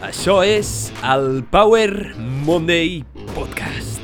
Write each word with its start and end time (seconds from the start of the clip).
Això 0.00 0.38
és 0.40 0.88
el 1.04 1.42
Power 1.52 2.14
Monday 2.46 3.02
Podcast. 3.34 4.00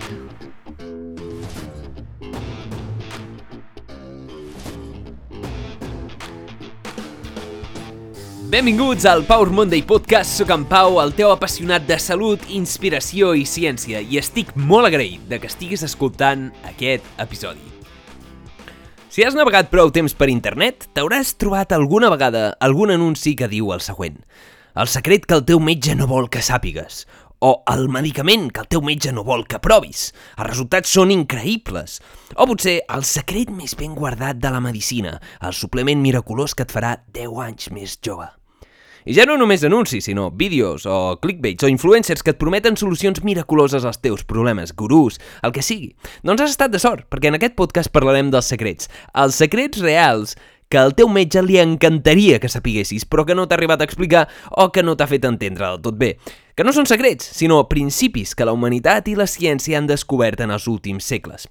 Benvinguts 8.52 9.06
al 9.08 9.24
Power 9.24 9.48
Monday 9.48 9.80
Podcast. 9.80 10.36
Soc 10.36 10.52
en 10.52 10.66
Pau, 10.68 10.98
el 11.00 11.14
teu 11.16 11.32
apassionat 11.32 11.86
de 11.88 11.96
salut, 11.96 12.44
inspiració 12.52 13.32
i 13.32 13.46
ciència, 13.48 14.02
i 14.04 14.20
estic 14.20 14.52
molt 14.52 14.90
agraït 14.90 15.24
de 15.30 15.38
que 15.40 15.48
estiguis 15.48 15.80
escoltant 15.86 16.50
aquest 16.68 17.08
episodi. 17.24 17.64
Si 19.08 19.24
has 19.24 19.32
navegat 19.32 19.72
prou 19.72 19.88
temps 19.88 20.12
per 20.12 20.28
internet, 20.28 20.90
t'hauràs 20.92 21.32
trobat 21.40 21.72
alguna 21.72 22.12
vegada 22.12 22.50
algun 22.60 22.92
anunci 22.92 23.32
que 23.32 23.48
diu 23.48 23.72
el 23.72 23.80
següent. 23.80 24.20
El 24.76 24.90
secret 24.92 25.22
que 25.24 25.32
el 25.32 25.44
teu 25.48 25.56
metge 25.56 25.94
no 25.96 26.04
vol 26.04 26.26
que 26.28 26.42
sàpigues. 26.44 27.06
O 27.40 27.62
el 27.72 27.86
medicament 27.88 28.50
que 28.52 28.60
el 28.60 28.68
teu 28.68 28.82
metge 28.84 29.08
no 29.08 29.22
vol 29.24 29.46
que 29.48 29.56
provis. 29.64 30.10
Els 30.36 30.50
resultats 30.50 30.92
són 30.92 31.14
increïbles. 31.14 31.94
O 32.36 32.44
potser 32.50 32.82
el 32.92 33.06
secret 33.08 33.48
més 33.48 33.72
ben 33.80 33.94
guardat 33.96 34.36
de 34.36 34.50
la 34.52 34.60
medicina, 34.60 35.14
el 35.40 35.56
suplement 35.56 36.02
miraculós 36.04 36.52
que 36.52 36.66
et 36.68 36.74
farà 36.76 36.98
10 37.16 37.40
anys 37.46 37.70
més 37.72 37.94
jove. 38.04 38.28
I 39.06 39.14
ja 39.14 39.24
no 39.24 39.38
només 39.40 39.62
anuncis, 39.64 40.10
sinó 40.10 40.26
vídeos 40.34 40.84
o 40.84 41.16
clickbaits 41.22 41.64
o 41.64 41.68
influencers 41.72 42.24
que 42.26 42.34
et 42.34 42.40
prometen 42.40 42.76
solucions 42.76 43.22
miraculoses 43.24 43.86
als 43.86 44.02
teus 44.02 44.26
problemes, 44.28 44.74
gurús, 44.76 45.16
el 45.46 45.54
que 45.56 45.62
sigui. 45.64 45.92
Doncs 46.26 46.42
has 46.42 46.56
estat 46.56 46.74
de 46.74 46.82
sort, 46.82 47.06
perquè 47.08 47.30
en 47.30 47.38
aquest 47.38 47.56
podcast 47.56 47.94
parlarem 47.94 48.28
dels 48.34 48.50
secrets. 48.50 48.90
Els 49.14 49.38
secrets 49.40 49.80
reals 49.80 50.34
que 50.68 50.78
al 50.78 50.94
teu 50.98 51.08
metge 51.08 51.42
li 51.44 51.60
encantaria 51.62 52.40
que 52.42 52.50
sapiguessis, 52.50 53.06
però 53.06 53.24
que 53.26 53.36
no 53.38 53.46
t'ha 53.46 53.56
arribat 53.58 53.80
a 53.80 53.86
explicar 53.88 54.26
o 54.50 54.70
que 54.72 54.82
no 54.82 54.96
t'ha 54.96 55.08
fet 55.10 55.24
entendre 55.28 55.66
del 55.66 55.82
tot 55.84 55.98
bé. 55.98 56.16
Que 56.56 56.64
no 56.64 56.72
són 56.72 56.88
secrets, 56.88 57.26
sinó 57.36 57.62
principis 57.68 58.34
que 58.34 58.46
la 58.48 58.54
humanitat 58.56 59.08
i 59.08 59.16
la 59.18 59.28
ciència 59.30 59.78
han 59.78 59.90
descobert 59.90 60.40
en 60.40 60.54
els 60.54 60.66
últims 60.70 61.04
segles. 61.04 61.46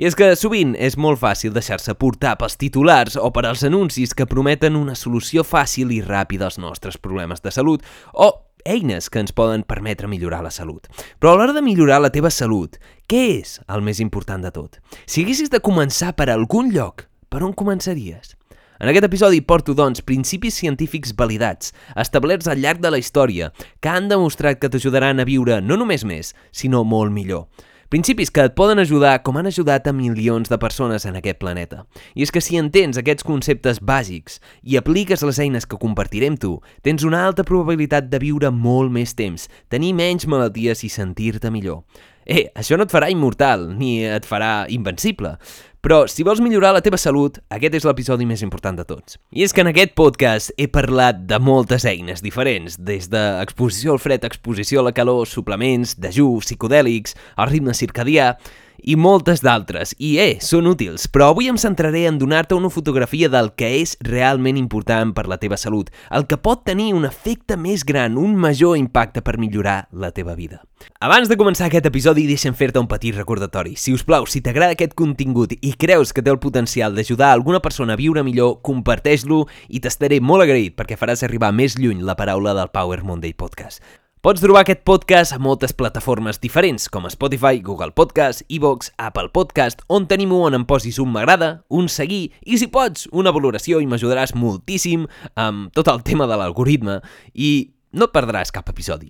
I 0.00 0.06
és 0.08 0.16
que 0.16 0.30
sovint 0.36 0.72
és 0.80 0.96
molt 0.96 1.20
fàcil 1.20 1.52
deixar-se 1.52 1.92
portar 2.00 2.38
pels 2.40 2.56
titulars 2.56 3.18
o 3.20 3.28
per 3.36 3.44
als 3.44 3.64
anuncis 3.68 4.14
que 4.16 4.28
prometen 4.28 4.78
una 4.78 4.94
solució 4.96 5.44
fàcil 5.44 5.92
i 5.92 6.00
ràpida 6.00 6.48
als 6.48 6.56
nostres 6.56 6.96
problemes 6.96 7.44
de 7.44 7.52
salut 7.52 7.84
o 8.14 8.30
eines 8.64 9.10
que 9.12 9.20
ens 9.20 9.32
poden 9.36 9.62
permetre 9.62 10.08
millorar 10.08 10.40
la 10.44 10.50
salut. 10.50 10.88
Però 11.20 11.34
a 11.34 11.36
l'hora 11.36 11.52
de 11.56 11.64
millorar 11.64 12.00
la 12.00 12.12
teva 12.12 12.32
salut, 12.32 12.80
què 13.08 13.22
és 13.40 13.58
el 13.68 13.84
més 13.84 14.00
important 14.00 14.40
de 14.40 14.52
tot? 14.56 14.80
Si 15.04 15.24
haguessis 15.24 15.52
de 15.52 15.60
començar 15.60 16.14
per 16.16 16.30
algun 16.32 16.72
lloc, 16.72 17.06
per 17.28 17.44
on 17.44 17.52
començaries? 17.52 18.39
En 18.80 18.88
aquest 18.88 19.04
episodi 19.04 19.42
porto, 19.44 19.74
doncs, 19.76 20.00
principis 20.00 20.56
científics 20.56 21.10
validats, 21.12 21.74
establerts 22.00 22.48
al 22.48 22.62
llarg 22.64 22.80
de 22.80 22.88
la 22.88 22.96
història, 22.96 23.50
que 23.76 23.90
han 23.92 24.06
demostrat 24.08 24.56
que 24.56 24.70
t'ajudaran 24.72 25.20
a 25.20 25.26
viure 25.28 25.58
no 25.60 25.76
només 25.76 26.06
més, 26.08 26.30
sinó 26.48 26.80
molt 26.88 27.12
millor. 27.12 27.44
Principis 27.92 28.30
que 28.32 28.46
et 28.46 28.54
poden 28.56 28.78
ajudar 28.80 29.18
com 29.26 29.36
han 29.36 29.50
ajudat 29.50 29.90
a 29.90 29.92
milions 29.92 30.48
de 30.48 30.56
persones 30.62 31.04
en 31.04 31.18
aquest 31.18 31.40
planeta. 31.42 31.82
I 32.14 32.24
és 32.24 32.32
que 32.32 32.40
si 32.40 32.56
entens 32.56 32.96
aquests 32.96 33.26
conceptes 33.26 33.82
bàsics 33.84 34.38
i 34.62 34.78
apliques 34.80 35.26
les 35.26 35.40
eines 35.44 35.68
que 35.68 35.76
compartirem 35.82 36.38
tu, 36.40 36.54
tens 36.86 37.04
una 37.04 37.24
alta 37.26 37.44
probabilitat 37.44 38.08
de 38.08 38.22
viure 38.22 38.48
molt 38.48 38.94
més 38.94 39.12
temps, 39.18 39.44
tenir 39.68 39.92
menys 39.98 40.24
malalties 40.24 40.86
i 40.86 40.88
sentir-te 40.88 41.52
millor. 41.52 41.82
Eh, 42.30 42.46
això 42.54 42.78
no 42.78 42.86
et 42.86 42.92
farà 42.94 43.10
immortal, 43.10 43.66
ni 43.74 44.04
et 44.06 44.28
farà 44.28 44.68
invencible, 44.70 45.34
però 45.80 46.04
si 46.08 46.24
vols 46.26 46.42
millorar 46.44 46.74
la 46.76 46.82
teva 46.84 46.98
salut, 47.00 47.38
aquest 47.52 47.78
és 47.78 47.86
l'episodi 47.88 48.26
més 48.28 48.44
important 48.44 48.76
de 48.76 48.84
tots. 48.84 49.16
I 49.32 49.44
és 49.46 49.54
que 49.56 49.64
en 49.64 49.70
aquest 49.72 49.94
podcast 49.98 50.52
he 50.60 50.68
parlat 50.68 51.22
de 51.28 51.40
moltes 51.40 51.86
eines 51.88 52.20
diferents, 52.24 52.76
des 52.76 53.08
d'exposició 53.12 53.96
al 53.96 54.02
fred, 54.02 54.24
exposició 54.28 54.82
a 54.82 54.90
la 54.90 54.96
calor, 54.96 55.26
suplements, 55.28 55.96
dejú, 55.96 56.34
psicodèlics, 56.44 57.16
el 57.40 57.50
ritme 57.52 57.76
circadià 57.76 58.34
i 58.82 58.96
moltes 58.96 59.42
d'altres. 59.44 59.94
I, 59.98 60.18
eh, 60.18 60.38
són 60.40 60.66
útils, 60.70 61.06
però 61.08 61.30
avui 61.30 61.48
em 61.48 61.58
centraré 61.60 62.06
en 62.08 62.18
donar-te 62.18 62.54
una 62.54 62.70
fotografia 62.70 63.28
del 63.28 63.52
que 63.54 63.68
és 63.80 63.96
realment 64.00 64.56
important 64.56 65.14
per 65.14 65.26
la 65.28 65.38
teva 65.38 65.56
salut, 65.56 65.90
el 66.10 66.26
que 66.26 66.38
pot 66.38 66.64
tenir 66.64 66.94
un 66.94 67.04
efecte 67.04 67.56
més 67.56 67.84
gran, 67.84 68.18
un 68.18 68.36
major 68.36 68.76
impacte 68.76 69.22
per 69.22 69.38
millorar 69.38 69.88
la 69.92 70.10
teva 70.10 70.34
vida. 70.34 70.62
Abans 71.00 71.28
de 71.28 71.36
començar 71.36 71.66
aquest 71.68 71.86
episodi, 71.86 72.26
deixa'm 72.28 72.56
fer-te 72.56 72.80
un 72.80 72.88
petit 72.88 73.16
recordatori. 73.16 73.74
Si 73.76 73.92
us 73.92 74.04
plau, 74.04 74.26
si 74.26 74.40
t'agrada 74.40 74.76
aquest 74.76 74.94
contingut 74.96 75.52
i 75.60 75.74
creus 75.76 76.12
que 76.12 76.24
té 76.24 76.32
el 76.32 76.40
potencial 76.40 76.94
d'ajudar 76.96 77.32
alguna 77.32 77.60
persona 77.60 77.96
a 77.96 78.00
viure 78.00 78.24
millor, 78.24 78.60
comparteix-lo 78.66 79.46
i 79.68 79.80
t'estaré 79.80 80.20
molt 80.20 80.46
agraït 80.46 80.76
perquè 80.76 80.96
faràs 81.00 81.24
arribar 81.26 81.52
més 81.52 81.78
lluny 81.78 82.04
la 82.04 82.16
paraula 82.16 82.56
del 82.56 82.72
Power 82.72 83.02
Monday 83.04 83.36
Podcast. 83.36 83.84
Pots 84.20 84.42
trobar 84.44 84.66
aquest 84.66 84.82
podcast 84.84 85.32
a 85.32 85.38
moltes 85.40 85.72
plataformes 85.72 86.36
diferents, 86.42 86.90
com 86.92 87.06
Spotify, 87.08 87.62
Google 87.64 87.94
Podcast, 87.96 88.42
iVoox, 88.52 88.90
Apple 89.00 89.30
Podcast, 89.32 89.80
on 89.88 90.04
tenim 90.10 90.34
on 90.36 90.58
em 90.58 90.66
posis 90.68 90.98
un 91.00 91.08
m'agrada, 91.14 91.48
un 91.72 91.88
seguir, 91.88 92.26
i 92.44 92.58
si 92.60 92.68
pots, 92.68 93.06
una 93.16 93.32
valoració 93.32 93.80
i 93.80 93.88
m'ajudaràs 93.88 94.34
moltíssim 94.36 95.06
amb 95.40 95.72
tot 95.72 95.88
el 95.88 96.04
tema 96.04 96.28
de 96.28 96.36
l'algoritme 96.36 96.98
i 97.32 97.70
no 97.96 98.10
perdràs 98.12 98.52
cap 98.52 98.68
episodi. 98.68 99.08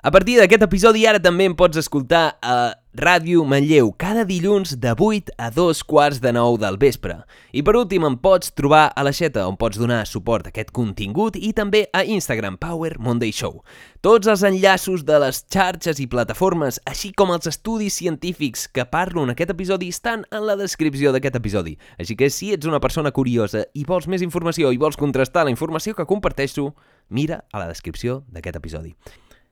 A 0.00 0.12
partir 0.14 0.36
d'aquest 0.38 0.62
episodi 0.62 1.00
ara 1.10 1.18
també 1.18 1.48
em 1.48 1.54
pots 1.58 1.74
escoltar 1.80 2.36
a 2.38 2.76
Ràdio 2.94 3.42
Manlleu 3.42 3.88
cada 3.98 4.22
dilluns 4.22 4.76
de 4.78 4.92
8 4.94 5.34
a 5.34 5.48
2 5.50 5.80
quarts 5.90 6.20
de 6.22 6.30
9 6.36 6.60
del 6.62 6.78
vespre. 6.78 7.16
I 7.50 7.64
per 7.66 7.74
últim 7.80 8.06
em 8.06 8.14
pots 8.14 8.54
trobar 8.54 8.92
a 8.94 9.02
la 9.02 9.10
Xeta 9.10 9.48
on 9.50 9.58
pots 9.58 9.74
donar 9.74 10.04
suport 10.06 10.46
a 10.46 10.54
aquest 10.54 10.70
contingut 10.70 11.34
i 11.34 11.50
també 11.50 11.88
a 11.90 12.04
Instagram 12.06 12.60
Power 12.62 12.94
Monday 13.02 13.34
Show. 13.34 13.58
Tots 13.98 14.30
els 14.30 14.46
enllaços 14.46 15.02
de 15.02 15.18
les 15.18 15.42
xarxes 15.50 15.98
i 15.98 16.06
plataformes, 16.06 16.78
així 16.86 17.10
com 17.10 17.34
els 17.34 17.50
estudis 17.50 17.98
científics 17.98 18.68
que 18.70 18.86
parlo 18.86 19.26
en 19.26 19.34
aquest 19.34 19.50
episodi 19.50 19.90
estan 19.90 20.22
en 20.30 20.46
la 20.46 20.54
descripció 20.54 21.10
d'aquest 21.10 21.42
episodi. 21.42 21.74
Així 21.98 22.14
que 22.14 22.30
si 22.30 22.54
ets 22.54 22.70
una 22.70 22.78
persona 22.78 23.10
curiosa 23.10 23.66
i 23.74 23.82
vols 23.82 24.06
més 24.06 24.22
informació 24.22 24.70
i 24.70 24.78
vols 24.78 24.96
contrastar 24.96 25.42
la 25.42 25.58
informació 25.58 25.98
que 25.98 26.06
comparteixo, 26.06 26.76
mira 27.10 27.48
a 27.50 27.66
la 27.66 27.72
descripció 27.74 28.22
d'aquest 28.30 28.62
episodi. 28.62 28.94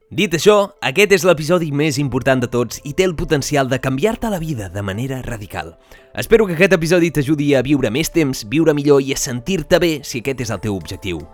Dit 0.07 0.37
això, 0.39 0.71
aquest 0.87 1.11
és 1.17 1.25
l'episodi 1.27 1.73
més 1.75 1.97
important 1.99 2.39
de 2.39 2.47
tots 2.47 2.79
i 2.87 2.93
té 2.95 3.03
el 3.03 3.17
potencial 3.19 3.67
de 3.67 3.81
canviar-te 3.83 4.31
la 4.31 4.39
vida 4.39 4.69
de 4.71 4.85
manera 4.87 5.19
radical. 5.27 5.73
Espero 6.15 6.47
que 6.47 6.55
aquest 6.55 6.77
episodi 6.79 7.11
t'ajudi 7.11 7.49
a 7.59 7.65
viure 7.67 7.91
més 7.91 8.13
temps, 8.15 8.45
viure 8.47 8.71
millor 8.71 9.03
i 9.03 9.11
a 9.17 9.19
sentir-te 9.19 9.83
bé 9.83 9.93
si 10.07 10.23
aquest 10.23 10.47
és 10.47 10.55
el 10.55 10.63
teu 10.63 10.79
objectiu. 10.79 11.25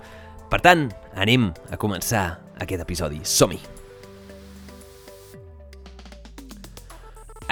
Per 0.48 0.62
tant, 0.64 0.88
anem 1.12 1.50
a 1.68 1.76
començar 1.76 2.24
aquest 2.64 2.80
episodi. 2.80 3.20
Som-hi! 3.28 3.81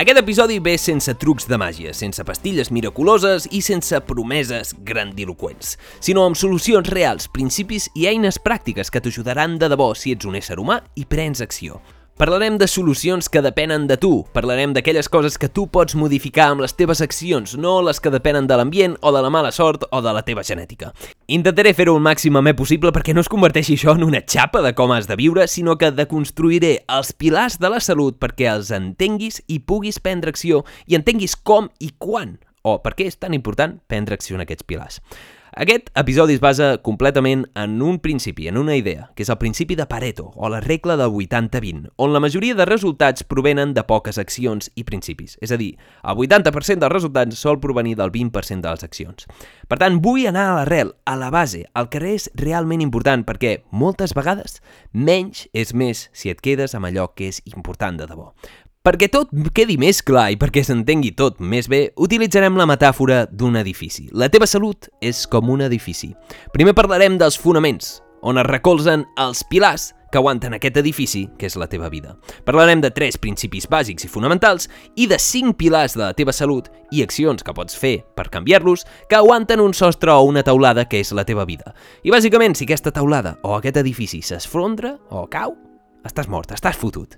Aquest 0.01 0.17
episodi 0.17 0.55
ve 0.65 0.79
sense 0.81 1.13
trucs 1.21 1.45
de 1.45 1.59
màgia, 1.61 1.91
sense 1.93 2.25
pastilles 2.25 2.71
miraculoses 2.73 3.45
i 3.53 3.61
sense 3.61 3.99
promeses 4.09 4.73
grandiloquents, 4.89 5.75
sinó 6.01 6.25
amb 6.25 6.41
solucions 6.41 6.89
reals, 6.89 7.29
principis 7.29 7.91
i 7.93 8.09
eines 8.09 8.41
pràctiques 8.41 8.89
que 8.89 9.05
t'ajudaran 9.05 9.61
de 9.61 9.69
debò 9.69 9.93
si 9.93 10.17
ets 10.17 10.25
un 10.25 10.41
ésser 10.41 10.57
humà 10.57 10.81
i 10.97 11.05
prens 11.05 11.45
acció. 11.45 11.83
Parlarem 12.21 12.59
de 12.59 12.69
solucions 12.69 13.31
que 13.31 13.41
depenen 13.41 13.87
de 13.89 13.97
tu, 13.97 14.27
parlarem 14.35 14.75
d'aquelles 14.77 15.07
coses 15.09 15.39
que 15.41 15.49
tu 15.49 15.63
pots 15.73 15.95
modificar 15.97 16.51
amb 16.51 16.61
les 16.61 16.75
teves 16.77 17.01
accions, 17.01 17.55
no 17.57 17.79
les 17.81 17.97
que 17.97 18.13
depenen 18.13 18.45
de 18.45 18.59
l'ambient 18.61 18.99
o 19.01 19.09
de 19.17 19.23
la 19.25 19.31
mala 19.33 19.49
sort 19.57 19.87
o 19.89 20.03
de 20.05 20.13
la 20.13 20.21
teva 20.21 20.45
genètica. 20.45 20.91
Intentaré 21.33 21.73
fer-ho 21.73 21.95
el 21.97 22.05
màxim 22.05 22.37
amè 22.37 22.53
possible 22.59 22.93
perquè 22.93 23.17
no 23.17 23.25
es 23.25 23.33
converteixi 23.33 23.79
això 23.79 23.97
en 23.97 24.05
una 24.05 24.21
xapa 24.21 24.61
de 24.61 24.75
com 24.77 24.93
has 24.93 25.09
de 25.09 25.17
viure, 25.17 25.49
sinó 25.49 25.79
que 25.81 25.95
deconstruiré 25.97 26.75
els 26.93 27.15
pilars 27.17 27.57
de 27.57 27.73
la 27.73 27.81
salut 27.81 28.21
perquè 28.21 28.53
els 28.53 28.69
entenguis 28.69 29.41
i 29.49 29.63
puguis 29.65 29.97
prendre 30.05 30.29
acció 30.29 30.67
i 30.85 31.01
entenguis 31.01 31.41
com 31.41 31.73
i 31.81 31.95
quan 31.97 32.37
o 32.69 32.83
per 32.85 32.99
què 33.01 33.09
és 33.09 33.17
tan 33.17 33.33
important 33.33 33.81
prendre 33.89 34.21
acció 34.21 34.37
en 34.37 34.45
aquests 34.45 34.69
pilars. 34.69 35.01
Aquest 35.51 35.89
episodi 35.99 36.37
es 36.37 36.41
basa 36.41 36.77
completament 36.79 37.41
en 37.59 37.81
un 37.83 37.99
principi, 37.99 38.47
en 38.47 38.57
una 38.57 38.77
idea, 38.79 39.09
que 39.17 39.25
és 39.25 39.31
el 39.33 39.39
principi 39.41 39.75
de 39.75 39.89
Pareto, 39.91 40.29
o 40.37 40.49
la 40.49 40.61
regla 40.63 40.95
del 40.95 41.11
80-20, 41.11 41.91
on 41.99 42.13
la 42.15 42.21
majoria 42.23 42.55
de 42.55 42.69
resultats 42.69 43.27
provenen 43.27 43.75
de 43.75 43.83
poques 43.83 44.21
accions 44.23 44.71
i 44.79 44.85
principis. 44.87 45.35
És 45.43 45.51
a 45.51 45.59
dir, 45.59 45.73
el 46.07 46.23
80% 46.23 46.79
dels 46.79 46.95
resultats 46.95 47.43
sol 47.43 47.59
provenir 47.59 47.97
del 47.99 48.15
20% 48.15 48.63
de 48.63 48.71
les 48.71 48.87
accions. 48.87 49.27
Per 49.67 49.81
tant, 49.83 49.99
vull 49.99 50.29
anar 50.31 50.47
a 50.53 50.57
l'arrel, 50.61 50.95
a 51.03 51.19
la 51.19 51.35
base, 51.35 51.65
al 51.75 51.91
que 51.91 51.99
és 52.15 52.31
realment 52.39 52.87
important, 52.87 53.27
perquè 53.27 53.65
moltes 53.75 54.15
vegades 54.15 54.61
menys 54.95 55.49
és 55.51 55.75
més 55.75 56.09
si 56.15 56.31
et 56.31 56.39
quedes 56.39 56.79
amb 56.79 56.87
allò 56.87 57.11
que 57.11 57.27
és 57.35 57.43
important 57.51 57.99
de 57.99 58.07
debò. 58.07 58.31
Perquè 58.81 59.11
tot 59.13 59.29
quedi 59.53 59.75
més 59.77 59.99
clar 60.01 60.31
i 60.33 60.39
perquè 60.41 60.63
s'entengui 60.65 61.11
tot 61.13 61.37
més 61.45 61.67
bé, 61.69 61.91
utilitzarem 62.01 62.55
la 62.57 62.65
metàfora 62.65 63.27
d'un 63.29 63.59
edifici. 63.61 64.07
La 64.17 64.31
teva 64.33 64.49
salut 64.49 64.89
és 65.05 65.27
com 65.29 65.51
un 65.53 65.61
edifici. 65.67 66.15
Primer 66.55 66.73
parlarem 66.79 67.19
dels 67.21 67.37
fonaments, 67.37 67.99
on 68.25 68.41
es 68.41 68.49
recolzen 68.49 69.05
els 69.21 69.45
pilars 69.53 69.91
que 70.09 70.17
aguanten 70.17 70.57
aquest 70.57 70.81
edifici, 70.81 71.27
que 71.37 71.53
és 71.53 71.61
la 71.61 71.69
teva 71.69 71.93
vida. 71.93 72.17
Parlarem 72.49 72.81
de 72.81 72.89
tres 72.89 73.21
principis 73.21 73.69
bàsics 73.69 74.09
i 74.09 74.13
fonamentals 74.17 74.71
i 74.97 75.05
de 75.13 75.21
cinc 75.21 75.61
pilars 75.61 76.01
de 76.01 76.07
la 76.07 76.17
teva 76.17 76.33
salut 76.33 76.73
i 76.89 77.05
accions 77.05 77.45
que 77.45 77.53
pots 77.53 77.77
fer 77.77 77.99
per 78.17 78.31
canviar-los 78.33 78.89
que 79.13 79.21
aguanten 79.21 79.61
un 79.61 79.77
sostre 79.77 80.17
o 80.17 80.25
una 80.25 80.41
taulada 80.41 80.89
que 80.89 81.05
és 81.05 81.13
la 81.13 81.29
teva 81.29 81.45
vida. 81.45 81.77
I 82.01 82.17
bàsicament, 82.17 82.57
si 82.57 82.65
aquesta 82.65 82.97
taulada 82.97 83.37
o 83.45 83.59
aquest 83.61 83.85
edifici 83.85 84.25
s'esfondra 84.25 84.97
o 85.13 85.29
cau, 85.29 85.59
estàs 86.07 86.29
mort, 86.31 86.53
estàs 86.55 86.79
fotut. 86.79 87.17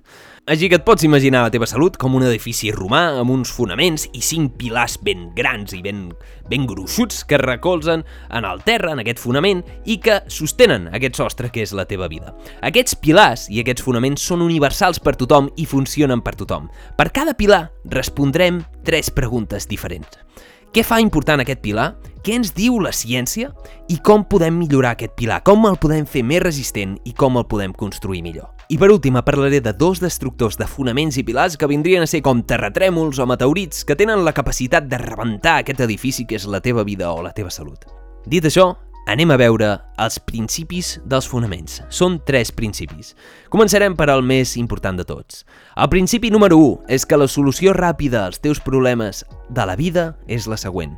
Així 0.51 0.67
que 0.67 0.79
et 0.81 0.85
pots 0.87 1.05
imaginar 1.07 1.45
la 1.45 1.53
teva 1.55 1.69
salut 1.71 1.95
com 2.01 2.17
un 2.19 2.25
edifici 2.27 2.73
romà 2.75 3.03
amb 3.21 3.31
uns 3.31 3.53
fonaments 3.55 4.09
i 4.11 4.23
cinc 4.25 4.57
pilars 4.59 4.97
ben 5.07 5.29
grans 5.37 5.75
i 5.77 5.83
ben, 5.85 6.09
ben 6.51 6.67
gruixuts 6.67 7.23
que 7.29 7.39
recolzen 7.39 8.03
en 8.31 8.49
el 8.49 8.65
terra, 8.67 8.93
en 8.93 9.03
aquest 9.05 9.23
fonament, 9.23 9.63
i 9.87 10.01
que 10.03 10.19
sostenen 10.27 10.89
aquest 10.91 11.21
sostre 11.21 11.53
que 11.55 11.63
és 11.63 11.75
la 11.77 11.87
teva 11.87 12.11
vida. 12.11 12.35
Aquests 12.67 12.99
pilars 12.99 13.47
i 13.51 13.63
aquests 13.63 13.87
fonaments 13.87 14.27
són 14.27 14.43
universals 14.43 14.99
per 15.03 15.15
tothom 15.21 15.53
i 15.57 15.69
funcionen 15.69 16.25
per 16.25 16.35
tothom. 16.41 16.67
Per 16.99 17.11
cada 17.15 17.37
pilar 17.39 17.69
respondrem 17.95 18.65
tres 18.83 19.13
preguntes 19.15 19.71
diferents. 19.71 20.19
Què 20.73 20.81
fa 20.81 20.97
important 21.05 21.43
aquest 21.43 21.59
pilar? 21.61 21.91
Què 22.25 22.33
ens 22.39 22.55
diu 22.57 22.79
la 22.81 22.95
ciència? 22.97 23.51
I 23.93 23.99
com 24.01 24.23
podem 24.25 24.55
millorar 24.57 24.95
aquest 24.95 25.13
pilar? 25.19 25.43
Com 25.45 25.67
el 25.69 25.75
podem 25.77 26.07
fer 26.09 26.23
més 26.25 26.41
resistent 26.41 26.95
i 27.05 27.13
com 27.13 27.37
el 27.37 27.45
podem 27.51 27.75
construir 27.77 28.23
millor? 28.25 28.47
I 28.73 28.79
per 28.81 28.89
últim, 28.95 29.19
parlaré 29.21 29.61
de 29.61 29.75
dos 29.77 30.01
destructors 30.01 30.57
de 30.57 30.65
fonaments 30.65 31.19
i 31.21 31.27
pilars 31.29 31.59
que 31.61 31.69
vindrien 31.69 32.07
a 32.07 32.09
ser 32.09 32.23
com 32.25 32.41
terratrèmols 32.41 33.21
o 33.21 33.27
meteorits 33.29 33.85
que 33.85 33.99
tenen 34.01 34.25
la 34.25 34.33
capacitat 34.33 34.89
de 34.89 35.03
rebentar 35.03 35.59
aquest 35.61 35.85
edifici 35.85 36.25
que 36.25 36.41
és 36.41 36.49
la 36.49 36.63
teva 36.65 36.87
vida 36.89 37.13
o 37.13 37.21
la 37.21 37.35
teva 37.37 37.53
salut. 37.53 37.85
Dit 38.25 38.49
això, 38.49 38.71
anem 39.07 39.33
a 39.35 39.39
veure 39.41 39.71
els 40.01 40.19
principis 40.23 40.95
dels 41.09 41.27
fonaments. 41.29 41.81
Són 41.91 42.21
tres 42.27 42.53
principis. 42.55 43.13
Començarem 43.53 43.97
per 43.99 44.09
al 44.13 44.23
més 44.23 44.55
important 44.61 44.99
de 44.99 45.07
tots. 45.09 45.43
El 45.77 45.91
principi 45.93 46.31
número 46.31 46.59
1 46.59 46.95
és 46.97 47.07
que 47.07 47.19
la 47.19 47.29
solució 47.29 47.75
ràpida 47.77 48.27
als 48.27 48.41
teus 48.41 48.61
problemes 48.63 49.25
de 49.51 49.67
la 49.67 49.77
vida 49.77 50.13
és 50.27 50.47
la 50.47 50.61
següent. 50.61 50.95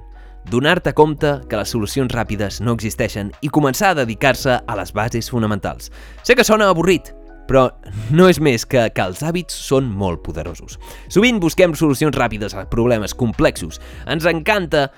Donar-te 0.50 0.92
compte 0.92 1.38
que 1.48 1.56
les 1.56 1.70
solucions 1.72 2.12
ràpides 2.12 2.60
no 2.60 2.74
existeixen 2.76 3.32
i 3.40 3.48
començar 3.48 3.94
a 3.94 4.00
dedicar-se 4.02 4.58
a 4.60 4.76
les 4.76 4.92
bases 4.92 5.30
fonamentals. 5.32 5.88
Sé 6.22 6.36
que 6.36 6.44
sona 6.44 6.68
avorrit, 6.68 7.14
però 7.48 7.70
no 8.12 8.28
és 8.28 8.40
més 8.40 8.64
que 8.68 8.84
que 8.92 9.04
els 9.04 9.22
hàbits 9.24 9.56
són 9.56 9.88
molt 9.88 10.22
poderosos. 10.24 10.78
Sovint 11.08 11.40
busquem 11.40 11.74
solucions 11.76 12.16
ràpides 12.16 12.56
a 12.56 12.66
problemes 12.68 13.16
complexos. 13.16 13.80
Ens 14.04 14.28
encanta 14.28 14.90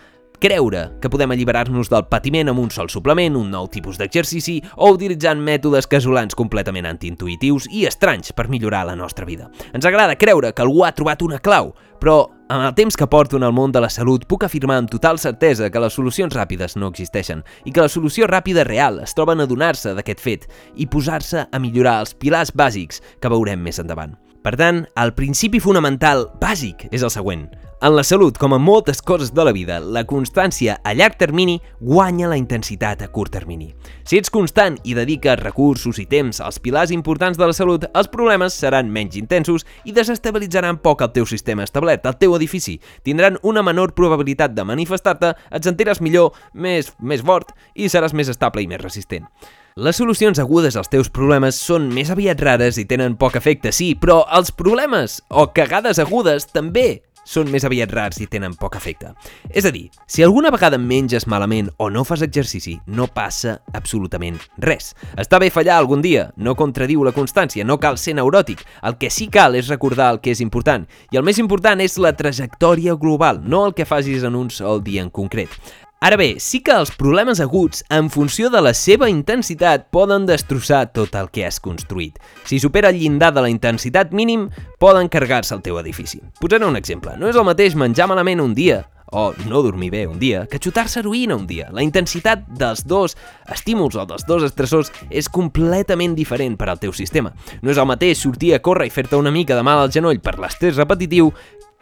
creure 0.43 0.85
que 1.01 1.11
podem 1.11 1.33
alliberar-nos 1.35 1.91
del 1.93 2.07
patiment 2.11 2.51
amb 2.53 2.63
un 2.63 2.71
sol 2.75 2.91
suplement, 2.93 3.37
un 3.39 3.51
nou 3.51 3.69
tipus 3.73 3.99
d'exercici 4.01 4.61
o 4.77 4.93
utilitzant 4.95 5.41
mètodes 5.43 5.89
casolans 5.91 6.37
completament 6.39 6.89
antiintuitius 6.89 7.69
i 7.71 7.87
estranys 7.89 8.35
per 8.37 8.49
millorar 8.53 8.85
la 8.89 8.97
nostra 8.97 9.27
vida. 9.27 9.51
Ens 9.73 9.87
agrada 9.87 10.19
creure 10.21 10.53
que 10.53 10.65
algú 10.65 10.85
ha 10.85 10.95
trobat 10.97 11.23
una 11.27 11.41
clau, 11.43 11.73
però 12.01 12.19
amb 12.49 12.69
el 12.69 12.75
temps 12.79 12.97
que 12.97 13.09
porto 13.11 13.41
en 13.41 13.47
el 13.47 13.55
món 13.57 13.73
de 13.75 13.81
la 13.83 13.91
salut 13.91 14.27
puc 14.31 14.45
afirmar 14.47 14.77
amb 14.79 14.91
total 14.93 15.19
certesa 15.19 15.71
que 15.71 15.83
les 15.83 15.97
solucions 15.99 16.35
ràpides 16.37 16.77
no 16.79 16.93
existeixen 16.93 17.43
i 17.65 17.73
que 17.73 17.83
la 17.83 17.91
solució 17.91 18.29
ràpida 18.31 18.65
real 18.69 19.01
es 19.03 19.17
troba 19.19 19.35
en 19.35 19.43
adonar-se 19.43 19.97
d'aquest 19.97 20.23
fet 20.23 20.47
i 20.77 20.87
posar-se 20.87 21.49
a 21.51 21.63
millorar 21.63 21.99
els 22.05 22.15
pilars 22.15 22.55
bàsics 22.55 23.03
que 23.21 23.33
veurem 23.33 23.63
més 23.63 23.83
endavant. 23.83 24.15
Per 24.47 24.55
tant, 24.55 24.85
el 24.95 25.11
principi 25.19 25.59
fonamental 25.59 26.29
bàsic 26.39 26.87
és 26.93 27.03
el 27.03 27.11
següent. 27.11 27.49
En 27.83 27.93
la 27.93 28.03
salut, 28.09 28.39
com 28.41 28.55
en 28.57 28.63
moltes 28.65 29.03
coses 29.05 29.35
de 29.37 29.45
la 29.45 29.53
vida, 29.53 29.75
la 29.85 30.07
constància 30.09 30.79
a 30.81 30.95
llarg 30.97 31.19
termini 31.21 31.59
guanya 31.77 32.31
la 32.31 32.39
intensitat 32.41 33.03
a 33.05 33.09
curt 33.13 33.35
termini. 33.37 33.67
Si 34.01 34.17
ets 34.17 34.33
constant 34.33 34.79
i 34.89 34.95
dediques 34.97 35.37
recursos 35.43 35.99
i 36.01 36.07
temps 36.09 36.41
als 36.41 36.57
pilars 36.57 36.89
importants 36.97 37.37
de 37.37 37.45
la 37.45 37.53
salut, 37.53 37.85
els 37.93 38.09
problemes 38.09 38.55
seran 38.57 38.89
menys 38.89 39.19
intensos 39.21 39.67
i 39.85 39.93
desestabilitzaran 39.93 40.79
poc 40.81 41.05
el 41.05 41.13
teu 41.13 41.29
sistema 41.29 41.67
establert, 41.69 42.09
el 42.09 42.17
teu 42.17 42.33
edifici. 42.39 42.79
Tindran 43.05 43.37
una 43.43 43.61
menor 43.61 43.93
probabilitat 43.93 44.55
de 44.57 44.65
manifestar-te, 44.65 45.35
et 45.53 45.69
sentiràs 45.69 46.01
millor, 46.01 46.33
més, 46.55 46.95
més 46.97 47.21
fort 47.21 47.53
i 47.75 47.91
seràs 47.93 48.17
més 48.17 48.33
estable 48.33 48.65
i 48.65 48.71
més 48.71 48.81
resistent. 48.81 49.29
Les 49.77 50.01
solucions 50.01 50.41
agudes 50.41 50.81
als 50.81 50.89
teus 50.89 51.13
problemes 51.13 51.61
són 51.61 51.91
més 51.93 52.09
aviat 52.09 52.41
rares 52.41 52.81
i 52.81 52.87
tenen 52.89 53.19
poc 53.21 53.37
efecte, 53.37 53.69
sí, 53.69 53.91
però 54.01 54.23
els 54.33 54.49
problemes 54.49 55.19
o 55.29 55.51
cagades 55.53 56.01
agudes 56.01 56.49
també 56.49 57.03
són 57.27 57.51
més 57.51 57.67
aviat 57.67 57.91
rars 57.93 58.21
i 58.23 58.29
tenen 58.31 58.55
poc 58.57 58.79
efecte. 58.79 59.11
És 59.51 59.67
a 59.67 59.73
dir, 59.75 59.89
si 60.07 60.23
alguna 60.23 60.53
vegada 60.55 60.79
menges 60.79 61.27
malament 61.27 61.73
o 61.83 61.91
no 61.91 62.05
fas 62.07 62.23
exercici, 62.23 62.77
no 62.87 63.09
passa 63.11 63.59
absolutament 63.75 64.39
res. 64.63 64.93
Està 65.19 65.41
bé 65.43 65.51
fallar 65.51 65.81
algun 65.81 66.05
dia, 66.05 66.29
no 66.37 66.55
contradiu 66.55 67.03
la 67.05 67.15
constància, 67.17 67.67
no 67.67 67.81
cal 67.83 67.99
ser 67.99 68.15
neuròtic. 68.17 68.63
El 68.87 68.99
que 69.01 69.11
sí 69.11 69.27
cal 69.33 69.59
és 69.59 69.73
recordar 69.73 70.13
el 70.15 70.23
que 70.23 70.33
és 70.37 70.45
important. 70.45 70.87
I 71.11 71.19
el 71.19 71.27
més 71.27 71.43
important 71.43 71.83
és 71.83 71.99
la 71.99 72.15
trajectòria 72.17 72.95
global, 72.95 73.43
no 73.43 73.67
el 73.67 73.75
que 73.75 73.89
facis 73.89 74.25
en 74.25 74.39
un 74.39 74.53
sol 74.55 74.85
dia 74.87 75.03
en 75.03 75.11
concret. 75.11 75.51
Ara 75.99 76.19
bé, 76.21 76.35
sí 76.45 76.59
que 76.61 76.75
els 76.77 76.91
problemes 76.93 77.39
aguts, 77.41 77.81
en 77.89 78.11
funció 78.13 78.51
de 78.53 78.61
la 78.61 78.75
seva 78.77 79.09
intensitat, 79.09 79.87
poden 79.89 80.27
destrossar 80.29 80.83
tot 80.93 81.17
el 81.17 81.31
que 81.33 81.47
has 81.47 81.57
construït. 81.65 82.19
Si 82.45 82.59
supera 82.61 82.91
el 82.93 82.99
llindar 83.01 83.31
de 83.33 83.47
la 83.47 83.49
intensitat 83.49 84.13
mínim, 84.13 84.51
poden 84.79 85.09
carregar-se 85.09 85.57
el 85.57 85.65
teu 85.65 85.81
edifici. 85.81 86.21
Posaré 86.37 86.69
un 86.69 86.77
exemple. 86.77 87.17
No 87.17 87.33
és 87.33 87.41
el 87.41 87.49
mateix 87.49 87.79
menjar 87.81 88.11
malament 88.13 88.45
un 88.45 88.53
dia 88.53 88.83
o 89.13 89.33
no 89.47 89.63
dormir 89.63 89.91
bé 89.91 90.07
un 90.07 90.19
dia, 90.19 90.47
que 90.51 90.59
xutar-se 90.59 91.01
heroïna 91.01 91.37
un 91.37 91.47
dia. 91.47 91.69
La 91.73 91.85
intensitat 91.85 92.43
dels 92.59 92.85
dos 92.87 93.17
estímuls 93.53 93.97
o 93.97 94.05
dels 94.07 94.27
dos 94.27 94.45
estressors 94.47 94.91
és 95.11 95.31
completament 95.31 96.17
diferent 96.19 96.57
per 96.59 96.69
al 96.71 96.81
teu 96.83 96.93
sistema. 96.93 97.33
No 97.63 97.71
és 97.71 97.79
el 97.79 97.89
mateix 97.89 98.21
sortir 98.21 98.55
a 98.55 98.61
córrer 98.63 98.89
i 98.91 98.95
fer-te 98.95 99.17
una 99.17 99.33
mica 99.33 99.57
de 99.57 99.65
mal 99.67 99.81
al 99.81 99.93
genoll 99.95 100.21
per 100.21 100.37
l'estrès 100.43 100.77
repetitiu 100.77 101.31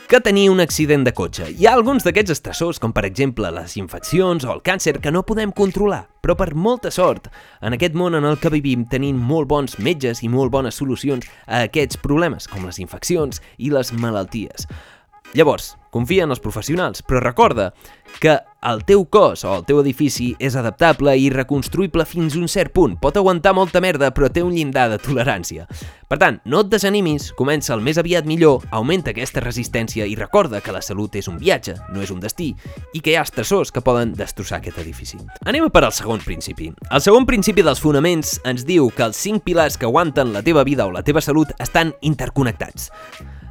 que 0.08 0.20
tenir 0.20 0.50
un 0.50 0.60
accident 0.60 1.04
de 1.04 1.12
cotxe. 1.16 1.46
Hi 1.56 1.66
ha 1.66 1.72
alguns 1.74 2.04
d'aquests 2.04 2.34
estressors, 2.34 2.78
com 2.80 2.92
per 2.92 3.06
exemple 3.08 3.48
les 3.54 3.76
infeccions 3.80 4.44
o 4.44 4.52
el 4.52 4.60
càncer, 4.64 4.98
que 5.00 5.12
no 5.12 5.24
podem 5.24 5.52
controlar. 5.52 6.04
Però 6.24 6.36
per 6.36 6.52
molta 6.54 6.92
sort, 6.92 7.30
en 7.64 7.76
aquest 7.76 7.96
món 7.96 8.16
en 8.18 8.24
el 8.28 8.38
que 8.40 8.52
vivim 8.52 8.84
tenim 8.88 9.16
molt 9.16 9.48
bons 9.48 9.78
metges 9.78 10.22
i 10.22 10.30
molt 10.32 10.52
bones 10.52 10.80
solucions 10.80 11.26
a 11.46 11.64
aquests 11.68 12.00
problemes, 12.04 12.48
com 12.48 12.66
les 12.68 12.80
infeccions 12.84 13.40
i 13.58 13.72
les 13.72 13.92
malalties. 13.96 14.68
Llavors, 15.34 15.72
confia 15.90 16.22
en 16.22 16.30
els 16.30 16.38
professionals, 16.38 17.02
però 17.02 17.18
recorda 17.18 17.72
que 18.22 18.36
el 18.62 18.84
teu 18.86 19.02
cos 19.10 19.42
o 19.42 19.50
el 19.56 19.64
teu 19.66 19.80
edifici 19.82 20.28
és 20.38 20.54
adaptable 20.54 21.10
i 21.18 21.26
reconstruïble 21.34 22.06
fins 22.06 22.36
un 22.38 22.46
cert 22.46 22.70
punt. 22.74 22.94
Pot 23.02 23.18
aguantar 23.18 23.50
molta 23.58 23.82
merda, 23.82 24.12
però 24.14 24.30
té 24.30 24.44
un 24.46 24.54
llindar 24.54 24.86
de 24.92 25.00
tolerància. 25.02 25.66
Per 26.06 26.20
tant, 26.22 26.38
no 26.46 26.62
et 26.62 26.70
desanimis, 26.70 27.32
comença 27.34 27.74
el 27.74 27.82
més 27.82 27.98
aviat 27.98 28.30
millor, 28.30 28.62
augmenta 28.70 29.10
aquesta 29.10 29.42
resistència 29.42 30.06
i 30.06 30.14
recorda 30.14 30.62
que 30.62 30.72
la 30.74 30.84
salut 30.86 31.18
és 31.18 31.26
un 31.26 31.42
viatge, 31.42 31.74
no 31.90 32.06
és 32.06 32.14
un 32.14 32.22
destí, 32.22 32.52
i 32.94 33.02
que 33.02 33.10
hi 33.10 33.18
ha 33.18 33.26
estressors 33.26 33.74
que 33.74 33.82
poden 33.82 34.14
destrossar 34.14 34.62
aquest 34.62 34.78
edifici. 34.86 35.18
Anem 35.42 35.66
a 35.66 35.74
per 35.74 35.82
al 35.82 35.96
segon 35.98 36.22
principi. 36.22 36.70
El 36.94 37.02
segon 37.02 37.26
principi 37.26 37.66
dels 37.66 37.82
fonaments 37.82 38.38
ens 38.46 38.62
diu 38.62 38.86
que 38.94 39.10
els 39.10 39.18
cinc 39.18 39.42
pilars 39.42 39.74
que 39.74 39.90
aguanten 39.90 40.30
la 40.30 40.46
teva 40.46 40.62
vida 40.62 40.86
o 40.86 40.94
la 40.94 41.02
teva 41.02 41.22
salut 41.26 41.50
estan 41.58 41.90
interconnectats. 42.06 42.92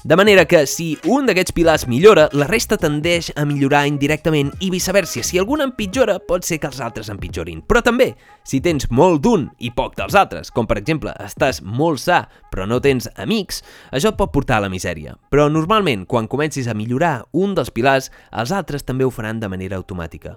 De 0.06 0.18
manera 0.18 0.44
que 0.44 0.66
si 0.68 0.98
un 1.08 1.24
d'aquests 1.24 1.54
pilars 1.56 1.86
millora, 1.88 2.26
la 2.36 2.44
resta 2.50 2.76
tendeix 2.76 3.30
a 3.40 3.46
millorar 3.48 3.86
indirectament 3.88 4.50
i 4.60 4.68
viceversa. 4.68 5.24
Si 5.24 5.40
algun 5.40 5.64
empitjora, 5.64 6.18
pot 6.28 6.44
ser 6.44 6.58
que 6.60 6.68
els 6.68 6.82
altres 6.84 7.08
empitjorin. 7.08 7.62
Però 7.64 7.80
també, 7.80 8.10
si 8.44 8.60
tens 8.60 8.90
molt 8.92 9.24
d'un 9.24 9.48
i 9.64 9.72
poc 9.72 9.96
dels 9.96 10.20
altres, 10.20 10.52
com 10.52 10.68
per 10.68 10.82
exemple 10.82 11.16
estàs 11.24 11.62
molt 11.64 12.04
sa 12.04 12.26
però 12.52 12.68
no 12.68 12.82
tens 12.84 13.08
amics, 13.16 13.64
això 13.96 14.12
et 14.12 14.20
pot 14.20 14.36
portar 14.36 14.60
a 14.60 14.68
la 14.68 14.74
misèria. 14.74 15.16
Però 15.32 15.48
normalment, 15.48 16.04
quan 16.04 16.28
comencis 16.28 16.68
a 16.68 16.76
millorar 16.76 17.22
un 17.32 17.56
dels 17.56 17.72
pilars, 17.72 18.12
els 18.36 18.52
altres 18.52 18.84
també 18.84 19.08
ho 19.08 19.14
faran 19.14 19.40
de 19.40 19.48
manera 19.48 19.80
automàtica. 19.80 20.36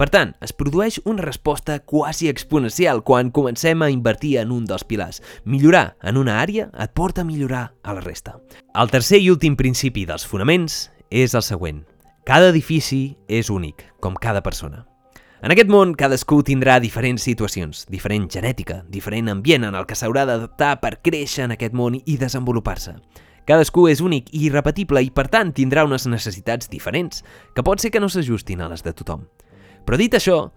Per 0.00 0.06
tant, 0.08 0.30
es 0.40 0.54
produeix 0.56 0.96
una 1.04 1.20
resposta 1.20 1.74
quasi 1.84 2.30
exponencial 2.30 3.02
quan 3.04 3.28
comencem 3.36 3.82
a 3.84 3.90
invertir 3.92 4.38
en 4.40 4.48
un 4.54 4.62
dels 4.64 4.86
pilars. 4.88 5.18
Millorar 5.44 5.98
en 6.00 6.16
una 6.16 6.38
àrea 6.40 6.70
et 6.72 6.94
porta 6.96 7.20
a 7.20 7.26
millorar 7.28 7.74
a 7.84 7.92
la 7.92 8.00
resta. 8.00 8.38
El 8.72 8.88
tercer 8.88 9.18
i 9.20 9.28
últim 9.28 9.58
principi 9.60 10.06
dels 10.08 10.24
fonaments 10.24 10.86
és 11.10 11.34
el 11.36 11.44
següent. 11.44 11.82
Cada 12.24 12.48
edifici 12.48 13.18
és 13.28 13.50
únic, 13.52 13.84
com 14.00 14.16
cada 14.16 14.40
persona. 14.40 14.86
En 15.44 15.52
aquest 15.52 15.68
món, 15.68 15.92
cadascú 15.92 16.38
tindrà 16.48 16.78
diferents 16.80 17.20
situacions, 17.28 17.84
diferent 17.92 18.30
genètica, 18.32 18.78
diferent 18.88 19.28
ambient 19.28 19.68
en 19.68 19.76
el 19.76 19.84
que 19.84 19.98
s'haurà 20.00 20.24
d'adaptar 20.24 20.78
per 20.80 21.02
créixer 21.04 21.44
en 21.44 21.58
aquest 21.58 21.76
món 21.76 22.00
i 22.00 22.16
desenvolupar-se. 22.16 22.96
Cadascú 23.44 23.84
és 23.92 24.00
únic 24.00 24.32
i 24.32 24.46
irrepetible 24.48 25.04
i, 25.04 25.12
per 25.12 25.28
tant, 25.28 25.52
tindrà 25.52 25.84
unes 25.84 26.08
necessitats 26.08 26.72
diferents, 26.72 27.20
que 27.52 27.66
pot 27.66 27.84
ser 27.84 27.92
que 27.92 28.00
no 28.00 28.08
s'ajustin 28.08 28.64
a 28.64 28.72
les 28.72 28.80
de 28.86 28.96
tothom. 28.96 29.28
Però 29.86 29.98
dit 30.00 30.14
això, 30.14 30.48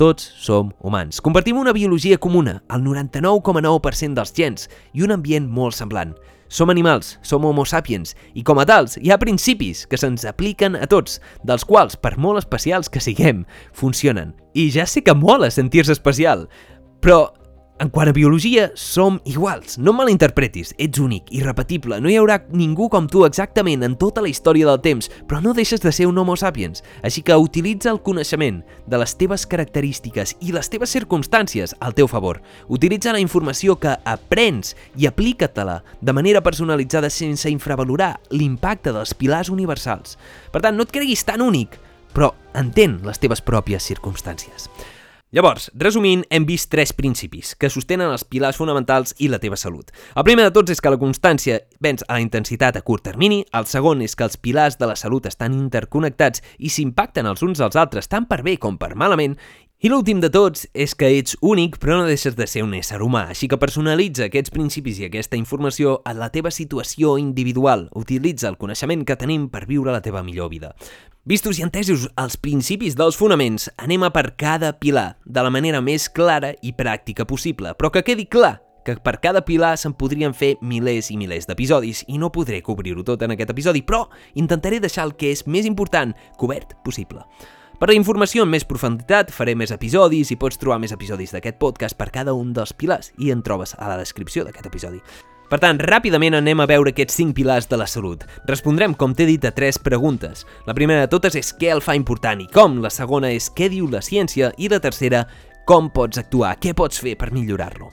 tots 0.00 0.24
som 0.40 0.72
humans. 0.80 1.20
Compartim 1.20 1.58
una 1.60 1.72
biologia 1.72 2.18
comuna, 2.18 2.62
el 2.72 2.82
99,9% 2.84 4.18
dels 4.18 4.32
gens, 4.36 4.68
i 4.92 5.04
un 5.04 5.12
ambient 5.14 5.48
molt 5.48 5.76
semblant. 5.76 6.14
Som 6.52 6.68
animals, 6.68 7.14
som 7.24 7.44
homo 7.48 7.64
sapiens, 7.64 8.12
i 8.36 8.42
com 8.44 8.58
a 8.60 8.66
tals 8.68 8.98
hi 9.00 9.08
ha 9.08 9.20
principis 9.20 9.86
que 9.88 9.96
se'ns 9.96 10.26
apliquen 10.28 10.76
a 10.76 10.84
tots, 10.84 11.16
dels 11.48 11.64
quals, 11.64 11.96
per 11.96 12.18
molt 12.20 12.42
especials 12.42 12.92
que 12.92 13.00
siguem, 13.00 13.46
funcionen. 13.72 14.34
I 14.52 14.68
ja 14.74 14.84
sé 14.84 15.00
que 15.00 15.14
mola 15.16 15.48
sentir-se 15.50 15.96
especial, 15.96 16.44
però 17.00 17.30
En 17.82 17.88
quant 17.90 18.06
a 18.06 18.12
biologia, 18.14 18.68
som 18.78 19.16
iguals. 19.26 19.74
No 19.74 19.90
malinterpretis, 19.90 20.68
ets 20.78 21.00
únic, 21.02 21.26
irrepetible. 21.34 21.96
No 21.98 22.06
hi 22.12 22.14
haurà 22.14 22.36
ningú 22.54 22.86
com 22.86 23.08
tu 23.10 23.24
exactament 23.26 23.82
en 23.82 23.96
tota 23.98 24.22
la 24.22 24.30
història 24.30 24.68
del 24.68 24.78
temps, 24.84 25.08
però 25.26 25.40
no 25.42 25.50
deixes 25.56 25.82
de 25.82 25.90
ser 25.90 26.06
un 26.06 26.20
homo 26.22 26.36
sapiens. 26.38 26.84
Així 27.02 27.24
que 27.26 27.34
utilitza 27.34 27.90
el 27.90 27.98
coneixement 28.06 28.62
de 28.86 29.02
les 29.02 29.16
teves 29.18 29.48
característiques 29.50 30.36
i 30.38 30.54
les 30.54 30.70
teves 30.70 30.94
circumstàncies 30.94 31.74
al 31.82 31.98
teu 31.98 32.06
favor. 32.06 32.38
Utilitza 32.70 33.16
la 33.16 33.24
informació 33.24 33.74
que 33.82 33.96
aprens 34.06 34.76
i 34.94 35.10
aplica-te-la 35.10 35.80
de 35.98 36.14
manera 36.14 36.46
personalitzada 36.46 37.10
sense 37.10 37.50
infravalorar 37.50 38.12
l'impacte 38.30 38.94
dels 38.94 39.18
pilars 39.18 39.50
universals. 39.50 40.20
Per 40.54 40.62
tant, 40.62 40.78
no 40.78 40.86
et 40.86 40.94
creguis 40.94 41.26
tan 41.26 41.42
únic, 41.42 41.80
però 42.14 42.30
entén 42.54 43.00
les 43.02 43.18
teves 43.18 43.42
pròpies 43.42 43.90
circumstàncies. 43.90 44.70
Llavors, 45.32 45.70
resumint, 45.80 46.26
hem 46.28 46.44
vist 46.44 46.68
tres 46.68 46.90
principis 46.92 47.54
que 47.56 47.70
sostenen 47.72 48.10
els 48.12 48.26
pilars 48.28 48.58
fonamentals 48.60 49.14
i 49.16 49.30
la 49.32 49.38
teva 49.40 49.56
salut. 49.56 49.88
El 50.12 50.26
primer 50.26 50.44
de 50.44 50.52
tots 50.52 50.74
és 50.74 50.82
que 50.84 50.92
la 50.92 50.98
constància 51.00 51.56
venç 51.80 52.04
a 52.04 52.18
la 52.18 52.20
intensitat 52.20 52.76
a 52.76 52.82
curt 52.84 53.06
termini, 53.08 53.38
el 53.56 53.64
segon 53.70 54.04
és 54.04 54.12
que 54.12 54.26
els 54.28 54.36
pilars 54.36 54.76
de 54.76 54.90
la 54.90 54.98
salut 55.00 55.30
estan 55.30 55.56
interconnectats 55.56 56.44
i 56.60 56.68
s'impacten 56.68 57.30
els 57.32 57.40
uns 57.48 57.64
als 57.64 57.80
altres 57.80 58.12
tant 58.12 58.28
per 58.28 58.42
bé 58.44 58.58
com 58.60 58.76
per 58.76 58.92
malament, 58.92 59.38
i 59.82 59.90
l'últim 59.90 60.20
de 60.22 60.28
tots 60.30 60.68
és 60.78 60.92
que 60.94 61.08
ets 61.10 61.34
únic 61.42 61.74
però 61.82 61.96
no 61.98 62.04
deixes 62.06 62.36
de 62.38 62.46
ser 62.46 62.60
un 62.62 62.70
ésser 62.78 63.00
humà, 63.02 63.24
així 63.32 63.48
que 63.50 63.58
personalitza 63.58 64.28
aquests 64.28 64.52
principis 64.54 65.00
i 65.00 65.08
aquesta 65.08 65.34
informació 65.34 65.96
a 66.06 66.12
la 66.14 66.28
teva 66.30 66.52
situació 66.54 67.16
individual. 67.18 67.88
Utilitza 67.98 68.46
el 68.46 68.60
coneixement 68.60 69.00
que 69.02 69.16
tenim 69.18 69.48
per 69.50 69.64
viure 69.66 69.90
la 69.90 69.98
teva 70.04 70.22
millor 70.22 70.52
vida. 70.52 70.70
Vistos 71.26 71.58
i 71.58 71.64
entesos 71.66 72.04
els 72.14 72.36
principis 72.38 72.94
dels 72.94 73.18
fonaments, 73.18 73.64
anem 73.74 74.06
a 74.06 74.10
per 74.14 74.36
cada 74.38 74.70
pilar, 74.78 75.16
de 75.26 75.42
la 75.42 75.50
manera 75.50 75.80
més 75.82 76.06
clara 76.06 76.52
i 76.62 76.70
pràctica 76.78 77.26
possible, 77.26 77.72
però 77.74 77.90
que 77.90 78.04
quedi 78.06 78.28
clar 78.30 78.60
que 78.86 78.94
per 79.02 79.16
cada 79.18 79.42
pilar 79.42 79.72
se'n 79.78 79.96
podrien 79.98 80.30
fer 80.30 80.52
milers 80.62 81.10
i 81.10 81.16
milers 81.18 81.48
d'episodis 81.50 82.04
i 82.06 82.20
no 82.22 82.30
podré 82.30 82.60
cobrir-ho 82.62 83.02
tot 83.02 83.26
en 83.26 83.34
aquest 83.34 83.50
episodi, 83.50 83.82
però 83.82 84.04
intentaré 84.38 84.78
deixar 84.78 85.08
el 85.08 85.16
que 85.18 85.32
és 85.34 85.42
més 85.50 85.66
important 85.66 86.14
cobert 86.38 86.78
possible. 86.86 87.26
Per 87.82 87.88
la 87.90 87.96
informació 87.98 88.44
en 88.46 88.50
més 88.52 88.62
profunditat 88.62 89.32
faré 89.34 89.56
més 89.58 89.72
episodis 89.74 90.28
i 90.30 90.36
pots 90.38 90.54
trobar 90.54 90.76
més 90.78 90.92
episodis 90.94 91.32
d'aquest 91.34 91.56
podcast 91.58 91.96
per 91.98 92.12
cada 92.14 92.30
un 92.38 92.52
dels 92.54 92.70
pilars 92.78 93.08
i 93.18 93.32
en 93.34 93.40
trobes 93.42 93.72
a 93.74 93.88
la 93.90 93.96
descripció 93.98 94.44
d'aquest 94.46 94.68
episodi. 94.68 95.00
Per 95.50 95.58
tant, 95.58 95.80
ràpidament 95.82 96.36
anem 96.38 96.62
a 96.62 96.68
veure 96.70 96.92
aquests 96.92 97.18
5 97.18 97.34
pilars 97.34 97.66
de 97.66 97.80
la 97.80 97.88
salut. 97.90 98.22
Respondrem, 98.46 98.94
com 98.94 99.16
t'he 99.18 99.26
dit, 99.26 99.42
a 99.42 99.50
tres 99.50 99.80
preguntes. 99.82 100.44
La 100.68 100.76
primera 100.78 101.02
de 101.02 101.10
totes 101.10 101.34
és 101.40 101.50
què 101.58 101.72
el 101.74 101.82
fa 101.82 101.96
important 101.98 102.44
i 102.44 102.46
com, 102.54 102.78
la 102.78 102.92
segona 102.94 103.32
és 103.34 103.50
què 103.50 103.66
diu 103.72 103.90
la 103.90 103.98
ciència 103.98 104.52
i 104.62 104.70
la 104.70 104.78
tercera, 104.78 105.24
com 105.66 105.90
pots 105.90 106.22
actuar, 106.22 106.54
què 106.62 106.76
pots 106.78 107.02
fer 107.02 107.16
per 107.18 107.32
millorar-lo. 107.34 107.90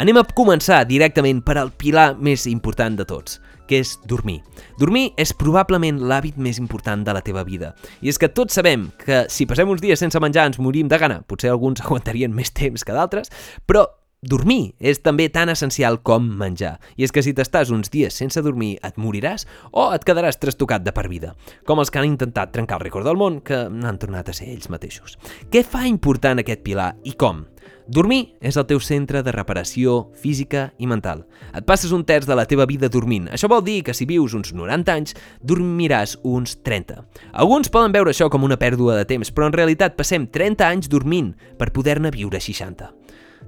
Anem 0.00 0.16
a 0.16 0.24
començar 0.32 0.80
directament 0.88 1.44
per 1.44 1.58
al 1.60 1.76
pilar 1.76 2.14
més 2.16 2.48
important 2.48 2.96
de 2.96 3.04
tots, 3.04 3.36
que 3.68 3.80
és 3.82 3.96
dormir. 4.08 4.40
Dormir 4.80 5.10
és 5.20 5.34
probablement 5.36 6.00
l'hàbit 6.00 6.38
més 6.38 6.60
important 6.62 7.04
de 7.06 7.14
la 7.16 7.22
teva 7.26 7.44
vida. 7.46 7.74
I 8.00 8.12
és 8.12 8.18
que 8.18 8.30
tots 8.32 8.56
sabem 8.56 8.88
que 9.02 9.24
si 9.32 9.46
passem 9.46 9.68
uns 9.68 9.82
dies 9.84 10.00
sense 10.00 10.20
menjar 10.22 10.48
ens 10.50 10.60
morim 10.62 10.88
de 10.88 10.98
gana. 10.98 11.22
Potser 11.26 11.52
alguns 11.52 11.82
aguantarien 11.84 12.34
més 12.34 12.54
temps 12.54 12.86
que 12.86 12.96
d'altres, 12.96 13.32
però 13.66 13.86
Dormir 14.26 14.74
és 14.82 14.98
també 15.06 15.28
tan 15.30 15.52
essencial 15.52 16.00
com 16.02 16.24
menjar. 16.40 16.72
I 16.98 17.06
és 17.06 17.12
que 17.14 17.22
si 17.22 17.30
t'estàs 17.36 17.70
uns 17.70 17.92
dies 17.94 18.16
sense 18.18 18.42
dormir 18.42 18.72
et 18.82 18.96
moriràs 18.98 19.46
o 19.70 19.84
et 19.94 20.02
quedaràs 20.06 20.40
trastocat 20.42 20.82
de 20.82 20.90
per 20.96 21.06
vida, 21.06 21.36
com 21.66 21.78
els 21.78 21.92
que 21.94 22.00
han 22.00 22.08
intentat 22.08 22.50
trencar 22.50 22.80
el 22.80 22.88
rècord 22.88 23.06
del 23.06 23.20
món 23.20 23.38
que 23.46 23.68
n'han 23.70 24.00
tornat 24.02 24.26
a 24.28 24.34
ser 24.34 24.48
ells 24.50 24.66
mateixos. 24.72 25.14
Què 25.52 25.62
fa 25.62 25.84
important 25.86 26.42
aquest 26.42 26.66
pilar 26.66 26.96
i 27.06 27.14
com? 27.14 27.44
Dormir 27.86 28.34
és 28.42 28.56
el 28.58 28.66
teu 28.66 28.80
centre 28.82 29.22
de 29.22 29.30
reparació 29.30 30.08
física 30.18 30.72
i 30.82 30.88
mental. 30.90 31.22
Et 31.54 31.62
passes 31.62 31.92
un 31.94 32.02
terç 32.02 32.26
de 32.26 32.34
la 32.34 32.48
teva 32.50 32.66
vida 32.66 32.90
dormint. 32.90 33.28
Això 33.30 33.46
vol 33.46 33.62
dir 33.62 33.84
que 33.86 33.94
si 33.94 34.08
vius 34.10 34.34
uns 34.34 34.50
90 34.50 34.90
anys, 34.90 35.14
dormiràs 35.38 36.16
uns 36.26 36.58
30. 36.66 36.98
Alguns 37.30 37.70
poden 37.70 37.94
veure 37.94 38.10
això 38.10 38.26
com 38.26 38.42
una 38.42 38.58
pèrdua 38.58 38.98
de 38.98 39.06
temps, 39.06 39.30
però 39.30 39.46
en 39.46 39.54
realitat 39.54 39.94
passem 39.94 40.26
30 40.26 40.66
anys 40.66 40.90
dormint 40.90 41.36
per 41.60 41.70
poder-ne 41.70 42.10
viure 42.10 42.42
60. 42.42 42.90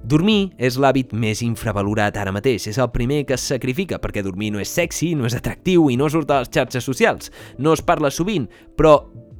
Dormir 0.05 0.55
és 0.57 0.79
l'hàbit 0.79 1.11
més 1.13 1.43
infravalorat 1.45 2.17
ara 2.17 2.33
mateix, 2.33 2.69
és 2.71 2.79
el 2.79 2.91
primer 2.95 3.25
que 3.27 3.35
es 3.37 3.47
sacrifica 3.51 3.99
perquè 4.01 4.23
dormir 4.23 4.53
no 4.55 4.63
és 4.63 4.71
sexy, 4.73 5.15
no 5.19 5.27
és 5.27 5.37
atractiu 5.37 5.89
i 5.91 5.97
no 5.99 6.09
surt 6.09 6.31
a 6.31 6.43
les 6.43 6.53
xarxes 6.55 6.87
socials. 6.87 7.33
No 7.59 7.75
es 7.75 7.83
parla 7.83 8.11
sovint, 8.15 8.47
però 8.79 8.95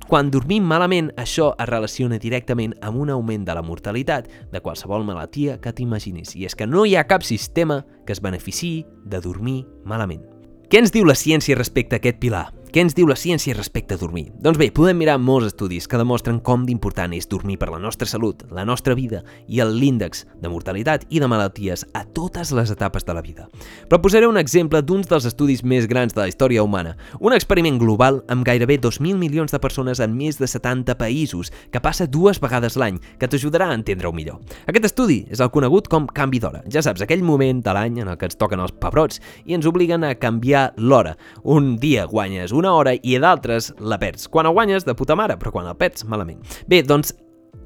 quan 0.09 0.31
dormim 0.33 0.65
malament, 0.65 1.11
això 1.21 1.51
es 1.61 1.69
relaciona 1.69 2.19
directament 2.19 2.75
amb 2.81 2.97
un 3.01 3.11
augment 3.13 3.45
de 3.45 3.55
la 3.55 3.63
mortalitat 3.63 4.29
de 4.53 4.63
qualsevol 4.65 5.05
malaltia 5.05 5.59
que 5.61 5.73
t'imaginis. 5.73 6.35
I 6.35 6.49
és 6.49 6.57
que 6.57 6.67
no 6.67 6.87
hi 6.89 6.97
ha 6.97 7.07
cap 7.07 7.23
sistema 7.23 7.83
que 8.07 8.17
es 8.17 8.25
beneficiï 8.25 8.87
de 9.05 9.21
dormir 9.21 9.63
malament. 9.85 10.25
Què 10.69 10.83
ens 10.83 10.93
diu 10.93 11.05
la 11.05 11.17
ciència 11.17 11.57
respecte 11.57 11.97
a 11.97 12.03
aquest 12.03 12.19
pilar? 12.21 12.49
Què 12.69 12.83
ens 12.85 12.93
diu 12.93 13.09
la 13.09 13.17
ciència 13.17 13.55
respecte 13.57 13.97
a 13.97 14.01
dormir? 14.01 14.27
Doncs 14.45 14.59
bé, 14.61 14.67
podem 14.77 14.99
mirar 15.01 15.15
molts 15.17 15.47
estudis 15.49 15.87
que 15.89 15.97
demostren 15.97 16.37
com 16.45 16.67
d'important 16.69 17.15
és 17.17 17.25
dormir 17.25 17.55
per 17.57 17.71
la 17.73 17.79
nostra 17.81 18.05
salut, 18.05 18.43
la 18.53 18.67
nostra 18.69 18.93
vida 18.93 19.23
i 19.49 19.63
l'índex 19.65 20.27
de 20.43 20.51
mortalitat 20.53 21.07
i 21.09 21.23
de 21.23 21.31
malalties 21.33 21.87
a 21.97 22.03
totes 22.05 22.53
les 22.53 22.69
etapes 22.69 23.07
de 23.09 23.15
la 23.17 23.23
vida. 23.25 23.47
Però 23.89 24.03
posaré 24.05 24.29
un 24.29 24.37
exemple 24.37 24.83
d'uns 24.85 25.09
dels 25.09 25.25
estudis 25.31 25.63
més 25.65 25.87
grans 25.89 26.13
de 26.13 26.21
la 26.21 26.27
història 26.29 26.63
humana, 26.63 26.93
un 27.21 27.33
experiment 27.33 27.79
global 27.81 28.21
amb 28.29 28.45
gairebé 28.45 28.77
2.000 28.85 29.17
milions 29.17 29.57
de 29.57 29.63
persones 29.65 30.05
en 30.05 30.13
més 30.13 30.37
de 30.37 30.47
70 30.47 30.99
països, 31.01 31.49
que 31.73 31.81
passa 31.81 32.05
dues 32.05 32.37
vegades 32.37 32.77
l'any, 32.77 33.01
que 33.17 33.33
t'ajudarà 33.33 33.71
a 33.73 33.79
entendre-ho 33.81 34.13
millor. 34.13 34.45
Aquest 34.69 34.91
estudi 34.91 35.23
és 35.33 35.41
el 35.41 35.49
conegut 35.57 35.89
com 35.89 36.05
canvi 36.05 36.45
d'hora. 36.45 36.61
Ja 36.69 36.85
saps, 36.85 37.01
aquell 37.01 37.25
moment 37.25 37.65
de 37.65 37.73
l'any 37.73 38.03
en 38.05 38.13
el 38.13 38.21
que 38.21 38.29
ens 38.29 38.37
toquen 38.37 38.61
els 38.61 38.77
pebrots 38.77 39.25
i 39.49 39.57
ens 39.57 39.65
obliguen 39.65 40.05
a 40.05 40.15
canviar 40.21 40.75
l'hora. 40.77 41.17
Un 41.49 41.79
dia 41.81 42.05
guanyes 42.05 42.53
una 42.59 42.75
hora 42.75 42.95
i 42.95 43.17
d'altres 43.23 43.73
la 43.79 43.99
perds. 43.99 44.29
Quan 44.29 44.47
el 44.47 44.55
guanyes, 44.57 44.85
de 44.85 44.95
puta 44.99 45.17
mare, 45.17 45.39
però 45.39 45.55
quan 45.55 45.67
el 45.71 45.79
perds, 45.79 46.05
malament. 46.05 46.43
Bé, 46.69 46.83
doncs, 46.83 47.15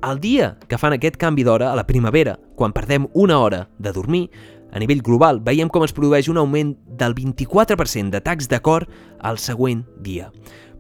el 0.02 0.20
dia 0.20 0.56
que 0.68 0.78
fan 0.78 0.96
aquest 0.96 1.16
canvi 1.20 1.44
d'hora, 1.46 1.70
a 1.72 1.78
la 1.78 1.86
primavera, 1.86 2.36
quan 2.56 2.74
perdem 2.74 3.08
una 3.14 3.38
hora 3.38 3.66
de 3.78 3.92
dormir, 3.92 4.28
a 4.72 4.80
nivell 4.80 5.02
global, 5.04 5.40
veiem 5.44 5.68
com 5.68 5.84
es 5.84 5.92
produeix 5.92 6.30
un 6.32 6.40
augment 6.40 6.74
del 6.98 7.14
24% 7.14 8.10
d'atacs 8.14 8.48
de 8.48 8.60
cor 8.64 8.86
al 9.20 9.38
següent 9.38 9.84
dia. 10.00 10.30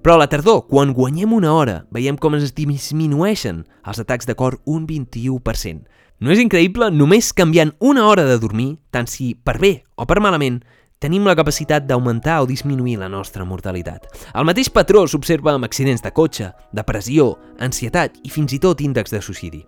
Però 0.02 0.16
a 0.16 0.22
la 0.24 0.26
tardor, 0.26 0.64
quan 0.66 0.94
guanyem 0.96 1.34
una 1.36 1.52
hora, 1.54 1.82
veiem 1.94 2.16
com 2.18 2.34
es 2.34 2.54
disminueixen 2.56 3.62
els 3.86 4.00
atacs 4.02 4.26
de 4.26 4.34
cor 4.34 4.58
un 4.66 4.86
21%. 4.88 5.84
No 6.22 6.30
és 6.30 6.40
increïble? 6.42 6.88
Només 6.94 7.32
canviant 7.34 7.74
una 7.78 8.08
hora 8.08 8.24
de 8.26 8.38
dormir, 8.38 8.76
tant 8.90 9.06
si 9.10 9.32
per 9.34 9.58
bé 9.62 9.72
o 9.94 10.06
per 10.06 10.20
malament, 10.22 10.60
tenim 11.02 11.26
la 11.26 11.34
capacitat 11.34 11.82
d'augmentar 11.88 12.38
o 12.44 12.46
disminuir 12.46 13.00
la 13.00 13.08
nostra 13.10 13.44
mortalitat. 13.44 14.06
El 14.34 14.46
mateix 14.46 14.70
patró 14.70 15.02
s'observa 15.10 15.56
amb 15.56 15.66
accidents 15.66 16.04
de 16.04 16.12
cotxe, 16.14 16.52
depressió, 16.70 17.32
ansietat 17.58 18.20
i 18.22 18.30
fins 18.30 18.54
i 18.54 18.60
tot 18.62 18.80
índex 18.80 19.10
de 19.10 19.22
suïcidi. 19.22 19.64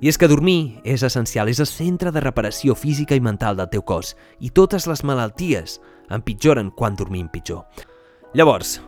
I 0.00 0.08
és 0.08 0.16
que 0.20 0.28
dormir 0.28 0.80
és 0.84 1.02
essencial, 1.04 1.48
és 1.48 1.60
el 1.60 1.68
centre 1.68 2.12
de 2.12 2.20
reparació 2.20 2.76
física 2.76 3.16
i 3.16 3.24
mental 3.24 3.56
del 3.56 3.68
teu 3.72 3.84
cos, 3.84 4.14
i 4.40 4.52
totes 4.52 4.88
les 4.88 5.04
malalties 5.04 5.78
empitjoren 6.12 6.70
quan 6.76 6.96
dormim 6.96 7.28
pitjor. 7.32 7.64
Llavors, 8.36 8.78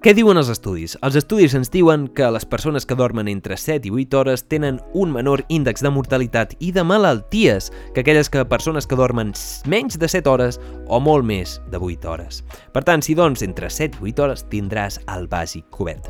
què 0.00 0.14
diuen 0.16 0.40
els 0.40 0.48
estudis? 0.48 0.94
Els 1.04 1.16
estudis 1.20 1.52
ens 1.52 1.68
diuen 1.68 2.06
que 2.16 2.24
les 2.32 2.46
persones 2.48 2.86
que 2.88 2.96
dormen 2.96 3.28
entre 3.28 3.58
7 3.60 3.84
i 3.84 3.90
8 3.92 4.16
hores 4.16 4.46
tenen 4.48 4.78
un 4.96 5.10
menor 5.12 5.42
índex 5.52 5.84
de 5.84 5.90
mortalitat 5.92 6.54
i 6.56 6.70
de 6.72 6.80
malalties 6.88 7.68
que 7.92 8.00
aquelles 8.00 8.32
que 8.32 8.46
persones 8.48 8.88
que 8.88 8.96
dormen 8.96 9.34
menys 9.68 9.98
de 10.00 10.08
7 10.08 10.32
hores 10.32 10.56
o 10.88 11.02
molt 11.04 11.28
més 11.28 11.58
de 11.68 11.76
8 11.76 12.08
hores. 12.08 12.40
Per 12.72 12.80
tant, 12.80 13.04
si 13.04 13.12
dorms 13.12 13.44
entre 13.44 13.68
7 13.68 14.00
i 14.00 14.14
8 14.14 14.24
hores, 14.24 14.46
tindràs 14.48 14.96
el 15.04 15.28
bàsic 15.28 15.68
cobert. 15.68 16.08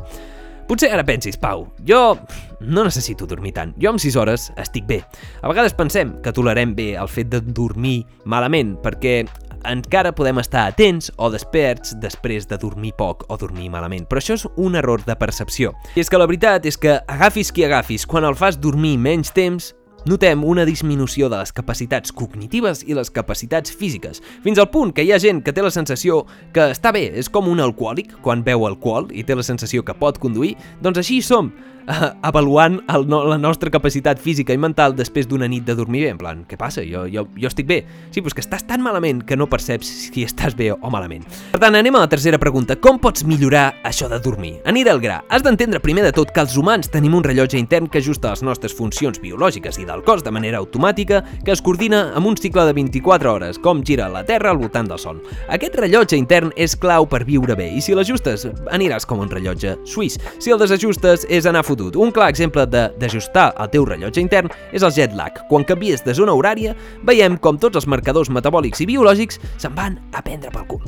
Potser 0.71 0.93
ara 0.95 1.03
pensis, 1.03 1.35
Pau, 1.35 1.67
jo 1.83 2.15
no 2.63 2.87
necessito 2.87 3.27
dormir 3.27 3.51
tant. 3.59 3.75
Jo 3.75 3.91
amb 3.91 3.99
6 3.99 4.15
hores 4.15 4.53
estic 4.55 4.87
bé. 4.87 5.01
A 5.43 5.51
vegades 5.51 5.75
pensem 5.75 6.15
que 6.23 6.31
tolerem 6.31 6.71
bé 6.79 6.93
el 6.95 7.11
fet 7.11 7.27
de 7.27 7.43
dormir 7.43 8.05
malament 8.23 8.77
perquè 8.79 9.25
encara 9.65 10.13
podem 10.15 10.39
estar 10.41 10.67
atents 10.69 11.11
o 11.17 11.29
desperts 11.33 11.95
després 12.01 12.47
de 12.49 12.57
dormir 12.61 12.93
poc 12.97 13.25
o 13.29 13.37
dormir 13.37 13.69
malament. 13.73 14.07
Però 14.09 14.21
això 14.21 14.37
és 14.39 14.47
un 14.55 14.75
error 14.79 15.03
de 15.05 15.15
percepció. 15.15 15.75
I 15.95 16.03
és 16.03 16.09
que 16.09 16.19
la 16.19 16.29
veritat 16.29 16.65
és 16.65 16.77
que 16.77 16.99
agafis 17.07 17.51
qui 17.51 17.65
agafis, 17.67 18.07
quan 18.07 18.25
el 18.27 18.37
fas 18.39 18.59
dormir 18.61 18.97
menys 18.97 19.33
temps, 19.35 19.73
notem 20.05 20.43
una 20.43 20.65
disminució 20.65 21.29
de 21.29 21.37
les 21.37 21.51
capacitats 21.53 22.11
cognitives 22.11 22.81
i 22.87 22.95
les 22.97 23.11
capacitats 23.13 23.73
físiques, 23.77 24.21
fins 24.41 24.57
al 24.57 24.71
punt 24.73 24.93
que 24.95 25.05
hi 25.05 25.11
ha 25.13 25.19
gent 25.21 25.43
que 25.45 25.53
té 25.53 25.61
la 25.61 25.73
sensació 25.73 26.23
que 26.53 26.71
està 26.73 26.93
bé, 26.95 27.07
és 27.13 27.29
com 27.29 27.49
un 27.51 27.61
alcohòlic 27.61 28.15
quan 28.25 28.41
beu 28.43 28.65
alcohol 28.65 29.11
i 29.13 29.23
té 29.23 29.37
la 29.37 29.45
sensació 29.45 29.85
que 29.85 29.97
pot 29.97 30.17
conduir, 30.21 30.55
doncs 30.81 31.03
així 31.03 31.21
som, 31.21 31.51
uh, 31.87 32.11
avaluant 32.29 32.81
el, 32.91 33.07
no, 33.09 33.23
la 33.27 33.39
nostra 33.41 33.71
capacitat 33.73 34.19
física 34.21 34.53
i 34.53 34.59
mental 34.61 34.95
després 34.97 35.27
d'una 35.29 35.49
nit 35.51 35.65
de 35.67 35.75
dormir 35.77 36.05
bé, 36.05 36.11
en 36.13 36.19
plan, 36.19 36.43
què 36.49 36.57
passa? 36.59 36.83
Jo, 36.87 37.05
jo, 37.11 37.25
jo 37.37 37.49
estic 37.49 37.67
bé. 37.69 37.81
Sí, 38.11 38.21
però 38.21 38.35
que 38.35 38.43
estàs 38.43 38.65
tan 38.67 38.83
malament 38.83 39.21
que 39.27 39.37
no 39.37 39.47
perceps 39.51 39.89
si 40.11 40.25
estàs 40.25 40.55
bé 40.57 40.71
o 40.73 40.91
malament. 40.93 41.25
Per 41.53 41.61
tant, 41.61 41.75
anem 41.77 41.95
a 41.97 42.03
la 42.03 42.09
tercera 42.11 42.39
pregunta. 42.41 42.77
Com 42.81 42.99
pots 43.01 43.25
millorar 43.27 43.67
això 43.87 44.09
de 44.11 44.19
dormir? 44.23 44.55
Aniré 44.69 44.93
al 44.93 45.01
gra. 45.03 45.21
Has 45.29 45.45
d'entendre 45.45 45.81
primer 45.83 46.05
de 46.07 46.13
tot 46.15 46.31
que 46.33 46.43
els 46.43 46.57
humans 46.57 46.89
tenim 46.91 47.15
un 47.17 47.25
rellotge 47.25 47.59
intern 47.59 47.89
que 47.91 48.01
ajusta 48.01 48.33
les 48.33 48.43
nostres 48.45 48.75
funcions 48.75 49.21
biològiques 49.21 49.79
i 49.81 49.87
del 49.87 50.03
cos 50.07 50.23
de 50.25 50.33
manera 50.33 50.61
automàtica 50.61 51.21
que 51.45 51.53
es 51.53 51.61
coordina 51.61 52.11
amb 52.15 52.27
un 52.27 52.37
cicle 52.37 52.65
de 52.67 52.75
24 52.77 53.33
hores, 53.33 53.59
com 53.61 53.83
gira 53.85 54.09
la 54.09 54.23
Terra 54.25 54.51
al 54.51 54.59
voltant 54.61 54.89
del 54.89 54.99
Sol. 55.01 55.21
Aquest 55.49 55.77
rellotge 55.79 56.17
intern 56.19 56.51
és 56.55 56.75
clau 56.79 57.07
per 57.09 57.23
viure 57.27 57.55
bé 57.57 57.69
i 57.75 57.81
si 57.83 57.95
l'ajustes 57.97 58.47
aniràs 58.71 59.07
com 59.07 59.21
un 59.23 59.31
rellotge 59.31 59.77
suís. 59.85 60.17
Si 60.39 60.51
el 60.53 60.61
desajustes 60.61 61.25
és 61.29 61.47
anar 61.49 61.63
fotut. 61.71 61.97
Un 61.99 62.11
clar 62.15 62.29
exemple 62.31 62.67
d'ajustar 62.67 63.51
el 63.61 63.71
teu 63.73 63.87
rellotge 63.87 64.23
intern 64.23 64.51
és 64.71 64.83
el 64.83 64.93
jet 64.95 65.15
lag. 65.17 65.41
Quan 65.49 65.67
canvies 65.67 66.05
de 66.05 66.15
zona 66.17 66.35
horària, 66.37 66.75
veiem 67.07 67.39
com 67.41 67.59
tots 67.61 67.81
els 67.81 67.89
marcadors 67.89 68.31
metabòlics 68.33 68.83
i 68.83 68.91
biològics 68.91 69.41
se'n 69.57 69.75
van 69.77 69.99
a 70.13 70.23
prendre 70.25 70.53
pel 70.53 70.69
cul. 70.75 70.85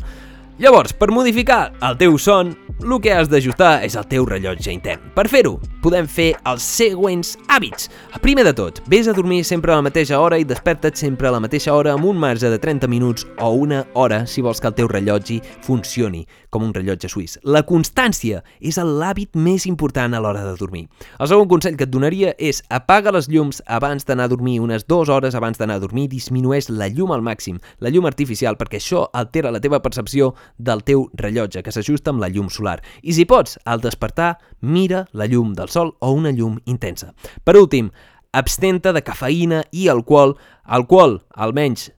Llavors, 0.61 0.93
per 0.93 1.09
modificar 1.09 1.71
el 1.81 1.95
teu 1.97 2.13
son, 2.21 2.51
el 2.83 2.99
que 3.01 3.09
has 3.09 3.29
d'ajustar 3.31 3.79
és 3.87 3.95
el 3.97 4.05
teu 4.05 4.25
rellotge 4.27 4.69
intern. 4.69 5.01
Per 5.15 5.25
fer-ho, 5.31 5.55
podem 5.81 6.05
fer 6.05 6.29
els 6.45 6.61
següents 6.77 7.33
hàbits. 7.49 7.89
El 8.13 8.21
primer 8.21 8.45
de 8.45 8.53
tot, 8.53 8.77
vés 8.91 9.09
a 9.09 9.15
dormir 9.17 9.41
sempre 9.47 9.73
a 9.73 9.79
la 9.79 9.85
mateixa 9.87 10.19
hora 10.21 10.37
i 10.37 10.45
desperta't 10.45 10.99
sempre 10.99 11.27
a 11.27 11.33
la 11.33 11.41
mateixa 11.41 11.73
hora 11.73 11.95
amb 11.97 12.05
un 12.05 12.19
marge 12.21 12.51
de 12.53 12.59
30 12.61 12.87
minuts 12.91 13.25
o 13.41 13.49
una 13.65 13.81
hora 13.97 14.27
si 14.27 14.45
vols 14.45 14.61
que 14.61 14.69
el 14.69 14.75
teu 14.77 14.91
rellotge 14.91 15.39
funcioni 15.65 16.21
com 16.53 16.63
un 16.67 16.73
rellotge 16.75 17.09
suís. 17.09 17.39
La 17.43 17.63
constància 17.65 18.43
és 18.61 18.77
l'hàbit 18.77 19.33
més 19.33 19.65
important 19.65 20.13
a 20.13 20.21
l'hora 20.21 20.45
de 20.45 20.53
dormir. 20.59 20.85
El 21.17 21.31
segon 21.31 21.49
consell 21.49 21.79
que 21.79 21.87
et 21.87 21.93
donaria 21.93 22.35
és 22.37 22.61
apaga 22.69 23.11
les 23.15 23.27
llums 23.31 23.63
abans 23.65 24.05
d'anar 24.05 24.29
a 24.29 24.33
dormir, 24.35 24.59
unes 24.61 24.85
dues 24.85 25.09
hores 25.09 25.33
abans 25.33 25.57
d'anar 25.57 25.79
a 25.79 25.83
dormir, 25.83 26.11
disminueix 26.13 26.69
la 26.69 26.91
llum 26.93 27.15
al 27.15 27.25
màxim, 27.25 27.57
la 27.81 27.89
llum 27.89 28.05
artificial, 28.05 28.59
perquè 28.59 28.77
això 28.77 29.07
altera 29.17 29.51
la 29.51 29.63
teva 29.63 29.81
percepció 29.81 30.33
del 30.57 30.83
teu 30.83 31.07
rellotge, 31.13 31.63
que 31.63 31.71
s'ajusta 31.71 32.13
amb 32.13 32.21
la 32.23 32.29
llum 32.29 32.49
solar. 32.49 32.79
I 33.01 33.13
si 33.13 33.25
pots, 33.25 33.59
al 33.65 33.81
despertar, 33.81 34.37
mira 34.61 35.05
la 35.13 35.27
llum 35.27 35.53
del 35.53 35.69
sol 35.69 35.95
o 35.99 36.11
una 36.11 36.31
llum 36.31 36.59
intensa. 36.65 37.13
Per 37.43 37.57
últim, 37.57 37.91
abstenta 38.33 38.93
de 38.93 39.03
cafeïna 39.03 39.63
i 39.71 39.87
alcohol, 39.87 40.37
alcohol 40.63 41.21
almenys 41.35 41.91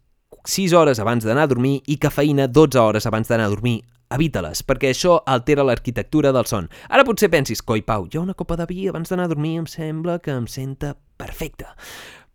6 0.46 0.74
hores 0.74 1.00
abans 1.00 1.26
d'anar 1.26 1.48
a 1.48 1.52
dormir 1.52 1.80
i 1.88 1.98
cafeïna 1.98 2.48
12 2.48 2.80
hores 2.80 3.06
abans 3.06 3.28
d'anar 3.28 3.48
a 3.50 3.54
dormir. 3.56 3.82
Evita-les, 4.14 4.62
perquè 4.62 4.92
això 4.94 5.16
altera 5.26 5.64
l'arquitectura 5.66 6.30
del 6.32 6.46
son. 6.46 6.68
Ara 6.94 7.04
potser 7.08 7.32
pensis, 7.34 7.64
coi 7.66 7.82
Pau, 7.82 8.06
jo 8.12 8.22
una 8.22 8.36
copa 8.38 8.56
de 8.60 8.68
vi 8.70 8.86
abans 8.88 9.10
d'anar 9.10 9.26
a 9.26 9.34
dormir 9.34 9.56
em 9.64 9.66
sembla 9.66 10.20
que 10.22 10.36
em 10.36 10.46
senta 10.46 10.94
perfecte. 11.18 11.66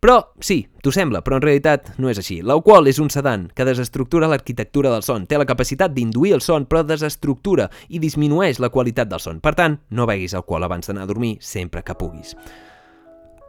Però, 0.00 0.33
sí, 0.40 0.62
t'ho 0.80 0.88
sembla, 0.97 1.21
però 1.21 1.37
en 1.37 1.42
realitat 1.45 1.90
no 2.00 2.09
és 2.09 2.16
així. 2.23 2.38
L'alcohol 2.40 2.88
és 2.88 2.97
un 3.04 3.11
sedant 3.12 3.42
que 3.52 3.66
desestructura 3.69 4.30
l'arquitectura 4.33 4.88
del 4.95 5.04
son, 5.04 5.26
té 5.28 5.37
la 5.37 5.45
capacitat 5.45 5.92
d'induir 5.92 6.33
el 6.38 6.40
son, 6.40 6.64
però 6.64 6.80
desestructura 6.88 7.66
i 7.92 8.00
disminueix 8.00 8.62
la 8.64 8.71
qualitat 8.73 9.11
del 9.11 9.21
son. 9.21 9.42
Per 9.45 9.52
tant, 9.59 9.76
no 9.92 10.09
beguis 10.09 10.33
alcohol 10.33 10.64
abans 10.64 10.88
d'anar 10.88 11.04
a 11.04 11.11
dormir 11.11 11.35
sempre 11.45 11.85
que 11.85 11.99
puguis. 12.00 12.33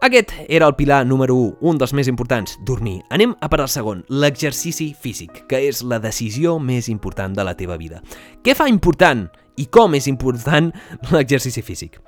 Aquest 0.04 0.34
era 0.50 0.68
el 0.68 0.76
pilar 0.76 1.06
número 1.06 1.38
1, 1.38 1.62
un 1.62 1.80
dels 1.80 1.94
més 1.96 2.10
importants, 2.12 2.58
dormir. 2.68 2.98
Anem 3.16 3.36
a 3.40 3.48
per 3.48 3.62
al 3.62 3.70
segon, 3.72 4.02
l'exercici 4.10 4.90
físic, 4.92 5.46
que 5.48 5.62
és 5.70 5.84
la 5.88 6.02
decisió 6.04 6.58
més 6.60 6.90
important 6.92 7.32
de 7.38 7.46
la 7.48 7.56
teva 7.56 7.78
vida. 7.80 8.02
Què 8.44 8.58
fa 8.58 8.68
important 8.68 9.28
i 9.62 9.70
com 9.72 9.96
és 9.96 10.10
important 10.12 10.72
l'exercici 11.14 11.64
físic? 11.64 12.02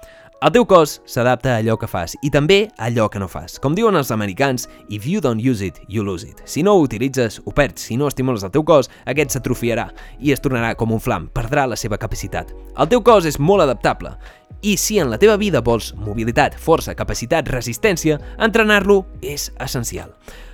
El 0.43 0.51
teu 0.51 0.65
cos 0.67 0.97
s'adapta 1.07 1.53
a 1.53 1.59
allò 1.61 1.77
que 1.79 1.87
fas 1.87 2.17
i 2.19 2.27
també 2.27 2.57
a 2.75 2.89
allò 2.89 3.05
que 3.07 3.19
no 3.21 3.29
fas. 3.31 3.53
Com 3.63 3.77
diuen 3.77 3.95
els 3.95 4.09
americans, 4.11 4.65
if 4.91 5.05
you 5.07 5.21
don't 5.23 5.39
use 5.39 5.63
it, 5.63 5.79
you 5.87 6.03
lose 6.03 6.27
it. 6.27 6.41
Si 6.43 6.65
no 6.67 6.73
ho 6.75 6.81
utilitzes, 6.83 7.39
ho 7.45 7.53
perds. 7.55 7.85
Si 7.87 7.95
no 7.95 8.09
estimules 8.11 8.43
el 8.43 8.51
teu 8.51 8.65
cos, 8.67 8.91
aquest 9.07 9.37
s'atrofiarà 9.37 9.87
i 10.19 10.35
es 10.35 10.43
tornarà 10.43 10.73
com 10.75 10.91
un 10.91 10.99
flam, 10.99 11.29
perdrà 11.31 11.63
la 11.63 11.79
seva 11.79 11.95
capacitat. 11.95 12.51
El 12.75 12.91
teu 12.91 12.99
cos 13.07 13.23
és 13.23 13.39
molt 13.39 13.63
adaptable 13.63 14.17
i 14.59 14.75
si 14.75 14.99
en 14.99 15.13
la 15.13 15.21
teva 15.21 15.39
vida 15.39 15.63
vols 15.63 15.93
mobilitat, 15.95 16.59
força, 16.59 16.91
capacitat, 16.91 17.47
resistència, 17.47 18.19
entrenar-lo 18.35 19.05
és 19.23 19.47
essencial. 19.63 20.11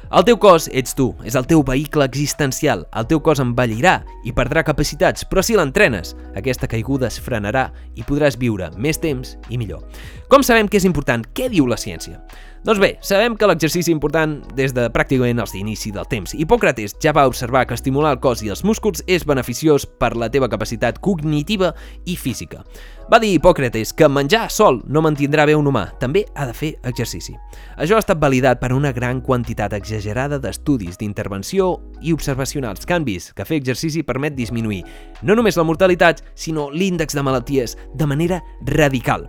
El 0.09 0.23
teu 0.25 0.39
cos 0.41 0.65
ets 0.73 0.95
tu, 0.97 1.11
és 1.21 1.35
el 1.37 1.45
teu 1.45 1.59
vehicle 1.61 2.01
existencial. 2.01 2.79
El 2.97 3.05
teu 3.05 3.19
cos 3.21 3.37
envellirà 3.43 3.99
i 4.25 4.31
perdrà 4.33 4.63
capacitats, 4.65 5.21
però 5.29 5.43
si 5.45 5.53
l'entrenes, 5.53 6.15
aquesta 6.33 6.65
caiguda 6.71 7.11
es 7.11 7.19
frenarà 7.21 7.67
i 7.93 8.01
podràs 8.07 8.39
viure 8.41 8.71
més 8.73 8.97
temps 8.97 9.35
i 9.53 9.59
millor. 9.61 9.85
Com 10.33 10.41
sabem 10.41 10.65
que 10.65 10.81
és 10.81 10.87
important? 10.89 11.27
Què 11.37 11.51
diu 11.53 11.69
la 11.69 11.77
ciència? 11.77 12.17
Doncs 12.65 12.81
bé, 12.81 12.89
sabem 13.05 13.37
que 13.37 13.47
l'exercici 13.47 13.93
important 13.93 14.39
des 14.57 14.73
de 14.75 14.89
pràcticament 14.91 15.39
els 15.39 15.53
d'inici 15.53 15.93
del 15.93 16.09
temps. 16.09 16.33
Hipòcrates 16.33 16.97
ja 16.99 17.13
va 17.13 17.27
observar 17.29 17.67
que 17.69 17.77
estimular 17.77 18.17
el 18.17 18.19
cos 18.19 18.41
i 18.41 18.49
els 18.49 18.65
músculs 18.65 19.05
és 19.05 19.23
beneficiós 19.29 19.85
per 19.85 20.15
la 20.17 20.27
teva 20.33 20.49
capacitat 20.49 20.97
cognitiva 21.05 21.75
i 22.09 22.17
física. 22.17 22.65
Va 23.09 23.17
dir 23.17 23.31
Hipòcrates 23.33 23.89
que 23.97 24.05
menjar 24.05 24.51
sol 24.53 24.83
no 24.85 25.01
mantindrà 25.01 25.47
bé 25.49 25.55
un 25.57 25.65
humà, 25.65 25.87
també 25.97 26.21
ha 26.37 26.45
de 26.45 26.53
fer 26.53 26.67
exercici. 26.85 27.33
Això 27.81 27.97
ha 27.97 28.03
estat 28.03 28.19
validat 28.21 28.59
per 28.61 28.69
una 28.75 28.91
gran 28.93 29.17
quantitat 29.25 29.73
exagerada 29.73 30.37
d'estudis 30.37 30.99
d'intervenció 30.99 31.71
i 32.05 32.13
observacionals 32.13 32.85
canvis 32.85 33.31
que 33.33 33.47
fer 33.49 33.57
exercici 33.57 34.03
permet 34.05 34.35
disminuir 34.37 34.83
no 35.25 35.33
només 35.33 35.57
la 35.57 35.65
mortalitat, 35.65 36.21
sinó 36.37 36.67
l'índex 36.69 37.17
de 37.17 37.23
malalties 37.25 37.73
de 37.97 38.05
manera 38.05 38.43
radical. 38.69 39.25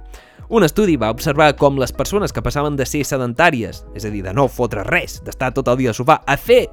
Un 0.53 0.69
estudi 0.69 0.99
va 1.01 1.14
observar 1.14 1.55
com 1.57 1.81
les 1.81 1.97
persones 1.97 2.37
que 2.37 2.45
passaven 2.45 2.77
de 2.77 2.85
ser 2.85 3.01
sedentàries, 3.09 3.81
és 3.97 4.05
a 4.05 4.12
dir, 4.12 4.21
de 4.27 4.37
no 4.37 4.45
fotre 4.53 4.85
res, 4.85 5.23
d'estar 5.25 5.55
tot 5.57 5.73
el 5.73 5.81
dia 5.81 5.95
al 5.95 5.97
sofà, 5.97 6.21
a 6.21 6.37
fer 6.37 6.66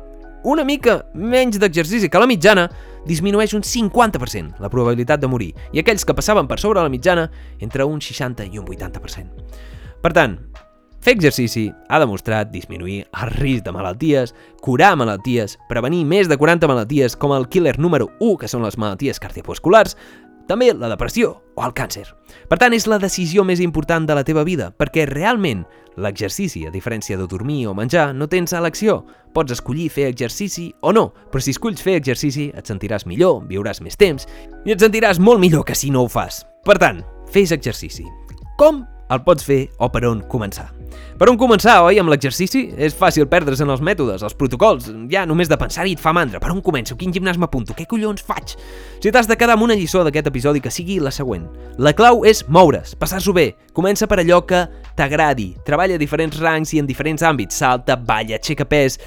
una 0.43 0.63
mica 0.67 1.06
menys 1.15 1.56
d'exercici 1.60 2.10
que 2.12 2.20
la 2.20 2.28
mitjana, 2.28 2.67
disminueix 3.08 3.56
un 3.58 3.65
50% 3.65 4.62
la 4.62 4.70
probabilitat 4.70 5.24
de 5.24 5.32
morir, 5.32 5.54
i 5.72 5.82
aquells 5.82 6.06
que 6.06 6.15
passaven 6.17 6.48
per 6.48 6.60
sobre 6.60 6.84
la 6.84 6.91
mitjana, 6.93 7.30
entre 7.60 7.88
un 7.88 8.02
60 8.04 8.52
i 8.52 8.60
un 8.60 8.67
80%. 8.67 9.50
Per 10.04 10.13
tant, 10.13 10.38
Fer 11.08 11.13
exercici 11.13 11.70
ha 11.88 12.02
demostrat 12.02 12.50
disminuir 12.52 13.06
el 13.06 13.30
risc 13.38 13.63
de 13.63 13.72
malalties, 13.72 14.34
curar 14.60 14.96
malalties, 15.00 15.56
prevenir 15.70 16.02
més 16.04 16.28
de 16.28 16.36
40 16.36 16.67
malalties 16.67 17.15
com 17.15 17.32
el 17.32 17.48
killer 17.48 17.78
número 17.80 18.10
1, 18.20 18.34
que 18.41 18.50
són 18.52 18.65
les 18.65 18.76
malalties 18.82 19.22
cardiovasculars, 19.24 19.96
també 20.50 20.74
la 20.74 20.89
depressió 20.91 21.38
o 21.58 21.65
el 21.65 21.74
càncer. 21.76 22.06
Per 22.48 22.60
tant, 22.62 22.76
és 22.78 22.86
la 22.88 23.00
decisió 23.02 23.43
més 23.43 23.60
important 23.63 24.06
de 24.08 24.15
la 24.15 24.24
teva 24.28 24.46
vida, 24.48 24.70
perquè 24.72 25.08
realment 25.10 25.65
l'exercici, 25.98 26.63
a 26.67 26.72
diferència 26.72 27.17
de 27.17 27.26
dormir 27.28 27.65
o 27.67 27.74
menjar, 27.76 28.12
no 28.13 28.30
tens 28.30 28.54
elecció. 28.54 29.02
Pots 29.34 29.58
escollir 29.58 29.89
fer 29.93 30.08
exercici 30.12 30.70
o 30.82 30.93
no, 30.93 31.10
però 31.32 31.41
si 31.41 31.56
escolls 31.56 31.82
fer 31.84 31.98
exercici 31.98 32.52
et 32.54 32.70
sentiràs 32.70 33.08
millor, 33.10 33.41
viuràs 33.50 33.82
més 33.82 33.98
temps 33.98 34.30
i 34.65 34.76
et 34.76 34.84
sentiràs 34.84 35.20
molt 35.20 35.41
millor 35.41 35.65
que 35.65 35.76
si 35.76 35.89
no 35.93 36.06
ho 36.06 36.12
fas. 36.12 36.43
Per 36.65 36.78
tant, 36.82 37.02
fes 37.34 37.52
exercici. 37.56 38.06
Com 38.62 38.86
el 39.10 39.24
pots 39.24 39.46
fer 39.48 39.67
o 39.80 39.89
per 39.93 40.06
on 40.10 40.24
començar? 40.30 40.70
Per 41.17 41.26
on 41.32 41.38
començar, 41.39 41.80
oi, 41.82 41.98
amb 41.98 42.12
l'exercici? 42.12 42.67
És 42.78 42.93
fàcil 42.93 43.26
perdre's 43.30 43.63
en 43.63 43.72
els 43.74 43.82
mètodes, 43.82 44.22
els 44.22 44.36
protocols. 44.38 44.91
Ja 45.10 45.24
només 45.26 45.50
de 45.50 45.58
pensar-hi 45.58 45.96
et 45.98 46.02
fa 46.02 46.13
mandra. 46.13 46.38
Per 46.38 46.52
on 46.54 46.62
començo? 46.62 46.93
Quin 46.98 47.13
gimnàs 47.15 47.39
m'apunto? 47.41 47.74
Què 47.74 47.88
collons 47.89 48.22
faig? 48.22 48.54
Si 49.02 49.10
t'has 49.10 49.30
de 49.30 49.38
quedar 49.39 49.56
amb 49.58 49.65
una 49.65 49.78
lliçó 49.78 50.04
d'aquest 50.06 50.30
episodi, 50.30 50.62
que 50.62 50.74
sigui 50.74 51.00
la 51.02 51.13
següent. 51.13 51.48
La 51.82 51.96
clau 51.98 52.22
és 52.22 52.43
moure's, 52.48 52.93
passar-s'ho 53.02 53.34
bé. 53.34 53.48
Comença 53.74 54.06
per 54.06 54.20
allò 54.22 54.43
que 54.46 54.62
t'agradi. 54.98 55.56
Treballa 55.65 55.98
a 55.98 56.02
diferents 56.02 56.38
rangs 56.38 56.76
i 56.78 56.84
en 56.84 56.89
diferents 56.89 57.26
àmbits. 57.26 57.58
Salta, 57.65 57.98
balla, 57.98 58.38
aixeca 58.38 58.70
pes 58.70 59.00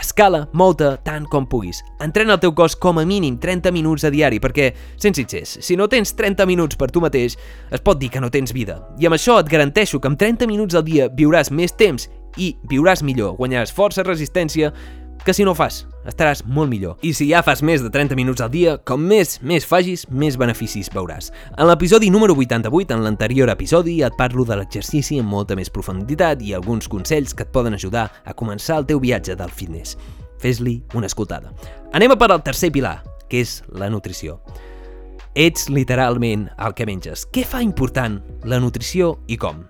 escala, 0.00 0.46
mou-te 0.52 0.88
tant 1.04 1.26
com 1.30 1.46
puguis. 1.48 1.82
Entrena 2.02 2.36
el 2.36 2.40
teu 2.42 2.54
cos 2.56 2.76
com 2.76 3.00
a 3.00 3.04
mínim 3.08 3.36
30 3.40 3.72
minuts 3.74 4.06
a 4.06 4.10
diari, 4.12 4.40
perquè, 4.42 4.70
sents 4.96 5.20
sitgers, 5.20 5.58
si 5.60 5.76
no 5.76 5.88
tens 5.92 6.14
30 6.18 6.46
minuts 6.48 6.78
per 6.80 6.90
tu 6.92 7.02
mateix, 7.04 7.36
es 7.70 7.84
pot 7.84 8.00
dir 8.00 8.10
que 8.12 8.22
no 8.22 8.30
tens 8.32 8.54
vida. 8.56 8.80
I 8.98 9.08
amb 9.08 9.18
això 9.18 9.38
et 9.40 9.50
garanteixo 9.52 10.00
que 10.00 10.10
amb 10.10 10.20
30 10.20 10.48
minuts 10.50 10.78
al 10.78 10.86
dia 10.86 11.10
viuràs 11.12 11.52
més 11.52 11.76
temps 11.76 12.08
i 12.40 12.54
viuràs 12.70 13.02
millor, 13.04 13.36
guanyaràs 13.36 13.74
força, 13.74 14.04
resistència 14.06 14.72
que 15.24 15.34
si 15.34 15.44
no 15.46 15.54
fas, 15.54 15.84
estaràs 16.08 16.42
molt 16.46 16.70
millor. 16.70 16.96
I 17.06 17.12
si 17.14 17.28
ja 17.30 17.42
fas 17.46 17.62
més 17.62 17.82
de 17.84 17.90
30 17.94 18.16
minuts 18.18 18.42
al 18.42 18.50
dia, 18.50 18.74
com 18.88 19.00
més, 19.00 19.36
més 19.42 19.66
facis, 19.68 20.04
més 20.10 20.36
beneficis 20.40 20.90
veuràs. 20.92 21.30
En 21.56 21.68
l'episodi 21.70 22.10
número 22.10 22.34
88, 22.34 22.96
en 22.96 23.04
l'anterior 23.06 23.52
episodi, 23.52 24.00
et 24.02 24.18
parlo 24.18 24.46
de 24.48 24.58
l'exercici 24.58 25.20
amb 25.22 25.30
molta 25.30 25.56
més 25.58 25.70
profunditat 25.70 26.42
i 26.42 26.54
alguns 26.54 26.90
consells 26.90 27.34
que 27.34 27.46
et 27.46 27.54
poden 27.54 27.78
ajudar 27.78 28.08
a 28.24 28.34
començar 28.34 28.80
el 28.82 28.88
teu 28.90 29.02
viatge 29.02 29.38
del 29.38 29.50
fitness. 29.50 29.96
Fes-li 30.42 30.80
una 30.98 31.06
escoltada. 31.06 31.54
Anem 31.94 32.16
a 32.16 32.18
per 32.18 32.32
al 32.32 32.42
tercer 32.42 32.72
pilar, 32.74 32.98
que 33.30 33.44
és 33.46 33.60
la 33.78 33.90
nutrició. 33.90 34.40
Ets 35.38 35.70
literalment 35.70 36.50
el 36.58 36.74
que 36.76 36.88
menges. 36.88 37.28
Què 37.32 37.46
fa 37.48 37.62
important 37.64 38.20
la 38.44 38.60
nutrició 38.60 39.20
i 39.30 39.38
com? 39.40 39.62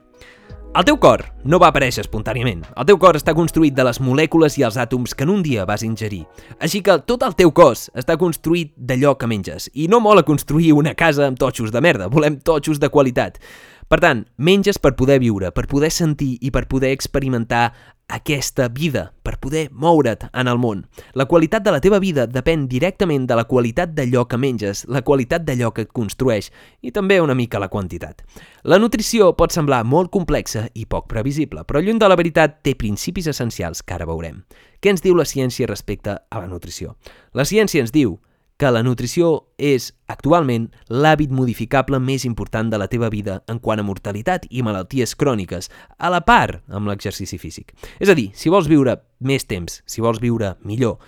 El 0.72 0.86
teu 0.88 0.96
cor 0.96 1.20
no 1.44 1.58
va 1.60 1.68
aparèixer 1.68 2.00
espontàniament. 2.00 2.62
El 2.80 2.86
teu 2.88 2.96
cor 2.96 3.18
està 3.18 3.34
construït 3.36 3.74
de 3.76 3.84
les 3.84 3.98
molècules 4.00 4.54
i 4.56 4.62
els 4.64 4.78
àtoms 4.80 5.12
que 5.12 5.26
en 5.26 5.32
un 5.34 5.42
dia 5.44 5.66
vas 5.68 5.82
ingerir. 5.84 6.22
Així 6.64 6.80
que 6.80 6.94
tot 7.04 7.26
el 7.26 7.34
teu 7.36 7.52
cos 7.52 7.90
està 7.92 8.16
construït 8.16 8.70
d'allò 8.80 9.12
que 9.20 9.28
menges. 9.28 9.68
I 9.76 9.90
no 9.92 10.00
mola 10.00 10.24
construir 10.24 10.70
una 10.72 10.94
casa 10.96 11.26
amb 11.28 11.36
totxos 11.36 11.74
de 11.74 11.82
merda, 11.84 12.08
volem 12.08 12.40
totxos 12.40 12.80
de 12.80 12.88
qualitat. 12.88 13.36
Per 13.84 14.00
tant, 14.00 14.24
menges 14.40 14.80
per 14.80 14.94
poder 14.96 15.18
viure, 15.20 15.52
per 15.52 15.66
poder 15.68 15.92
sentir 15.92 16.38
i 16.40 16.48
per 16.48 16.64
poder 16.72 16.94
experimentar 16.96 17.74
aquesta 18.12 18.68
vida, 18.68 19.14
per 19.22 19.38
poder 19.40 19.70
moure't 19.72 20.28
en 20.32 20.48
el 20.48 20.58
món. 20.60 20.84
La 21.14 21.24
qualitat 21.24 21.64
de 21.64 21.72
la 21.72 21.80
teva 21.80 21.98
vida 22.02 22.26
depèn 22.28 22.66
directament 22.68 23.24
de 23.26 23.38
la 23.38 23.46
qualitat 23.48 23.94
d'allò 23.96 24.26
que 24.28 24.36
menges, 24.36 24.84
la 24.88 25.00
qualitat 25.00 25.46
d'allò 25.46 25.72
que 25.72 25.86
et 25.86 25.92
construeix 25.96 26.50
i 26.82 26.92
també 26.92 27.20
una 27.24 27.36
mica 27.38 27.60
la 27.62 27.70
quantitat. 27.72 28.20
La 28.68 28.78
nutrició 28.78 29.32
pot 29.38 29.56
semblar 29.56 29.80
molt 29.88 30.12
complexa 30.12 30.66
i 30.74 30.84
poc 30.84 31.08
previsible, 31.08 31.64
però 31.64 31.80
lluny 31.80 31.98
de 32.02 32.10
la 32.12 32.18
veritat 32.20 32.60
té 32.62 32.76
principis 32.76 33.30
essencials 33.32 33.80
que 33.80 33.96
ara 33.96 34.08
veurem. 34.08 34.42
Què 34.82 34.92
ens 34.92 35.00
diu 35.00 35.16
la 35.16 35.24
ciència 35.24 35.70
respecte 35.70 36.18
a 36.18 36.42
la 36.42 36.50
nutrició? 36.50 36.98
La 37.32 37.48
ciència 37.48 37.80
ens 37.80 37.94
diu 37.94 38.18
que 38.62 38.70
la 38.70 38.84
nutrició 38.86 39.48
és, 39.58 39.88
actualment, 40.06 40.68
l'hàbit 40.86 41.32
modificable 41.34 41.98
més 41.98 42.22
important 42.28 42.68
de 42.70 42.78
la 42.78 42.86
teva 42.86 43.08
vida 43.10 43.40
en 43.50 43.58
quant 43.58 43.80
a 43.82 43.82
mortalitat 43.82 44.44
i 44.50 44.62
malalties 44.62 45.16
cròniques, 45.18 45.66
a 45.98 46.10
la 46.14 46.20
part 46.22 46.60
amb 46.70 46.86
l'exercici 46.86 47.40
físic. 47.42 47.72
És 47.98 48.12
a 48.12 48.14
dir, 48.14 48.28
si 48.38 48.52
vols 48.54 48.68
viure 48.70 49.00
més 49.18 49.48
temps, 49.50 49.80
si 49.82 50.04
vols 50.04 50.20
viure 50.22 50.52
millor, 50.62 51.00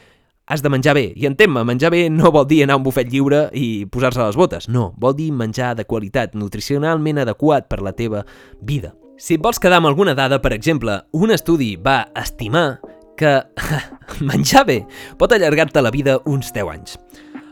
has 0.50 0.64
de 0.64 0.72
menjar 0.72 0.96
bé. 0.98 1.04
I 1.14 1.28
entén-me, 1.28 1.62
menjar 1.62 1.92
bé 1.94 2.08
no 2.10 2.32
vol 2.34 2.48
dir 2.50 2.64
anar 2.64 2.74
a 2.74 2.80
un 2.80 2.86
bufet 2.88 3.12
lliure 3.12 3.44
i 3.54 3.86
posar-se 3.86 4.24
les 4.24 4.38
botes. 4.40 4.66
No, 4.66 4.88
vol 4.98 5.14
dir 5.14 5.30
menjar 5.30 5.76
de 5.78 5.86
qualitat, 5.86 6.34
nutricionalment 6.34 7.22
adequat 7.22 7.68
per 7.70 7.84
la 7.86 7.94
teva 7.94 8.24
vida. 8.66 8.96
Si 9.14 9.38
et 9.38 9.44
vols 9.44 9.62
quedar 9.62 9.78
amb 9.78 9.92
alguna 9.92 10.16
dada, 10.18 10.40
per 10.42 10.50
exemple, 10.56 10.98
un 11.14 11.30
estudi 11.30 11.76
va 11.78 12.00
estimar 12.18 12.80
que 13.14 13.36
menjar 14.32 14.64
bé 14.66 14.80
pot 15.22 15.30
allargar-te 15.30 15.86
la 15.86 15.94
vida 15.94 16.18
uns 16.26 16.50
10 16.50 16.74
anys. 16.74 16.98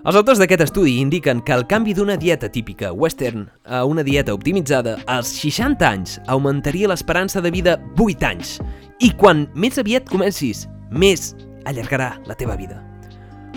Els 0.03 0.17
autors 0.19 0.41
d'aquest 0.43 0.65
estudi 0.65 0.97
indiquen 0.99 1.39
que 1.47 1.53
el 1.55 1.63
canvi 1.71 1.93
d'una 1.95 2.17
dieta 2.19 2.49
típica 2.51 2.89
western 2.91 3.45
a 3.63 3.85
una 3.87 4.03
dieta 4.03 4.35
optimitzada 4.35 4.97
als 5.07 5.31
60 5.39 5.87
anys 5.87 6.17
augmentaria 6.27 6.89
l'esperança 6.91 7.39
de 7.39 7.53
vida 7.55 7.77
8 7.95 8.27
anys. 8.27 8.57
I 8.99 9.13
quan 9.15 9.45
més 9.55 9.79
aviat 9.79 10.11
comencis, 10.11 10.65
més 10.91 11.37
allargarà 11.71 12.17
la 12.27 12.35
teva 12.35 12.59
vida. 12.59 12.81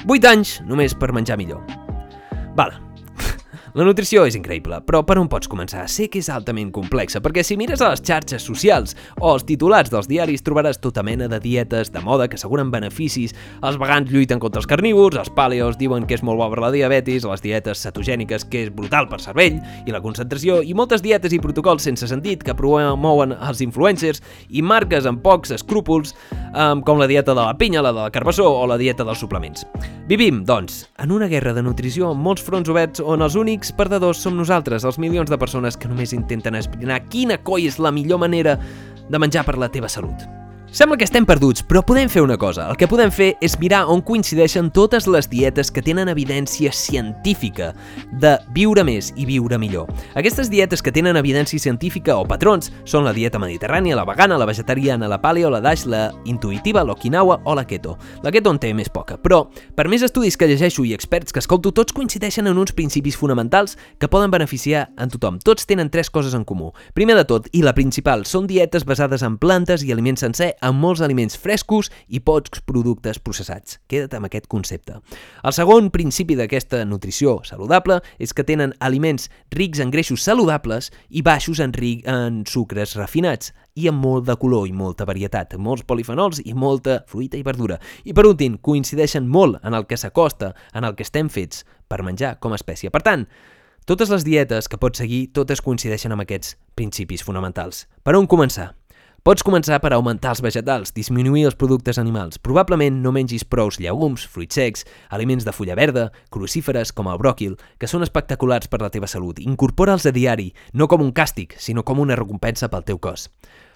8 0.05 0.29
anys 0.35 0.59
només 0.69 0.93
per 0.93 1.09
menjar 1.17 1.39
millor. 1.41 1.65
Val, 2.53 2.77
la 3.75 3.83
nutrició 3.83 4.21
és 4.23 4.37
increïble, 4.37 4.77
però 4.87 5.01
per 5.03 5.17
on 5.19 5.27
pots 5.27 5.49
començar? 5.51 5.81
Sé 5.91 6.05
que 6.07 6.21
és 6.21 6.29
altament 6.31 6.69
complexa, 6.71 7.19
perquè 7.19 7.41
si 7.43 7.57
mires 7.59 7.81
a 7.83 7.89
les 7.91 7.99
xarxes 8.07 8.45
socials 8.47 8.93
o 9.19 9.33
els 9.33 9.43
titulars 9.43 9.91
dels 9.91 10.07
diaris 10.07 10.45
trobaràs 10.47 10.79
tota 10.79 11.03
mena 11.03 11.27
de 11.27 11.41
dietes 11.43 11.91
de 11.91 11.99
moda 11.99 12.29
que 12.31 12.39
asseguren 12.39 12.71
beneficis, 12.71 13.33
els 13.67 13.75
vegans 13.81 14.07
lluiten 14.07 14.39
contra 14.39 14.61
els 14.63 14.69
carnívors, 14.71 15.19
els 15.19 15.33
paleos 15.35 15.75
diuen 15.75 16.07
que 16.07 16.15
és 16.15 16.23
molt 16.23 16.39
bo 16.39 16.47
per 16.53 16.63
la 16.63 16.69
diabetis, 16.71 17.27
les 17.27 17.43
dietes 17.43 17.83
cetogèniques 17.83 18.47
que 18.47 18.63
és 18.63 18.71
brutal 18.71 19.09
per 19.11 19.19
cervell 19.19 19.59
i 19.83 19.91
la 19.91 19.99
concentració, 19.99 20.61
i 20.63 20.71
moltes 20.71 21.03
dietes 21.03 21.35
i 21.35 21.41
protocols 21.43 21.83
sense 21.83 22.07
sentit 22.07 22.47
que 22.47 22.55
promouen 22.55 23.35
els 23.35 23.59
influencers 23.65 24.23
i 24.55 24.63
marques 24.63 25.03
amb 25.03 25.19
pocs 25.19 25.51
escrúpols, 25.57 26.15
com 26.85 26.99
la 26.99 27.07
dieta 27.07 27.33
de 27.33 27.41
la 27.41 27.57
pinya, 27.57 27.81
la 27.83 27.91
de 27.91 28.05
la 28.05 28.11
carbassó 28.11 28.47
o 28.47 28.63
la 28.67 28.77
dieta 28.79 29.03
dels 29.03 29.19
suplements. 29.19 29.65
Vivim, 30.07 30.43
doncs, 30.45 30.85
en 31.01 31.11
una 31.11 31.27
guerra 31.27 31.53
de 31.53 31.63
nutrició 31.65 32.11
amb 32.13 32.23
molts 32.23 32.45
fronts 32.45 32.71
oberts 32.71 33.03
on 33.03 33.25
els 33.25 33.35
únics 33.35 33.73
perdedors 33.75 34.21
som 34.23 34.37
nosaltres, 34.37 34.85
els 34.87 34.99
milions 35.01 35.29
de 35.29 35.39
persones 35.41 35.77
que 35.77 35.91
només 35.91 36.15
intenten 36.15 36.55
esbrinar 36.55 37.03
quina 37.09 37.41
coi 37.43 37.67
és 37.67 37.79
la 37.79 37.91
millor 37.91 38.23
manera 38.23 38.59
de 39.09 39.21
menjar 39.21 39.45
per 39.45 39.59
la 39.59 39.71
teva 39.71 39.91
salut. 39.91 40.44
Sembla 40.75 40.97
que 40.99 41.05
estem 41.07 41.23
perduts, 41.23 41.61
però 41.63 41.79
podem 41.87 42.09
fer 42.11 42.19
una 42.19 42.35
cosa. 42.35 42.65
El 42.67 42.75
que 42.75 42.89
podem 42.91 43.07
fer 43.07 43.29
és 43.39 43.53
mirar 43.61 43.85
on 43.87 44.01
coincideixen 44.03 44.67
totes 44.75 45.05
les 45.07 45.29
dietes 45.31 45.69
que 45.71 45.79
tenen 45.79 46.09
evidència 46.11 46.67
científica 46.75 47.69
de 48.19 48.33
viure 48.51 48.83
més 48.83 49.13
i 49.15 49.23
viure 49.23 49.55
millor. 49.55 49.87
Aquestes 50.19 50.49
dietes 50.51 50.83
que 50.83 50.91
tenen 50.91 51.15
evidència 51.15 51.63
científica 51.63 52.17
o 52.19 52.25
patrons 52.27 52.73
són 52.83 53.07
la 53.07 53.13
dieta 53.15 53.39
mediterrània, 53.39 53.95
la 53.95 54.03
vegana, 54.03 54.35
la 54.35 54.49
vegetariana, 54.49 55.07
la 55.07 55.21
paleo, 55.23 55.47
la 55.53 55.61
dash, 55.63 55.85
la 55.87 56.09
intuitiva, 56.27 56.83
l'okinawa 56.83 57.39
o 57.45 57.55
la 57.55 57.63
keto. 57.63 57.95
La 58.27 58.35
keto 58.35 58.51
en 58.51 58.59
té 58.59 58.73
més 58.75 58.91
poca, 58.91 59.15
però 59.15 59.45
per 59.79 59.87
més 59.87 60.03
estudis 60.03 60.35
que 60.35 60.51
llegeixo 60.51 60.83
i 60.83 60.91
experts 60.91 61.31
que 61.31 61.39
escolto, 61.39 61.71
tots 61.71 61.95
coincideixen 61.95 62.51
en 62.51 62.59
uns 62.59 62.75
principis 62.75 63.15
fonamentals 63.15 63.77
que 63.95 64.11
poden 64.11 64.35
beneficiar 64.35 64.89
en 64.99 65.15
tothom. 65.15 65.39
Tots 65.39 65.71
tenen 65.71 65.87
tres 65.87 66.11
coses 66.11 66.35
en 66.35 66.43
comú. 66.43 66.73
Primer 66.99 67.15
de 67.15 67.23
tot, 67.31 67.47
i 67.55 67.63
la 67.63 67.77
principal, 67.79 68.27
són 68.27 68.51
dietes 68.51 68.83
basades 68.83 69.23
en 69.23 69.39
plantes 69.39 69.87
i 69.87 69.95
aliments 69.95 70.27
sencer 70.27 70.51
amb 70.65 70.81
molts 70.81 71.03
aliments 71.05 71.37
frescos 71.37 71.91
i 72.09 72.19
pocs 72.25 72.63
productes 72.65 73.19
processats. 73.21 73.79
Queda't 73.89 74.17
amb 74.17 74.29
aquest 74.29 74.49
concepte. 74.51 74.97
El 75.45 75.55
segon 75.55 75.91
principi 75.93 76.37
d'aquesta 76.37 76.83
nutrició 76.89 77.37
saludable 77.45 77.99
és 78.19 78.33
que 78.33 78.45
tenen 78.47 78.73
aliments 78.79 79.29
rics 79.53 79.81
en 79.83 79.93
greixos 79.93 80.25
saludables 80.25 80.91
i 81.09 81.21
baixos 81.25 81.61
en, 81.61 81.73
ric 81.73 82.05
en 82.09 82.43
sucres 82.49 82.95
refinats 82.97 83.53
i 83.75 83.89
amb 83.91 84.01
molt 84.01 84.25
de 84.29 84.37
color 84.39 84.69
i 84.69 84.73
molta 84.73 85.05
varietat, 85.05 85.57
molts 85.59 85.83
polifenols 85.87 86.41
i 86.45 86.55
molta 86.55 87.01
fruita 87.09 87.37
i 87.37 87.43
verdura. 87.43 87.79
I 88.03 88.15
per 88.15 88.25
últim, 88.25 88.57
coincideixen 88.57 89.27
molt 89.27 89.59
en 89.63 89.75
el 89.75 89.85
que 89.85 89.99
s'acosta, 89.99 90.53
en 90.73 90.87
el 90.87 90.95
que 90.95 91.03
estem 91.05 91.29
fets 91.29 91.65
per 91.87 92.03
menjar 92.03 92.37
com 92.39 92.55
a 92.55 92.59
espècie. 92.59 92.89
Per 92.89 93.03
tant, 93.05 93.27
totes 93.85 94.09
les 94.09 94.23
dietes 94.25 94.65
que 94.71 94.79
pots 94.81 95.03
seguir, 95.03 95.27
totes 95.35 95.61
coincideixen 95.61 96.15
amb 96.15 96.23
aquests 96.23 96.55
principis 96.73 97.21
fonamentals. 97.21 97.85
Per 98.01 98.15
on 98.17 98.25
començar? 98.31 98.71
Pots 99.25 99.41
començar 99.41 99.79
per 99.81 99.89
augmentar 99.95 100.35
els 100.35 100.41
vegetals, 100.45 100.91
disminuir 100.93 101.47
els 101.47 101.55
productes 101.57 101.97
animals. 101.97 102.37
Probablement 102.37 102.99
no 103.01 103.09
mengis 103.09 103.41
prous 103.41 103.79
llegums, 103.81 104.21
fruits 104.29 104.59
secs, 104.59 104.85
aliments 105.09 105.47
de 105.47 105.53
fulla 105.57 105.73
verda, 105.73 106.03
crucíferes 106.29 106.91
com 106.93 107.09
el 107.09 107.17
bròquil, 107.17 107.55
que 107.81 107.89
són 107.89 108.05
espectaculars 108.05 108.69
per 108.69 108.83
la 108.83 108.91
teva 108.93 109.09
salut. 109.09 109.41
Incorpora'ls 109.41 110.05
a 110.05 110.13
diari, 110.13 110.51
no 110.77 110.85
com 110.85 111.01
un 111.01 111.09
càstig, 111.09 111.57
sinó 111.57 111.81
com 111.81 112.03
una 112.05 112.13
recompensa 112.19 112.69
pel 112.69 112.85
teu 112.85 113.01
cos. 113.01 113.31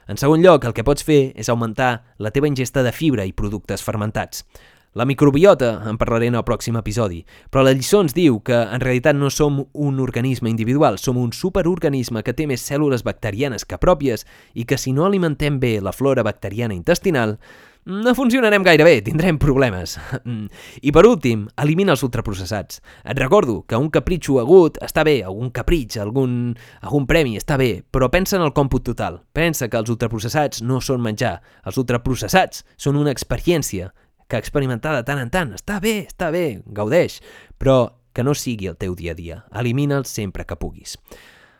En 0.05 0.21
segon 0.21 0.45
lloc, 0.45 0.69
el 0.69 0.77
que 0.77 0.85
pots 0.85 1.01
fer 1.05 1.31
és 1.33 1.49
augmentar 1.49 2.03
la 2.21 2.29
teva 2.29 2.45
ingesta 2.45 2.85
de 2.85 2.93
fibra 2.93 3.25
i 3.25 3.33
productes 3.33 3.81
fermentats. 3.81 4.45
La 4.93 5.05
microbiota, 5.05 5.83
en 5.85 5.99
parlaré 6.01 6.31
en 6.31 6.35
el 6.39 6.45
pròxim 6.47 6.79
episodi, 6.79 7.19
però 7.53 7.61
la 7.61 7.75
lliçó 7.77 7.99
ens 8.01 8.15
diu 8.17 8.39
que 8.41 8.57
en 8.57 8.81
realitat 8.81 9.13
no 9.13 9.29
som 9.29 9.59
un 9.71 9.99
organisme 10.01 10.49
individual, 10.49 10.97
som 10.97 11.19
un 11.21 11.29
superorganisme 11.29 12.23
que 12.25 12.33
té 12.33 12.47
més 12.49 12.65
cèl·lules 12.65 13.05
bacterianes 13.05 13.69
que 13.69 13.77
pròpies 13.77 14.25
i 14.57 14.65
que 14.65 14.79
si 14.81 14.95
no 14.97 15.05
alimentem 15.05 15.59
bé 15.61 15.77
la 15.77 15.93
flora 15.93 16.25
bacteriana 16.25 16.73
intestinal, 16.73 17.37
no 17.85 18.15
funcionarem 18.17 18.65
gaire 18.65 18.83
bé, 18.83 18.95
tindrem 19.05 19.37
problemes. 19.37 19.95
I 20.87 20.91
per 20.93 21.05
últim, 21.05 21.45
elimina 21.61 21.93
els 21.93 22.03
ultraprocessats. 22.05 22.81
Et 23.05 23.17
recordo 23.21 23.61
que 23.69 23.77
un 23.77 23.93
capritxo 23.93 24.39
agut 24.41 24.81
està 24.81 25.05
bé, 25.05 25.19
algun 25.21 25.53
capritx, 25.53 26.01
algun, 26.01 26.55
algun 26.81 27.07
premi 27.09 27.37
està 27.37 27.61
bé, 27.61 27.71
però 27.89 28.09
pensa 28.09 28.37
en 28.37 28.45
el 28.45 28.53
còmput 28.57 28.89
total. 28.89 29.21
Pensa 29.33 29.69
que 29.69 29.77
els 29.77 29.89
ultraprocessats 29.89 30.61
no 30.65 30.81
són 30.81 31.01
menjar. 31.05 31.39
Els 31.65 31.77
ultraprocessats 31.77 32.65
són 32.77 32.97
una 32.99 33.13
experiència 33.13 33.93
que 34.29 34.37
experimentar 34.37 34.93
de 34.95 35.03
tant 35.03 35.19
en 35.19 35.33
tant. 35.33 35.51
Està 35.57 35.81
bé, 35.83 36.05
està 36.07 36.29
bé, 36.31 36.61
gaudeix, 36.65 37.19
però 37.57 37.97
que 38.13 38.23
no 38.23 38.35
sigui 38.37 38.69
el 38.69 38.77
teu 38.77 38.95
dia 38.95 39.11
a 39.11 39.17
dia. 39.17 39.43
Elimina'l 39.51 40.05
sempre 40.07 40.45
que 40.45 40.57
puguis. 40.59 40.97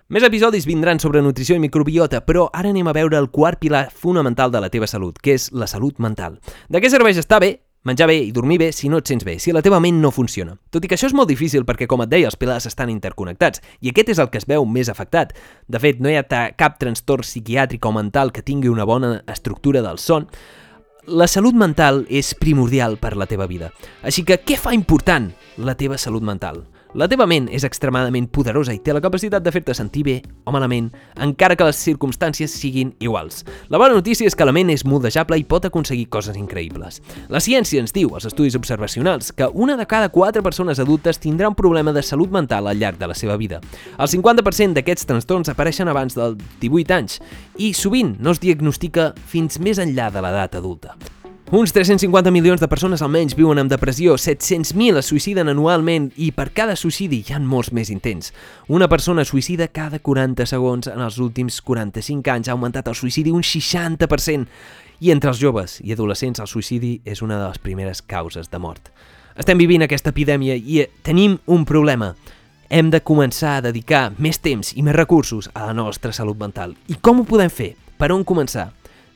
Més 0.10 0.26
episodis 0.26 0.66
vindran 0.66 0.98
sobre 0.98 1.22
nutrició 1.22 1.54
i 1.54 1.62
microbiota, 1.62 2.24
però 2.26 2.48
ara 2.50 2.72
anem 2.74 2.88
a 2.90 2.94
veure 2.98 3.18
el 3.20 3.30
quart 3.30 3.60
pilar 3.62 3.90
fonamental 3.94 4.50
de 4.50 4.62
la 4.64 4.70
teva 4.74 4.88
salut, 4.90 5.20
que 5.22 5.36
és 5.38 5.52
la 5.54 5.68
salut 5.70 6.00
mental. 6.02 6.40
De 6.70 6.82
què 6.82 6.90
serveix 6.90 7.20
estar 7.22 7.38
bé, 7.44 7.52
menjar 7.86 8.08
bé 8.10 8.16
i 8.26 8.32
dormir 8.34 8.58
bé 8.60 8.72
si 8.74 8.90
no 8.90 8.98
et 9.00 9.08
sents 9.08 9.24
bé, 9.24 9.38
si 9.40 9.54
la 9.54 9.62
teva 9.62 9.80
ment 9.80 10.02
no 10.02 10.10
funciona. 10.12 10.56
Tot 10.74 10.84
i 10.84 10.90
que 10.90 10.98
això 10.98 11.08
és 11.08 11.14
molt 11.14 11.30
difícil 11.30 11.62
perquè, 11.66 11.86
com 11.86 12.02
et 12.02 12.10
deia, 12.10 12.26
els 12.26 12.40
pilars 12.42 12.66
estan 12.66 12.90
interconnectats 12.90 13.62
i 13.86 13.94
aquest 13.94 14.10
és 14.16 14.24
el 14.24 14.32
que 14.34 14.42
es 14.42 14.50
veu 14.50 14.66
més 14.66 14.90
afectat. 14.90 15.36
De 15.70 15.80
fet, 15.80 16.02
no 16.02 16.10
hi 16.10 16.18
ha 16.18 16.26
cap 16.58 16.82
trastorn 16.82 17.24
psiquiàtric 17.24 17.86
o 17.86 17.94
mental 17.94 18.34
que 18.34 18.42
tingui 18.42 18.74
una 18.74 18.90
bona 18.90 19.20
estructura 19.30 19.86
del 19.86 20.02
son, 20.02 20.26
la 21.08 21.28
salut 21.28 21.56
mental 21.56 22.04
és 22.10 22.34
primordial 22.36 22.98
per 23.00 23.16
la 23.18 23.28
teva 23.30 23.48
vida. 23.48 23.72
Així 24.04 24.26
que 24.26 24.40
què 24.44 24.58
fa 24.60 24.74
important 24.76 25.32
la 25.58 25.76
teva 25.80 25.98
salut 25.98 26.24
mental? 26.26 26.66
La 26.98 27.06
teva 27.06 27.28
ment 27.30 27.46
és 27.54 27.62
extremadament 27.68 28.26
poderosa 28.34 28.74
i 28.74 28.80
té 28.82 28.96
la 28.96 29.02
capacitat 29.04 29.44
de 29.46 29.52
fer-te 29.54 29.76
sentir 29.78 30.02
bé 30.08 30.16
o 30.50 30.54
malament, 30.56 30.88
encara 31.22 31.54
que 31.54 31.68
les 31.68 31.78
circumstàncies 31.86 32.56
siguin 32.58 32.96
iguals. 32.98 33.44
La 33.70 33.78
bona 33.78 33.94
notícia 33.94 34.26
és 34.26 34.34
que 34.34 34.48
la 34.48 34.56
ment 34.56 34.72
és 34.74 34.82
moldejable 34.90 35.38
i 35.38 35.46
pot 35.46 35.68
aconseguir 35.70 36.08
coses 36.10 36.40
increïbles. 36.40 36.98
La 37.30 37.44
ciència 37.46 37.84
ens 37.84 37.94
diu, 37.94 38.16
als 38.18 38.26
estudis 38.32 38.58
observacionals, 38.58 39.30
que 39.38 39.52
una 39.54 39.78
de 39.78 39.86
cada 39.86 40.10
quatre 40.10 40.42
persones 40.42 40.82
adultes 40.82 41.22
tindrà 41.22 41.54
un 41.54 41.60
problema 41.60 41.94
de 41.94 42.02
salut 42.02 42.34
mental 42.34 42.66
al 42.66 42.82
llarg 42.82 42.98
de 42.98 43.12
la 43.14 43.20
seva 43.22 43.38
vida. 43.38 43.62
El 44.00 44.10
50% 44.10 44.74
d'aquests 44.80 45.06
trastorns 45.14 45.54
apareixen 45.54 45.94
abans 45.94 46.18
dels 46.18 46.42
18 46.58 46.98
anys 46.98 47.22
i 47.62 47.76
sovint 47.78 48.16
no 48.18 48.34
es 48.34 48.42
diagnostica 48.42 49.12
fins 49.30 49.62
més 49.62 49.78
enllà 49.78 50.10
de 50.10 50.26
l'edat 50.26 50.58
adulta. 50.58 50.98
Uns 51.52 51.72
350 51.74 52.30
milions 52.30 52.62
de 52.62 52.68
persones 52.70 53.02
almenys 53.02 53.34
viuen 53.34 53.58
amb 53.58 53.72
depressió, 53.72 54.14
700.000 54.22 55.00
es 55.00 55.08
suïciden 55.10 55.50
anualment 55.50 56.12
i 56.22 56.28
per 56.30 56.52
cada 56.54 56.76
suïcidi 56.78 57.24
hi 57.26 57.34
ha 57.34 57.40
molts 57.42 57.72
més 57.74 57.90
intents. 57.90 58.28
Una 58.70 58.86
persona 58.86 59.24
suïcida 59.26 59.66
cada 59.74 59.98
40 59.98 60.46
segons 60.46 60.92
en 60.92 61.02
els 61.02 61.16
últims 61.18 61.58
45 61.66 62.30
anys 62.30 62.52
ha 62.52 62.54
augmentat 62.54 62.92
el 62.92 62.98
suïcidi 63.00 63.34
un 63.34 63.42
60% 63.42 64.46
i 65.02 65.10
entre 65.10 65.32
els 65.34 65.42
joves 65.42 65.80
i 65.82 65.96
adolescents 65.96 66.38
el 66.44 66.50
suïcidi 66.52 67.00
és 67.02 67.24
una 67.26 67.40
de 67.40 67.48
les 67.48 67.58
primeres 67.58 68.04
causes 68.06 68.52
de 68.52 68.60
mort. 68.62 68.92
Estem 69.34 69.58
vivint 69.58 69.82
aquesta 69.82 70.14
epidèmia 70.14 70.54
i 70.54 70.84
tenim 71.02 71.40
un 71.48 71.66
problema. 71.66 72.12
Hem 72.70 72.92
de 72.94 73.00
començar 73.02 73.56
a 73.56 73.64
dedicar 73.66 74.12
més 74.20 74.38
temps 74.38 74.70
i 74.78 74.86
més 74.86 74.94
recursos 74.94 75.50
a 75.56 75.66
la 75.66 75.74
nostra 75.74 76.14
salut 76.14 76.38
mental. 76.38 76.78
I 76.94 77.00
com 77.02 77.24
ho 77.24 77.26
podem 77.26 77.50
fer? 77.50 77.72
Per 77.98 78.12
on 78.14 78.22
començar? 78.22 78.68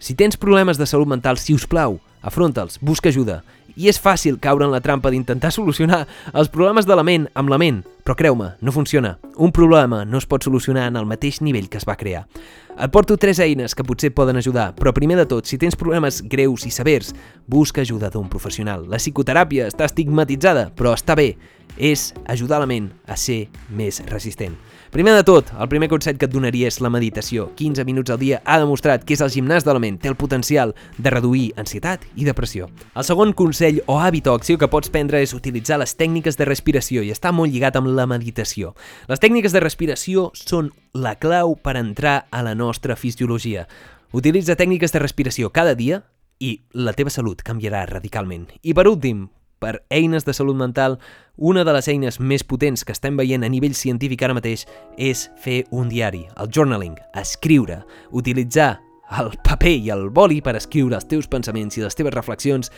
Si 0.02 0.18
tens 0.18 0.42
problemes 0.42 0.82
de 0.82 0.90
salut 0.90 1.14
mental, 1.14 1.38
si 1.38 1.54
us 1.54 1.70
plau, 1.70 2.00
afronta'ls, 2.24 2.80
busca 2.82 3.12
ajuda. 3.12 3.44
I 3.76 3.88
és 3.90 4.00
fàcil 4.02 4.40
caure 4.42 4.66
en 4.68 4.74
la 4.74 4.82
trampa 4.86 5.10
d'intentar 5.14 5.52
solucionar 5.52 6.04
els 6.34 6.50
problemes 6.54 6.86
de 6.86 6.96
la 6.96 7.06
ment 7.06 7.28
amb 7.38 7.50
la 7.50 7.58
ment, 7.62 7.82
però 8.06 8.16
creu-me, 8.18 8.52
no 8.62 8.74
funciona. 8.76 9.18
Un 9.38 9.52
problema 9.52 10.04
no 10.06 10.20
es 10.22 10.28
pot 10.30 10.46
solucionar 10.46 10.88
en 10.90 11.00
el 11.00 11.10
mateix 11.10 11.42
nivell 11.42 11.70
que 11.70 11.80
es 11.82 11.88
va 11.90 11.98
crear. 11.98 12.28
Et 12.74 12.90
porto 12.90 13.18
tres 13.22 13.38
eines 13.44 13.76
que 13.78 13.86
potser 13.86 14.10
poden 14.14 14.38
ajudar, 14.38 14.72
però 14.74 14.94
primer 14.94 15.18
de 15.20 15.28
tot, 15.30 15.46
si 15.46 15.60
tens 15.62 15.78
problemes 15.78 16.24
greus 16.30 16.66
i 16.66 16.72
severs, 16.74 17.14
busca 17.46 17.82
ajuda 17.82 18.10
d'un 18.10 18.30
professional. 18.30 18.88
La 18.90 19.02
psicoteràpia 19.02 19.68
està 19.70 19.86
estigmatitzada, 19.90 20.72
però 20.74 20.96
està 20.98 21.18
bé. 21.18 21.36
És 21.78 22.12
ajudar 22.30 22.60
la 22.62 22.70
ment 22.70 22.92
a 23.10 23.18
ser 23.18 23.48
més 23.74 24.02
resistent. 24.10 24.54
Primer 24.94 25.16
de 25.16 25.24
tot, 25.26 25.48
el 25.58 25.70
primer 25.72 25.88
consell 25.90 26.20
que 26.22 26.28
et 26.30 26.34
donaria 26.36 26.68
és 26.70 26.76
la 26.78 26.90
meditació. 26.94 27.48
15 27.58 27.82
minuts 27.88 28.14
al 28.14 28.20
dia 28.22 28.44
ha 28.46 28.60
demostrat 28.62 29.02
que 29.02 29.16
és 29.16 29.24
el 29.26 29.32
gimnàs 29.34 29.66
de 29.66 29.74
la 29.74 29.82
ment, 29.82 29.96
té 29.98 30.12
el 30.12 30.14
potencial 30.14 30.76
de 31.00 31.10
reduir 31.10 31.48
ansietat 31.58 32.06
i 32.14 32.28
depressió. 32.28 32.68
El 32.94 33.08
segon 33.08 33.34
consell 33.34 33.80
o 33.90 33.96
hàbit 33.98 34.30
o 34.30 34.38
acció 34.38 34.62
que 34.62 34.70
pots 34.70 34.94
prendre 34.94 35.24
és 35.26 35.34
utilitzar 35.34 35.80
les 35.82 35.98
tècniques 35.98 36.38
de 36.38 36.46
respiració 36.46 37.02
i 37.02 37.10
està 37.10 37.34
molt 37.34 37.50
lligat 37.50 37.82
amb 37.82 37.90
la 37.90 38.06
meditació. 38.06 38.76
Les 39.10 39.18
tècniques 39.18 39.58
de 39.58 39.66
respiració 39.66 40.30
són 40.38 40.70
la 40.94 41.16
clau 41.18 41.58
per 41.58 41.74
entrar 41.82 42.28
a 42.30 42.46
la 42.46 42.54
nostra 42.54 42.94
fisiologia. 42.94 43.66
Utilitza 44.14 44.54
tècniques 44.54 44.94
de 44.94 45.02
respiració 45.02 45.50
cada 45.50 45.74
dia 45.74 46.04
i 46.38 46.60
la 46.78 46.94
teva 46.94 47.10
salut 47.10 47.42
canviarà 47.42 47.88
radicalment. 47.90 48.52
I 48.62 48.78
per 48.78 48.86
últim, 48.94 49.26
per 49.64 49.80
eines 49.90 50.28
de 50.28 50.36
salut 50.36 50.58
mental, 50.60 50.98
una 51.38 51.64
de 51.64 51.74
les 51.74 51.88
eines 51.88 52.20
més 52.20 52.44
potents 52.44 52.84
que 52.84 52.92
estem 52.92 53.16
veient 53.16 53.46
a 53.46 53.52
nivell 53.52 53.78
científic 53.80 54.26
ara 54.26 54.36
mateix 54.36 54.66
és 55.00 55.30
fer 55.40 55.64
un 55.72 55.88
diari, 55.92 56.26
el 56.36 56.52
journaling, 56.52 56.98
escriure, 57.16 57.80
utilitzar 58.12 58.74
el 59.20 59.32
paper 59.46 59.78
i 59.78 59.92
el 59.94 60.10
boli 60.10 60.42
per 60.44 60.58
escriure 60.60 61.00
els 61.00 61.08
teus 61.08 61.30
pensaments 61.32 61.78
i 61.78 61.86
les 61.86 61.96
teves 61.96 62.16
reflexions 62.16 62.72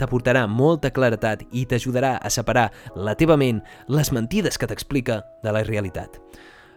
t'aportarà 0.00 0.46
molta 0.48 0.90
claretat 0.90 1.44
i 1.52 1.66
t'ajudarà 1.68 2.16
a 2.16 2.30
separar 2.32 2.70
la 2.96 3.14
teva 3.14 3.36
ment, 3.38 3.60
les 3.88 4.10
mentides 4.10 4.58
que 4.58 4.66
t'explica, 4.66 5.20
de 5.44 5.52
la 5.52 5.62
realitat. 5.68 6.18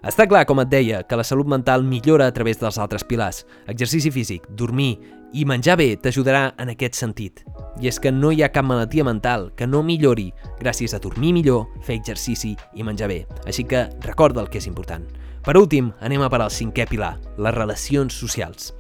Està 0.06 0.28
clar, 0.30 0.44
com 0.46 0.60
et 0.62 0.70
deia, 0.70 1.00
que 1.02 1.18
la 1.18 1.24
salut 1.26 1.48
mental 1.50 1.82
millora 1.82 2.28
a 2.30 2.34
través 2.36 2.60
dels 2.62 2.78
altres 2.78 3.02
pilars. 3.08 3.42
Exercici 3.72 4.12
físic, 4.14 4.44
dormir 4.54 5.00
i 5.36 5.44
menjar 5.44 5.76
bé 5.76 5.90
t'ajudarà 6.00 6.54
en 6.64 6.72
aquest 6.72 6.96
sentit. 6.96 7.42
I 7.84 7.90
és 7.92 8.00
que 8.00 8.12
no 8.16 8.32
hi 8.32 8.40
ha 8.44 8.54
cap 8.56 8.64
malaltia 8.64 9.04
mental 9.04 9.50
que 9.60 9.68
no 9.68 9.84
millori 9.84 10.30
gràcies 10.62 10.96
a 10.96 11.02
dormir 11.04 11.34
millor, 11.36 11.68
fer 11.84 11.98
exercici 12.00 12.54
i 12.74 12.88
menjar 12.88 13.12
bé. 13.12 13.26
Així 13.44 13.68
que 13.68 13.90
recorda 14.06 14.40
el 14.42 14.48
que 14.50 14.62
és 14.64 14.70
important. 14.72 15.04
Per 15.46 15.54
últim, 15.60 15.92
anem 16.02 16.24
a 16.26 16.30
per 16.32 16.40
al 16.42 16.50
cinquè 16.50 16.88
pilar, 16.90 17.12
les 17.38 17.54
relacions 17.54 18.16
socials. 18.18 18.72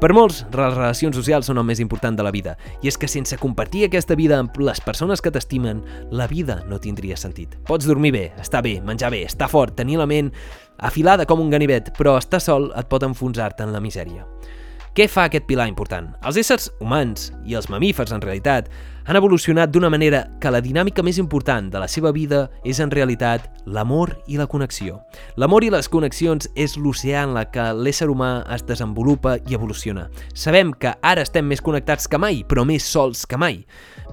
Per 0.00 0.08
molts, 0.16 0.40
les 0.54 0.72
relacions 0.72 1.18
socials 1.18 1.50
són 1.50 1.60
el 1.60 1.66
més 1.68 1.82
important 1.84 2.16
de 2.16 2.24
la 2.24 2.32
vida, 2.32 2.54
i 2.80 2.88
és 2.88 2.96
que 2.96 3.10
sense 3.10 3.36
compartir 3.42 3.84
aquesta 3.84 4.16
vida 4.16 4.38
amb 4.40 4.56
les 4.56 4.80
persones 4.80 5.20
que 5.20 5.34
t'estimen, 5.34 5.82
la 6.16 6.30
vida 6.30 6.62
no 6.70 6.80
tindria 6.80 7.18
sentit. 7.20 7.58
Pots 7.68 7.84
dormir 7.90 8.14
bé, 8.16 8.24
estar 8.40 8.62
bé, 8.64 8.78
menjar 8.80 9.12
bé, 9.12 9.26
estar 9.28 9.50
fort, 9.52 9.76
tenir 9.76 10.00
la 10.00 10.08
ment 10.08 10.32
afilada 10.78 11.26
com 11.28 11.44
un 11.44 11.52
ganivet, 11.52 11.92
però 11.98 12.16
estar 12.16 12.40
sol 12.40 12.70
et 12.72 12.88
pot 12.88 13.04
enfonsar-te 13.04 13.66
en 13.66 13.76
la 13.76 13.84
misèria. 13.84 14.24
Què 14.94 15.08
fa 15.10 15.24
aquest 15.26 15.48
pilar 15.48 15.64
important? 15.66 16.12
Els 16.22 16.36
éssers 16.38 16.68
humans, 16.78 17.32
i 17.50 17.56
els 17.58 17.66
mamífers 17.66 18.12
en 18.14 18.22
realitat, 18.22 18.68
han 19.06 19.16
evolucionat 19.16 19.70
d'una 19.70 19.90
manera 19.92 20.22
que 20.40 20.50
la 20.50 20.62
dinàmica 20.64 21.02
més 21.04 21.18
important 21.20 21.68
de 21.72 21.80
la 21.82 21.88
seva 21.88 22.12
vida 22.12 22.46
és 22.64 22.80
en 22.80 22.92
realitat 22.92 23.50
l'amor 23.66 24.14
i 24.26 24.38
la 24.40 24.46
connexió. 24.48 25.02
L'amor 25.36 25.64
i 25.64 25.70
les 25.72 25.90
connexions 25.92 26.48
és 26.56 26.78
l'oceà 26.80 27.24
en 27.26 27.34
la 27.36 27.44
que 27.52 27.66
l'ésser 27.76 28.08
humà 28.08 28.44
es 28.54 28.64
desenvolupa 28.64 29.36
i 29.44 29.56
evoluciona. 29.58 30.08
Sabem 30.32 30.72
que 30.72 30.94
ara 31.02 31.24
estem 31.24 31.44
més 31.48 31.60
connectats 31.64 32.08
que 32.08 32.20
mai, 32.20 32.42
però 32.48 32.64
més 32.64 32.86
sols 32.88 33.26
que 33.28 33.40
mai. 33.40 33.64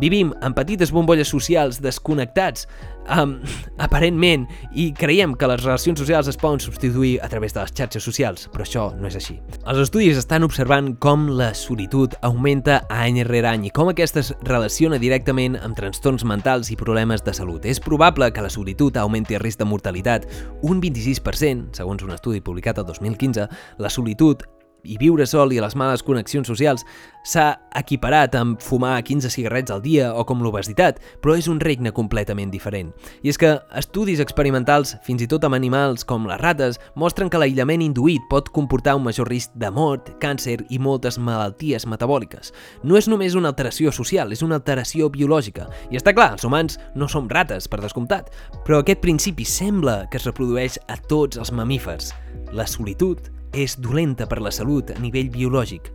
Vivim 0.01 0.33
en 0.41 0.55
petites 0.57 0.91
bombolles 0.91 1.29
socials 1.31 1.79
desconnectats, 1.83 2.67
um, 3.15 3.37
aparentment, 3.85 4.47
i 4.75 4.89
creiem 4.97 5.35
que 5.39 5.49
les 5.51 5.63
relacions 5.63 5.99
socials 5.99 6.27
es 6.31 6.39
poden 6.39 6.59
substituir 6.63 7.17
a 7.23 7.29
través 7.31 7.55
de 7.55 7.61
les 7.63 7.73
xarxes 7.75 8.03
socials, 8.03 8.47
però 8.51 8.67
això 8.67 8.87
no 8.97 9.07
és 9.07 9.15
així. 9.19 9.37
Els 9.63 9.83
estudis 9.85 10.19
estan 10.19 10.47
observant 10.47 10.93
com 10.99 11.29
la 11.37 11.51
solitud 11.55 12.15
augmenta 12.21 12.81
any 12.89 13.21
rere 13.27 13.51
any 13.51 13.69
i 13.69 13.73
com 13.75 13.91
aquestes 13.91 14.33
relaciona 14.81 14.97
directament 14.97 15.59
amb 15.61 15.75
trastorns 15.77 16.23
mentals 16.25 16.71
i 16.73 16.75
problemes 16.75 17.21
de 17.21 17.35
salut. 17.37 17.67
És 17.69 17.77
probable 17.79 18.31
que 18.33 18.41
la 18.41 18.49
solitud 18.49 18.95
augmenti 18.97 19.35
el 19.37 19.43
risc 19.43 19.59
de 19.59 19.67
mortalitat 19.69 20.25
un 20.65 20.81
26%, 20.81 21.69
segons 21.77 22.01
un 22.01 22.15
estudi 22.15 22.41
publicat 22.41 22.79
el 22.81 22.87
2015, 22.87 23.45
la 23.77 23.93
solitud 23.93 24.41
i 24.83 24.97
viure 24.99 25.25
sol 25.29 25.53
i 25.53 25.59
les 25.61 25.75
males 25.75 26.03
connexions 26.03 26.47
socials 26.47 26.85
s'ha 27.27 27.59
equiparat 27.77 28.33
amb 28.35 28.61
fumar 28.61 28.95
15 29.05 29.29
cigarrets 29.29 29.71
al 29.71 29.81
dia 29.83 30.09
o 30.17 30.23
com 30.25 30.41
l'obesitat, 30.41 30.99
però 31.21 31.35
és 31.37 31.47
un 31.51 31.59
regne 31.61 31.91
completament 31.93 32.49
diferent. 32.51 32.91
I 33.21 33.29
és 33.29 33.37
que 33.37 33.53
estudis 33.77 34.21
experimentals, 34.23 34.95
fins 35.05 35.21
i 35.21 35.27
tot 35.29 35.45
amb 35.45 35.57
animals 35.57 36.05
com 36.07 36.25
les 36.29 36.41
rates, 36.41 36.79
mostren 36.95 37.29
que 37.29 37.39
l'aïllament 37.41 37.83
induït 37.85 38.25
pot 38.31 38.49
comportar 38.49 38.95
un 38.97 39.05
major 39.05 39.29
risc 39.29 39.53
de 39.55 39.69
mort, 39.71 40.09
càncer 40.21 40.57
i 40.69 40.79
moltes 40.81 41.19
malalties 41.21 41.85
metabòliques. 41.85 42.53
No 42.83 42.97
és 42.97 43.09
només 43.11 43.37
una 43.37 43.51
alteració 43.53 43.93
social, 43.93 44.33
és 44.33 44.41
una 44.41 44.57
alteració 44.57 45.11
biològica. 45.13 45.67
I 45.91 46.01
està 46.01 46.15
clar, 46.17 46.31
els 46.37 46.47
humans 46.47 46.79
no 46.95 47.09
som 47.11 47.29
rates, 47.29 47.69
per 47.69 47.81
descomptat, 47.83 48.31
però 48.65 48.81
aquest 48.81 49.03
principi 49.05 49.45
sembla 49.45 50.05
que 50.09 50.17
es 50.17 50.25
reprodueix 50.25 50.79
a 50.89 50.97
tots 51.09 51.37
els 51.37 51.53
mamífers. 51.53 52.15
La 52.51 52.65
solitud 52.67 53.29
és 53.53 53.77
dolenta 53.79 54.27
per 54.27 54.41
la 54.41 54.51
salut 54.51 54.91
a 54.91 54.99
nivell 54.99 55.31
biològic. 55.33 55.91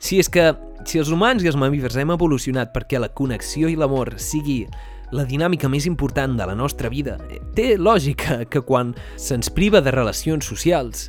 Si 0.00 0.18
és 0.20 0.30
que, 0.32 0.50
si 0.88 1.00
els 1.00 1.10
humans 1.12 1.44
i 1.44 1.50
els 1.50 1.58
mamífers 1.60 1.98
hem 2.00 2.14
evolucionat 2.14 2.72
perquè 2.72 3.00
la 3.00 3.12
connexió 3.12 3.68
i 3.68 3.76
l'amor 3.76 4.14
sigui 4.16 4.62
la 5.12 5.26
dinàmica 5.26 5.68
més 5.68 5.86
important 5.90 6.36
de 6.38 6.46
la 6.46 6.54
nostra 6.56 6.88
vida, 6.88 7.18
té 7.56 7.74
lògica 7.76 8.44
que 8.48 8.62
quan 8.62 8.94
se'ns 9.18 9.50
priva 9.52 9.82
de 9.84 9.92
relacions 9.92 10.46
socials, 10.46 11.08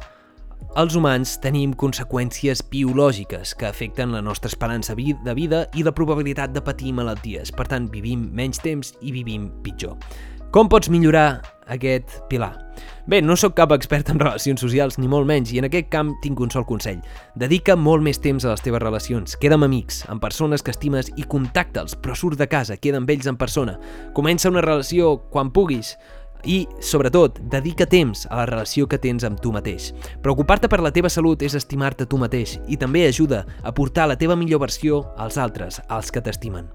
els 0.80 0.96
humans 0.96 1.34
tenim 1.44 1.74
conseqüències 1.76 2.62
biològiques 2.72 3.54
que 3.60 3.68
afecten 3.68 4.14
la 4.16 4.22
nostra 4.24 4.48
esperança 4.48 4.96
de 4.96 5.34
vida 5.36 5.66
i 5.76 5.84
la 5.84 5.92
probabilitat 5.92 6.54
de 6.56 6.64
patir 6.64 6.94
malalties. 6.96 7.52
Per 7.52 7.68
tant, 7.68 7.90
vivim 7.92 8.30
menys 8.32 8.62
temps 8.64 8.94
i 9.02 9.12
vivim 9.12 9.50
pitjor. 9.64 9.98
Com 10.52 10.68
pots 10.68 10.90
millorar 10.92 11.40
aquest 11.72 12.18
pilar? 12.28 12.52
Bé, 13.08 13.22
no 13.24 13.38
sóc 13.40 13.54
cap 13.56 13.72
expert 13.72 14.10
en 14.12 14.20
relacions 14.20 14.60
socials, 14.60 14.98
ni 15.00 15.08
molt 15.08 15.24
menys, 15.30 15.54
i 15.56 15.62
en 15.62 15.70
aquest 15.70 15.88
camp 15.94 16.10
tinc 16.26 16.42
un 16.44 16.52
sol 16.52 16.66
consell. 16.68 17.00
Dedica 17.40 17.78
molt 17.80 18.04
més 18.04 18.20
temps 18.20 18.44
a 18.44 18.52
les 18.52 18.66
teves 18.66 18.84
relacions. 18.84 19.38
Queda 19.40 19.56
amb 19.56 19.70
amics, 19.70 20.02
amb 20.12 20.20
persones 20.20 20.60
que 20.60 20.76
estimes 20.76 21.08
i 21.16 21.24
contacta'ls, 21.24 21.96
però 21.96 22.20
surt 22.20 22.36
de 22.36 22.50
casa, 22.52 22.76
queda 22.76 23.00
amb 23.00 23.16
ells 23.16 23.32
en 23.32 23.40
persona. 23.40 23.78
Comença 24.12 24.52
una 24.52 24.66
relació 24.68 25.16
quan 25.32 25.56
puguis, 25.56 25.96
i, 26.44 26.66
sobretot, 26.84 27.40
dedica 27.48 27.88
temps 27.88 28.28
a 28.28 28.44
la 28.44 28.48
relació 28.52 28.92
que 28.92 29.00
tens 29.00 29.24
amb 29.24 29.40
tu 29.40 29.56
mateix. 29.56 29.94
Preocupar-te 30.20 30.68
per 30.68 30.84
la 30.84 30.92
teva 30.92 31.08
salut 31.08 31.48
és 31.48 31.56
estimar-te 31.56 32.12
tu 32.12 32.20
mateix 32.20 32.60
i 32.68 32.76
també 32.76 33.08
ajuda 33.08 33.46
a 33.64 33.72
portar 33.72 34.12
la 34.12 34.20
teva 34.20 34.36
millor 34.36 34.68
versió 34.68 35.06
als 35.16 35.40
altres, 35.40 35.80
als 35.88 36.12
que 36.12 36.20
t'estimen. 36.20 36.68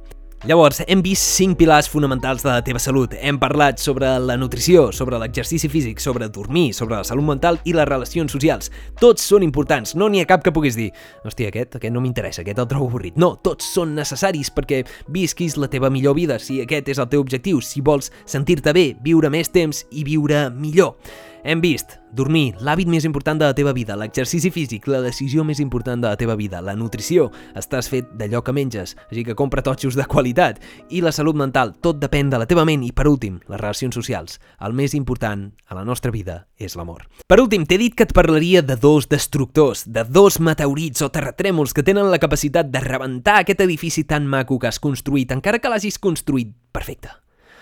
Llavors, 0.45 0.83
hem 0.87 1.01
vist 1.01 1.25
cinc 1.33 1.57
pilars 1.57 1.87
fonamentals 1.89 2.43
de 2.45 2.51
la 2.51 2.61
teva 2.63 2.79
salut. 2.79 3.15
Hem 3.17 3.39
parlat 3.41 3.81
sobre 3.81 4.11
la 4.21 4.37
nutrició, 4.37 4.91
sobre 4.93 5.17
l'exercici 5.19 5.71
físic, 5.73 5.99
sobre 5.99 6.29
dormir, 6.29 6.75
sobre 6.77 6.99
la 6.99 7.07
salut 7.09 7.25
mental 7.25 7.57
i 7.65 7.73
les 7.73 7.89
relacions 7.89 8.37
socials. 8.37 8.69
Tots 9.01 9.25
són 9.33 9.47
importants, 9.47 9.95
no 9.97 10.11
n'hi 10.13 10.21
ha 10.21 10.29
cap 10.29 10.45
que 10.45 10.53
puguis 10.53 10.77
dir 10.77 10.91
hòstia, 11.25 11.49
aquest, 11.49 11.79
aquest 11.81 11.95
no 11.95 12.03
m'interessa, 12.05 12.45
aquest 12.45 12.61
el 12.61 12.69
trobo 12.69 12.91
avorrit. 12.91 13.17
No, 13.17 13.33
tots 13.41 13.65
són 13.73 13.97
necessaris 13.97 14.53
perquè 14.53 14.83
visquis 15.09 15.57
la 15.57 15.71
teva 15.73 15.89
millor 15.91 16.19
vida, 16.21 16.37
si 16.39 16.61
aquest 16.61 16.93
és 16.93 17.01
el 17.01 17.09
teu 17.09 17.25
objectiu, 17.25 17.65
si 17.65 17.81
vols 17.81 18.13
sentir-te 18.29 18.77
bé, 18.77 18.91
viure 19.03 19.33
més 19.33 19.49
temps 19.49 19.87
i 19.91 20.05
viure 20.05 20.51
millor. 20.53 20.99
Hem 21.47 21.61
vist 21.63 22.01
dormir, 22.11 22.57
l'hàbit 22.59 22.89
més 22.91 23.05
important 23.07 23.39
de 23.39 23.47
la 23.47 23.55
teva 23.55 23.71
vida, 23.71 23.95
l'exercici 23.95 24.51
físic, 24.51 24.89
la 24.91 24.99
decisió 25.05 25.45
més 25.47 25.61
important 25.63 26.01
de 26.03 26.09
la 26.09 26.19
teva 26.19 26.35
vida, 26.35 26.59
la 26.59 26.75
nutrició, 26.75 27.29
estàs 27.55 27.87
fet 27.93 28.09
d'allò 28.19 28.41
que 28.43 28.55
menges, 28.57 28.97
així 29.13 29.23
que 29.23 29.37
compra 29.39 29.63
totxos 29.63 29.95
de 29.95 30.09
qualitat, 30.11 30.59
i 30.91 31.05
la 31.05 31.13
salut 31.15 31.39
mental, 31.39 31.77
tot 31.87 32.01
depèn 32.03 32.33
de 32.33 32.41
la 32.43 32.49
teva 32.51 32.65
ment, 32.67 32.83
i 32.83 32.91
per 32.91 33.07
últim, 33.07 33.39
les 33.47 33.63
relacions 33.63 33.95
socials. 33.95 34.41
El 34.59 34.75
més 34.75 34.99
important 34.99 35.47
a 35.71 35.79
la 35.79 35.87
nostra 35.87 36.11
vida 36.11 36.41
és 36.59 36.75
l'amor. 36.75 37.07
Per 37.31 37.39
últim, 37.39 37.63
t'he 37.63 37.79
dit 37.79 37.95
que 37.95 38.09
et 38.09 38.17
parlaria 38.17 38.65
de 38.67 38.75
dos 38.75 39.07
destructors, 39.07 39.87
de 39.87 40.03
dos 40.03 40.41
meteorits 40.43 41.07
o 41.07 41.13
terratrèmols 41.15 41.79
que 41.79 41.87
tenen 41.87 42.11
la 42.11 42.19
capacitat 42.19 42.75
de 42.75 42.83
rebentar 42.83 43.45
aquest 43.45 43.63
edifici 43.63 44.03
tan 44.03 44.27
maco 44.27 44.59
que 44.59 44.67
has 44.67 44.83
construït, 44.83 45.31
encara 45.31 45.63
que 45.63 45.71
l'hagis 45.71 46.03
construït 46.03 46.51
perfecte. 46.75 47.15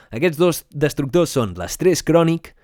Aquests 0.09 0.41
dos 0.41 0.65
destructors 0.73 1.37
són 1.37 1.59
l'estrès 1.59 2.01
crònic 2.01 2.55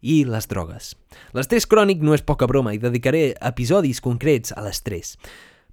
i 0.00 0.24
les 0.28 0.48
drogues. 0.48 0.94
L'estrès 1.36 1.66
crònic 1.66 2.02
no 2.04 2.14
és 2.14 2.24
poca 2.24 2.46
broma 2.46 2.74
i 2.74 2.80
dedicaré 2.82 3.34
episodis 3.40 4.00
concrets 4.00 4.52
a 4.56 4.62
l'estrès. 4.64 5.16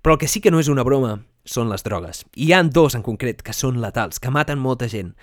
Però 0.04 0.16
el 0.16 0.22
que 0.22 0.28
sí 0.28 0.42
que 0.42 0.52
no 0.52 0.60
és 0.60 0.70
una 0.72 0.84
broma 0.84 1.20
són 1.46 1.70
les 1.70 1.84
drogues. 1.84 2.24
I 2.36 2.48
hi 2.48 2.54
han 2.54 2.72
dos 2.72 2.96
en 2.96 3.04
concret 3.04 3.44
que 3.44 3.54
són 3.54 3.82
letals, 3.84 4.20
que 4.20 4.32
maten 4.32 4.60
molta 4.60 4.90
gent. 4.92 5.14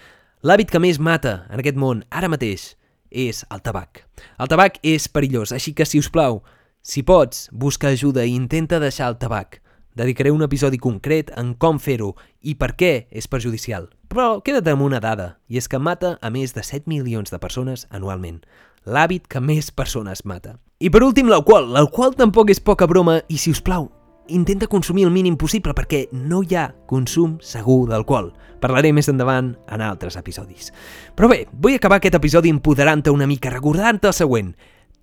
L'hàbit 0.42 0.70
que 0.72 0.80
més 0.80 1.00
mata 1.00 1.46
en 1.50 1.60
aquest 1.60 1.76
món 1.76 2.04
ara 2.10 2.30
mateix 2.32 2.74
és 3.10 3.44
el 3.50 3.60
tabac. 3.60 4.06
El 4.38 4.48
tabac 4.48 4.78
és 4.86 5.08
perillós, 5.08 5.52
així 5.52 5.74
que, 5.74 5.84
si 5.84 5.98
us 6.00 6.08
plau, 6.08 6.42
si 6.80 7.02
pots, 7.02 7.48
busca 7.52 7.90
ajuda 7.92 8.24
i 8.24 8.36
intenta 8.36 8.80
deixar 8.80 9.10
el 9.10 9.18
tabac. 9.18 9.60
dedicaré 9.94 10.30
un 10.30 10.42
episodi 10.42 10.78
concret 10.78 11.32
en 11.36 11.54
com 11.58 11.80
fer-ho 11.82 12.14
i 12.40 12.54
per 12.54 12.72
què 12.78 13.08
és 13.10 13.26
perjudicial. 13.28 13.88
Però 14.08 14.40
queda't 14.44 14.70
amb 14.72 14.86
una 14.86 15.00
dada, 15.02 15.40
i 15.48 15.58
és 15.58 15.68
que 15.68 15.78
mata 15.78 16.16
a 16.22 16.30
més 16.30 16.54
de 16.54 16.62
7 16.62 16.88
milions 16.88 17.30
de 17.30 17.38
persones 17.38 17.86
anualment. 17.90 18.40
L'hàbit 18.88 19.26
que 19.28 19.40
més 19.44 19.70
persones 19.70 20.24
mata. 20.24 20.56
I 20.80 20.88
per 20.88 21.02
últim, 21.04 21.28
l'alcohol. 21.28 21.66
L'alcohol 21.74 22.14
tampoc 22.16 22.48
és 22.54 22.62
poca 22.64 22.86
broma 22.88 23.18
i, 23.28 23.36
si 23.36 23.52
us 23.52 23.60
plau, 23.60 23.90
intenta 24.32 24.70
consumir 24.70 25.04
el 25.04 25.12
mínim 25.12 25.36
possible 25.36 25.74
perquè 25.76 26.06
no 26.12 26.40
hi 26.40 26.56
ha 26.56 26.70
consum 26.88 27.36
segur 27.44 27.90
d'alcohol. 27.90 28.30
Parlaré 28.60 28.92
més 28.96 29.10
endavant 29.12 29.52
en 29.68 29.84
altres 29.84 30.16
episodis. 30.16 30.70
Però 31.16 31.28
bé, 31.28 31.44
vull 31.52 31.76
acabar 31.76 32.00
aquest 32.00 32.16
episodi 32.16 32.52
empoderant-te 32.52 33.12
una 33.12 33.28
mica, 33.28 33.52
recordant-te 33.52 34.08
el 34.08 34.16
següent. 34.16 34.54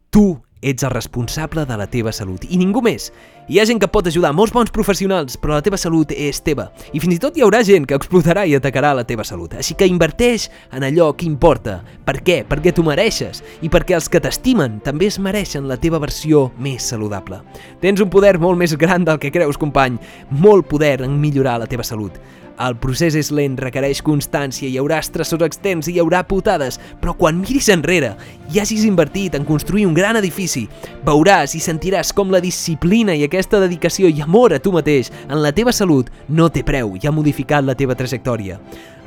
Tu 0.09 0.25
ets 0.61 0.83
el 0.83 0.91
responsable 0.91 1.65
de 1.65 1.77
la 1.77 1.87
teva 1.87 2.11
salut 2.11 2.45
i 2.49 2.57
ningú 2.57 2.81
més. 2.81 3.11
Hi 3.47 3.59
ha 3.61 3.65
gent 3.69 3.79
que 3.79 3.87
pot 3.87 4.07
ajudar, 4.09 4.33
molts 4.35 4.51
bons 4.51 4.71
professionals, 4.75 5.37
però 5.39 5.55
la 5.55 5.63
teva 5.63 5.77
salut 5.79 6.11
és 6.11 6.41
teva. 6.43 6.65
I 6.91 6.99
fins 6.99 7.15
i 7.15 7.19
tot 7.23 7.37
hi 7.37 7.45
haurà 7.45 7.61
gent 7.63 7.85
que 7.87 7.95
explotarà 7.95 8.43
i 8.43 8.57
atacarà 8.57 8.91
la 8.97 9.05
teva 9.07 9.23
salut. 9.27 9.53
Així 9.55 9.77
que 9.77 9.87
inverteix 9.87 10.49
en 10.75 10.83
allò 10.83 11.13
que 11.15 11.27
importa. 11.29 11.77
Per 12.03 12.17
què? 12.19 12.41
Perquè 12.49 12.73
tu 12.75 12.83
mereixes. 12.83 13.43
I 13.63 13.71
perquè 13.71 13.95
els 13.95 14.09
que 14.11 14.19
t'estimen 14.23 14.81
també 14.83 15.07
es 15.07 15.19
mereixen 15.19 15.69
la 15.69 15.79
teva 15.79 16.01
versió 16.03 16.49
més 16.59 16.89
saludable. 16.91 17.39
Tens 17.79 18.03
un 18.03 18.11
poder 18.11 18.35
molt 18.41 18.59
més 18.59 18.75
gran 18.75 19.07
del 19.07 19.21
que 19.21 19.31
creus, 19.31 19.61
company. 19.61 19.95
Molt 20.31 20.67
poder 20.67 20.97
en 21.07 21.15
millorar 21.21 21.59
la 21.61 21.71
teva 21.71 21.87
salut. 21.87 22.19
El 22.57 22.73
procés 22.81 23.13
és 23.19 23.27
lent, 23.29 23.53
requereix 23.61 23.99
constància, 24.01 24.65
hi 24.65 24.79
haurà 24.81 24.97
estressors 25.03 25.45
externs 25.45 25.89
i 25.89 25.93
hi 25.93 26.01
haurà 26.01 26.23
putades, 26.25 26.79
però 27.01 27.13
quan 27.17 27.37
miris 27.37 27.69
enrere 27.69 28.15
i 28.53 28.57
hagis 28.57 28.85
invertit 28.87 29.37
en 29.37 29.45
construir 29.45 29.85
un 29.85 29.93
gran 29.93 30.17
edifici, 30.17 30.65
veuràs 31.05 31.53
i 31.53 31.61
sentiràs 31.61 32.13
com 32.17 32.33
la 32.33 32.41
disciplina 32.41 33.13
i 33.13 33.27
aquesta 33.27 33.61
dedicació 33.61 34.09
i 34.09 34.25
amor 34.25 34.57
a 34.57 34.61
tu 34.63 34.73
mateix 34.73 35.11
en 35.27 35.37
la 35.43 35.53
teva 35.53 35.75
salut 35.75 36.09
no 36.29 36.49
té 36.49 36.65
preu 36.65 36.95
i 36.97 37.05
ha 37.05 37.13
modificat 37.13 37.67
la 37.67 37.77
teva 37.77 37.97
trajectòria. 37.99 38.57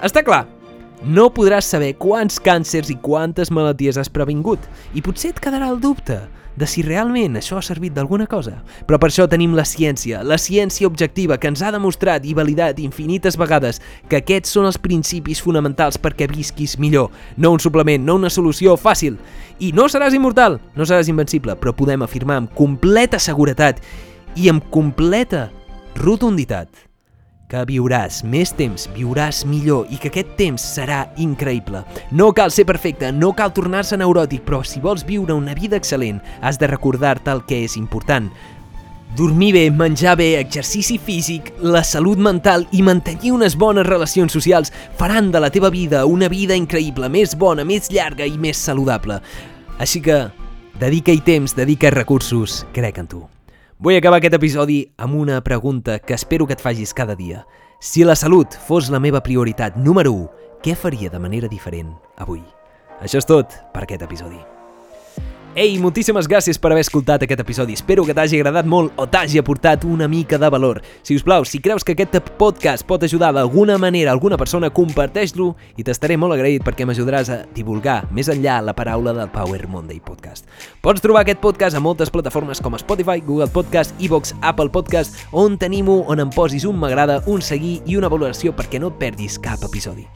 Està 0.01 0.23
clar, 0.23 0.45
no 1.01 1.31
podràs 1.33 1.71
saber 1.73 1.95
quants 1.97 2.37
càncers 2.45 2.91
i 2.93 2.99
quantes 3.01 3.49
malalties 3.55 3.97
has 3.97 4.11
previngut 4.13 4.61
i 4.93 5.01
potser 5.01 5.31
et 5.33 5.41
quedarà 5.41 5.71
el 5.73 5.81
dubte 5.81 6.19
de 6.61 6.67
si 6.69 6.83
realment 6.85 7.39
això 7.39 7.57
ha 7.57 7.65
servit 7.65 7.95
d'alguna 7.97 8.27
cosa. 8.29 8.59
Però 8.85 8.99
per 9.01 9.09
això 9.09 9.25
tenim 9.31 9.55
la 9.57 9.65
ciència, 9.65 10.21
la 10.27 10.37
ciència 10.37 10.89
objectiva 10.89 11.39
que 11.41 11.49
ens 11.49 11.63
ha 11.63 11.71
demostrat 11.73 12.27
i 12.27 12.35
validat 12.37 12.83
infinites 12.83 13.39
vegades 13.41 13.81
que 14.11 14.21
aquests 14.21 14.53
són 14.59 14.69
els 14.69 14.81
principis 14.83 15.41
fonamentals 15.41 15.97
perquè 15.97 16.29
visquis 16.29 16.77
millor. 16.79 17.09
No 17.37 17.55
un 17.55 17.65
suplement, 17.65 18.05
no 18.05 18.19
una 18.21 18.33
solució 18.33 18.77
fàcil. 18.77 19.17
I 19.61 19.73
no 19.73 19.89
seràs 19.89 20.17
immortal, 20.17 20.61
no 20.77 20.85
seràs 20.85 21.09
invencible, 21.09 21.57
però 21.57 21.73
podem 21.77 22.05
afirmar 22.05 22.43
amb 22.43 22.55
completa 22.57 23.23
seguretat 23.23 23.81
i 24.37 24.53
amb 24.53 24.69
completa 24.75 25.49
rotunditat 25.97 26.90
que 27.51 27.65
viuràs 27.67 28.21
més 28.23 28.53
temps, 28.55 28.87
viuràs 28.95 29.43
millor 29.49 29.91
i 29.91 29.99
que 29.99 30.13
aquest 30.13 30.37
temps 30.39 30.63
serà 30.77 31.03
increïble. 31.19 31.83
No 32.15 32.31
cal 32.37 32.55
ser 32.55 32.65
perfecte, 32.69 33.11
no 33.13 33.33
cal 33.35 33.53
tornar-se 33.57 33.99
neuròtic, 33.99 34.45
però 34.47 34.63
si 34.65 34.81
vols 34.81 35.05
viure 35.07 35.35
una 35.35 35.57
vida 35.59 35.81
excel·lent, 35.81 36.23
has 36.41 36.61
de 36.61 36.71
recordar-te 36.71 37.35
el 37.35 37.43
que 37.49 37.65
és 37.67 37.77
important. 37.81 38.31
Dormir 39.19 39.51
bé, 39.57 39.65
menjar 39.75 40.15
bé, 40.21 40.29
exercici 40.39 40.97
físic, 41.03 41.51
la 41.67 41.83
salut 41.83 42.21
mental 42.23 42.69
i 42.71 42.85
mantenir 42.87 43.33
unes 43.35 43.57
bones 43.59 43.89
relacions 43.89 44.31
socials 44.33 44.71
faran 45.01 45.33
de 45.35 45.43
la 45.43 45.51
teva 45.51 45.73
vida 45.75 46.05
una 46.07 46.31
vida 46.31 46.55
increïble, 46.55 47.11
més 47.11 47.35
bona, 47.35 47.67
més 47.67 47.91
llarga 47.91 48.29
i 48.29 48.39
més 48.39 48.63
saludable. 48.63 49.19
Així 49.83 49.99
que, 50.05 50.23
dedica-hi 50.79 51.27
temps, 51.27 51.59
dedica 51.59 51.91
recursos, 51.91 52.63
crec 52.73 53.03
en 53.03 53.11
tu. 53.11 53.27
Vull 53.81 53.97
acabar 53.97 54.19
aquest 54.21 54.35
episodi 54.37 54.75
amb 55.01 55.17
una 55.17 55.39
pregunta 55.41 55.95
que 56.05 56.13
espero 56.13 56.45
que 56.45 56.53
et 56.53 56.61
facis 56.61 56.93
cada 56.93 57.17
dia. 57.17 57.47
Si 57.81 58.05
la 58.05 58.13
salut 58.13 58.53
fos 58.69 58.93
la 58.93 59.01
meva 59.01 59.25
prioritat 59.25 59.81
número 59.81 60.13
1, 60.13 60.29
què 60.61 60.77
faria 60.77 61.09
de 61.09 61.25
manera 61.25 61.49
diferent 61.49 61.97
avui? 62.21 62.45
Això 63.01 63.25
és 63.25 63.33
tot 63.33 63.57
per 63.73 63.87
aquest 63.87 64.05
episodi. 64.05 64.37
Ei, 65.59 65.81
moltíssimes 65.83 66.29
gràcies 66.31 66.61
per 66.63 66.71
haver 66.71 66.85
escoltat 66.85 67.25
aquest 67.27 67.41
episodi. 67.43 67.75
Espero 67.75 68.05
que 68.07 68.15
t'hagi 68.15 68.39
agradat 68.39 68.69
molt 68.71 68.95
o 68.95 69.09
t'hagi 69.11 69.41
aportat 69.41 69.83
una 69.83 70.07
mica 70.07 70.39
de 70.39 70.47
valor. 70.47 70.79
Si 71.03 71.17
us 71.19 71.25
plau, 71.27 71.43
si 71.45 71.59
creus 71.59 71.83
que 71.83 71.97
aquest 71.97 72.21
podcast 72.39 72.87
pot 72.87 73.03
ajudar 73.03 73.33
d'alguna 73.35 73.75
manera 73.77 74.13
alguna 74.13 74.37
persona, 74.39 74.69
comparteix-lo 74.71 75.49
i 75.75 75.83
t'estaré 75.83 76.15
molt 76.15 76.37
agraït 76.37 76.63
perquè 76.63 76.87
m'ajudaràs 76.87 77.33
a 77.35 77.39
divulgar 77.57 78.05
més 78.15 78.31
enllà 78.31 78.61
la 78.63 78.77
paraula 78.79 79.11
del 79.17 79.33
Power 79.35 79.67
Monday 79.67 79.99
Podcast. 79.99 80.47
Pots 80.85 81.03
trobar 81.03 81.25
aquest 81.25 81.41
podcast 81.43 81.75
a 81.75 81.83
moltes 81.83 82.15
plataformes 82.15 82.63
com 82.63 82.79
Spotify, 82.79 83.19
Google 83.19 83.51
Podcast, 83.51 83.97
Evox, 83.99 84.37
Apple 84.43 84.71
Podcast, 84.71 85.19
on 85.33 85.59
tenim-ho, 85.59 86.05
on 86.07 86.23
em 86.23 86.31
posis 86.31 86.63
un 86.65 86.79
m'agrada, 86.79 87.25
un 87.27 87.43
seguir 87.43 87.81
i 87.91 87.99
una 87.99 88.13
valoració 88.13 88.55
perquè 88.55 88.79
no 88.79 88.93
et 88.95 89.03
perdis 89.03 89.41
cap 89.43 89.67
episodi. 89.67 90.07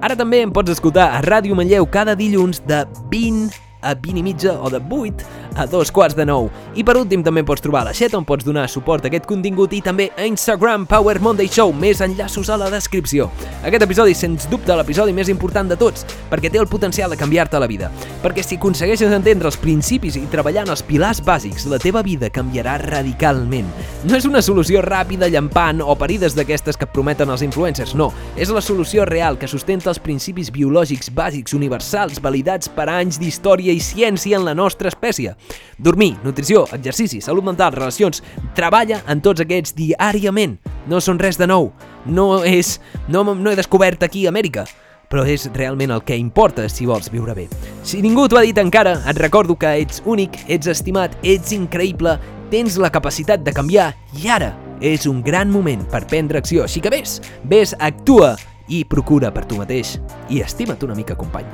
Ara 0.00 0.14
també 0.14 0.44
em 0.44 0.54
pots 0.54 0.70
escoltar 0.78 1.08
a 1.10 1.18
Ràdio 1.26 1.58
Manlleu 1.58 1.90
cada 1.90 2.14
dilluns 2.14 2.62
de 2.70 2.84
20 3.10 3.66
a 3.82 3.94
20 3.94 4.18
i 4.18 4.22
mitja 4.22 4.60
o 4.60 4.70
de 4.70 4.80
8 4.90 5.24
a 5.56 5.66
dos 5.66 5.90
quarts 5.92 6.16
de 6.16 6.26
9. 6.26 6.50
I 6.76 6.84
per 6.86 6.96
últim 7.00 7.22
també 7.26 7.42
pots 7.46 7.62
trobar 7.64 7.82
la 7.86 7.94
xeta 7.96 8.18
on 8.18 8.26
pots 8.26 8.44
donar 8.46 8.68
suport 8.70 9.04
a 9.04 9.10
aquest 9.10 9.26
contingut 9.28 9.72
i 9.76 9.80
també 9.84 10.10
a 10.16 10.26
Instagram 10.28 10.86
Power 10.90 11.18
Monday 11.20 11.48
Show, 11.50 11.72
més 11.72 12.00
enllaços 12.04 12.50
a 12.50 12.58
la 12.60 12.70
descripció. 12.72 13.30
Aquest 13.64 13.84
episodi, 13.84 14.14
sens 14.14 14.46
dubte, 14.50 14.74
l'episodi 14.76 15.14
més 15.16 15.28
important 15.32 15.68
de 15.68 15.78
tots, 15.80 16.06
perquè 16.30 16.50
té 16.50 16.60
el 16.60 16.68
potencial 16.70 17.10
de 17.10 17.18
canviar-te 17.20 17.60
la 17.60 17.68
vida. 17.70 17.90
Perquè 18.22 18.44
si 18.44 18.58
aconsegueixes 18.60 19.12
entendre 19.12 19.50
els 19.50 19.58
principis 19.60 20.16
i 20.16 20.26
treballar 20.30 20.66
en 20.66 20.74
els 20.74 20.84
pilars 20.86 21.22
bàsics, 21.24 21.66
la 21.70 21.80
teva 21.82 22.04
vida 22.06 22.30
canviarà 22.30 22.78
radicalment. 22.84 23.68
No 24.08 24.16
és 24.16 24.28
una 24.28 24.42
solució 24.44 24.84
ràpida, 24.86 25.28
llampant 25.28 25.82
o 25.82 25.96
parides 25.98 26.36
d'aquestes 26.36 26.78
que 26.80 26.88
prometen 26.88 27.30
els 27.32 27.44
influencers, 27.46 27.94
no. 27.98 28.10
És 28.36 28.52
la 28.54 28.62
solució 28.64 29.04
real 29.08 29.38
que 29.38 29.50
sustenta 29.50 29.90
els 29.90 30.00
principis 30.00 30.52
biològics 30.54 31.10
bàsics 31.14 31.54
universals 31.56 32.20
validats 32.22 32.70
per 32.72 32.88
anys 32.92 33.18
d'història 33.20 33.74
i 33.74 33.82
ciència 33.82 34.38
en 34.38 34.46
la 34.46 34.54
nostra 34.54 34.88
espècie. 34.88 35.34
Dormir, 35.78 36.14
nutrició, 36.24 36.66
exercici, 36.76 37.20
salut 37.24 37.44
mental, 37.46 37.72
relacions... 37.76 38.22
Treballa 38.54 39.00
en 39.08 39.22
tots 39.24 39.40
aquests 39.40 39.74
diàriament. 39.78 40.58
No 40.90 41.00
són 41.00 41.20
res 41.22 41.38
de 41.40 41.48
nou. 41.48 41.70
No 42.06 42.44
és... 42.44 42.78
No, 43.08 43.24
no 43.24 43.50
he 43.50 43.58
descobert 43.58 44.02
aquí 44.06 44.26
Amèrica 44.28 44.66
però 45.10 45.24
és 45.26 45.48
realment 45.56 45.90
el 45.90 46.04
que 46.06 46.14
importa 46.14 46.68
si 46.70 46.86
vols 46.86 47.10
viure 47.10 47.34
bé. 47.34 47.48
Si 47.82 47.98
ningú 47.98 48.28
t'ho 48.30 48.38
ha 48.38 48.44
dit 48.46 48.58
encara, 48.62 48.94
et 49.10 49.18
recordo 49.18 49.56
que 49.58 49.72
ets 49.82 50.04
únic, 50.06 50.38
ets 50.46 50.70
estimat, 50.70 51.16
ets 51.26 51.50
increïble, 51.56 52.14
tens 52.50 52.78
la 52.78 52.92
capacitat 52.94 53.42
de 53.42 53.54
canviar 53.54 53.90
i 54.22 54.30
ara 54.30 54.52
és 54.80 55.06
un 55.10 55.20
gran 55.22 55.50
moment 55.50 55.82
per 55.90 56.06
prendre 56.06 56.38
acció. 56.38 56.62
Així 56.64 56.80
que 56.80 56.94
vés, 56.94 57.18
vés, 57.42 57.74
actua 57.78 58.36
i 58.70 58.84
procura 58.86 59.32
per 59.34 59.44
tu 59.50 59.58
mateix 59.58 59.96
i 60.30 60.44
estima't 60.46 60.86
una 60.86 60.94
mica, 60.94 61.18
company. 61.18 61.50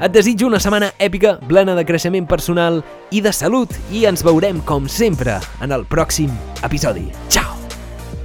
Et 0.00 0.08
desitjo 0.08 0.46
una 0.48 0.56
setmana 0.56 0.94
èpica, 0.96 1.34
plena 1.44 1.74
de 1.76 1.84
creixement 1.84 2.24
personal 2.24 2.78
i 3.12 3.20
de 3.20 3.34
salut 3.36 3.74
i 3.92 4.06
ens 4.08 4.22
veurem, 4.24 4.62
com 4.64 4.86
sempre, 4.88 5.34
en 5.60 5.74
el 5.76 5.84
pròxim 5.84 6.32
episodi. 6.64 7.10
Ciao! 7.28 7.58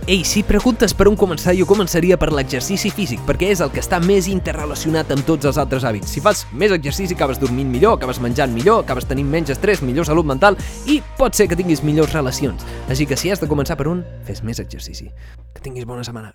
Ei, 0.07 0.21
si 0.23 0.43
preguntes 0.45 0.93
per 0.95 1.09
on 1.09 1.17
començar, 1.19 1.51
jo 1.57 1.65
començaria 1.67 2.15
per 2.21 2.29
l'exercici 2.31 2.91
físic, 2.93 3.25
perquè 3.27 3.49
és 3.51 3.63
el 3.65 3.73
que 3.73 3.81
està 3.83 3.99
més 3.99 4.29
interrelacionat 4.31 5.11
amb 5.11 5.25
tots 5.27 5.49
els 5.49 5.59
altres 5.59 5.83
hàbits. 5.83 6.13
Si 6.13 6.23
fas 6.23 6.45
més 6.53 6.71
exercici, 6.71 7.17
acabes 7.17 7.41
dormint 7.41 7.67
millor, 7.73 7.97
acabes 7.97 8.21
menjant 8.23 8.53
millor, 8.55 8.85
acabes 8.85 9.09
tenint 9.09 9.27
menys 9.33 9.51
estrès, 9.57 9.83
millor 9.83 10.07
salut 10.07 10.29
mental 10.29 10.55
i 10.85 11.01
pot 11.17 11.35
ser 11.35 11.49
que 11.49 11.57
tinguis 11.59 11.83
millors 11.83 12.13
relacions. 12.15 12.63
Així 12.87 13.09
que 13.09 13.19
si 13.19 13.33
has 13.33 13.43
de 13.43 13.51
començar 13.51 13.75
per 13.81 13.89
un, 13.91 14.05
fes 14.29 14.45
més 14.47 14.63
exercici. 14.63 15.09
Que 15.51 15.65
tinguis 15.65 15.89
bona 15.89 16.07
setmana. 16.07 16.31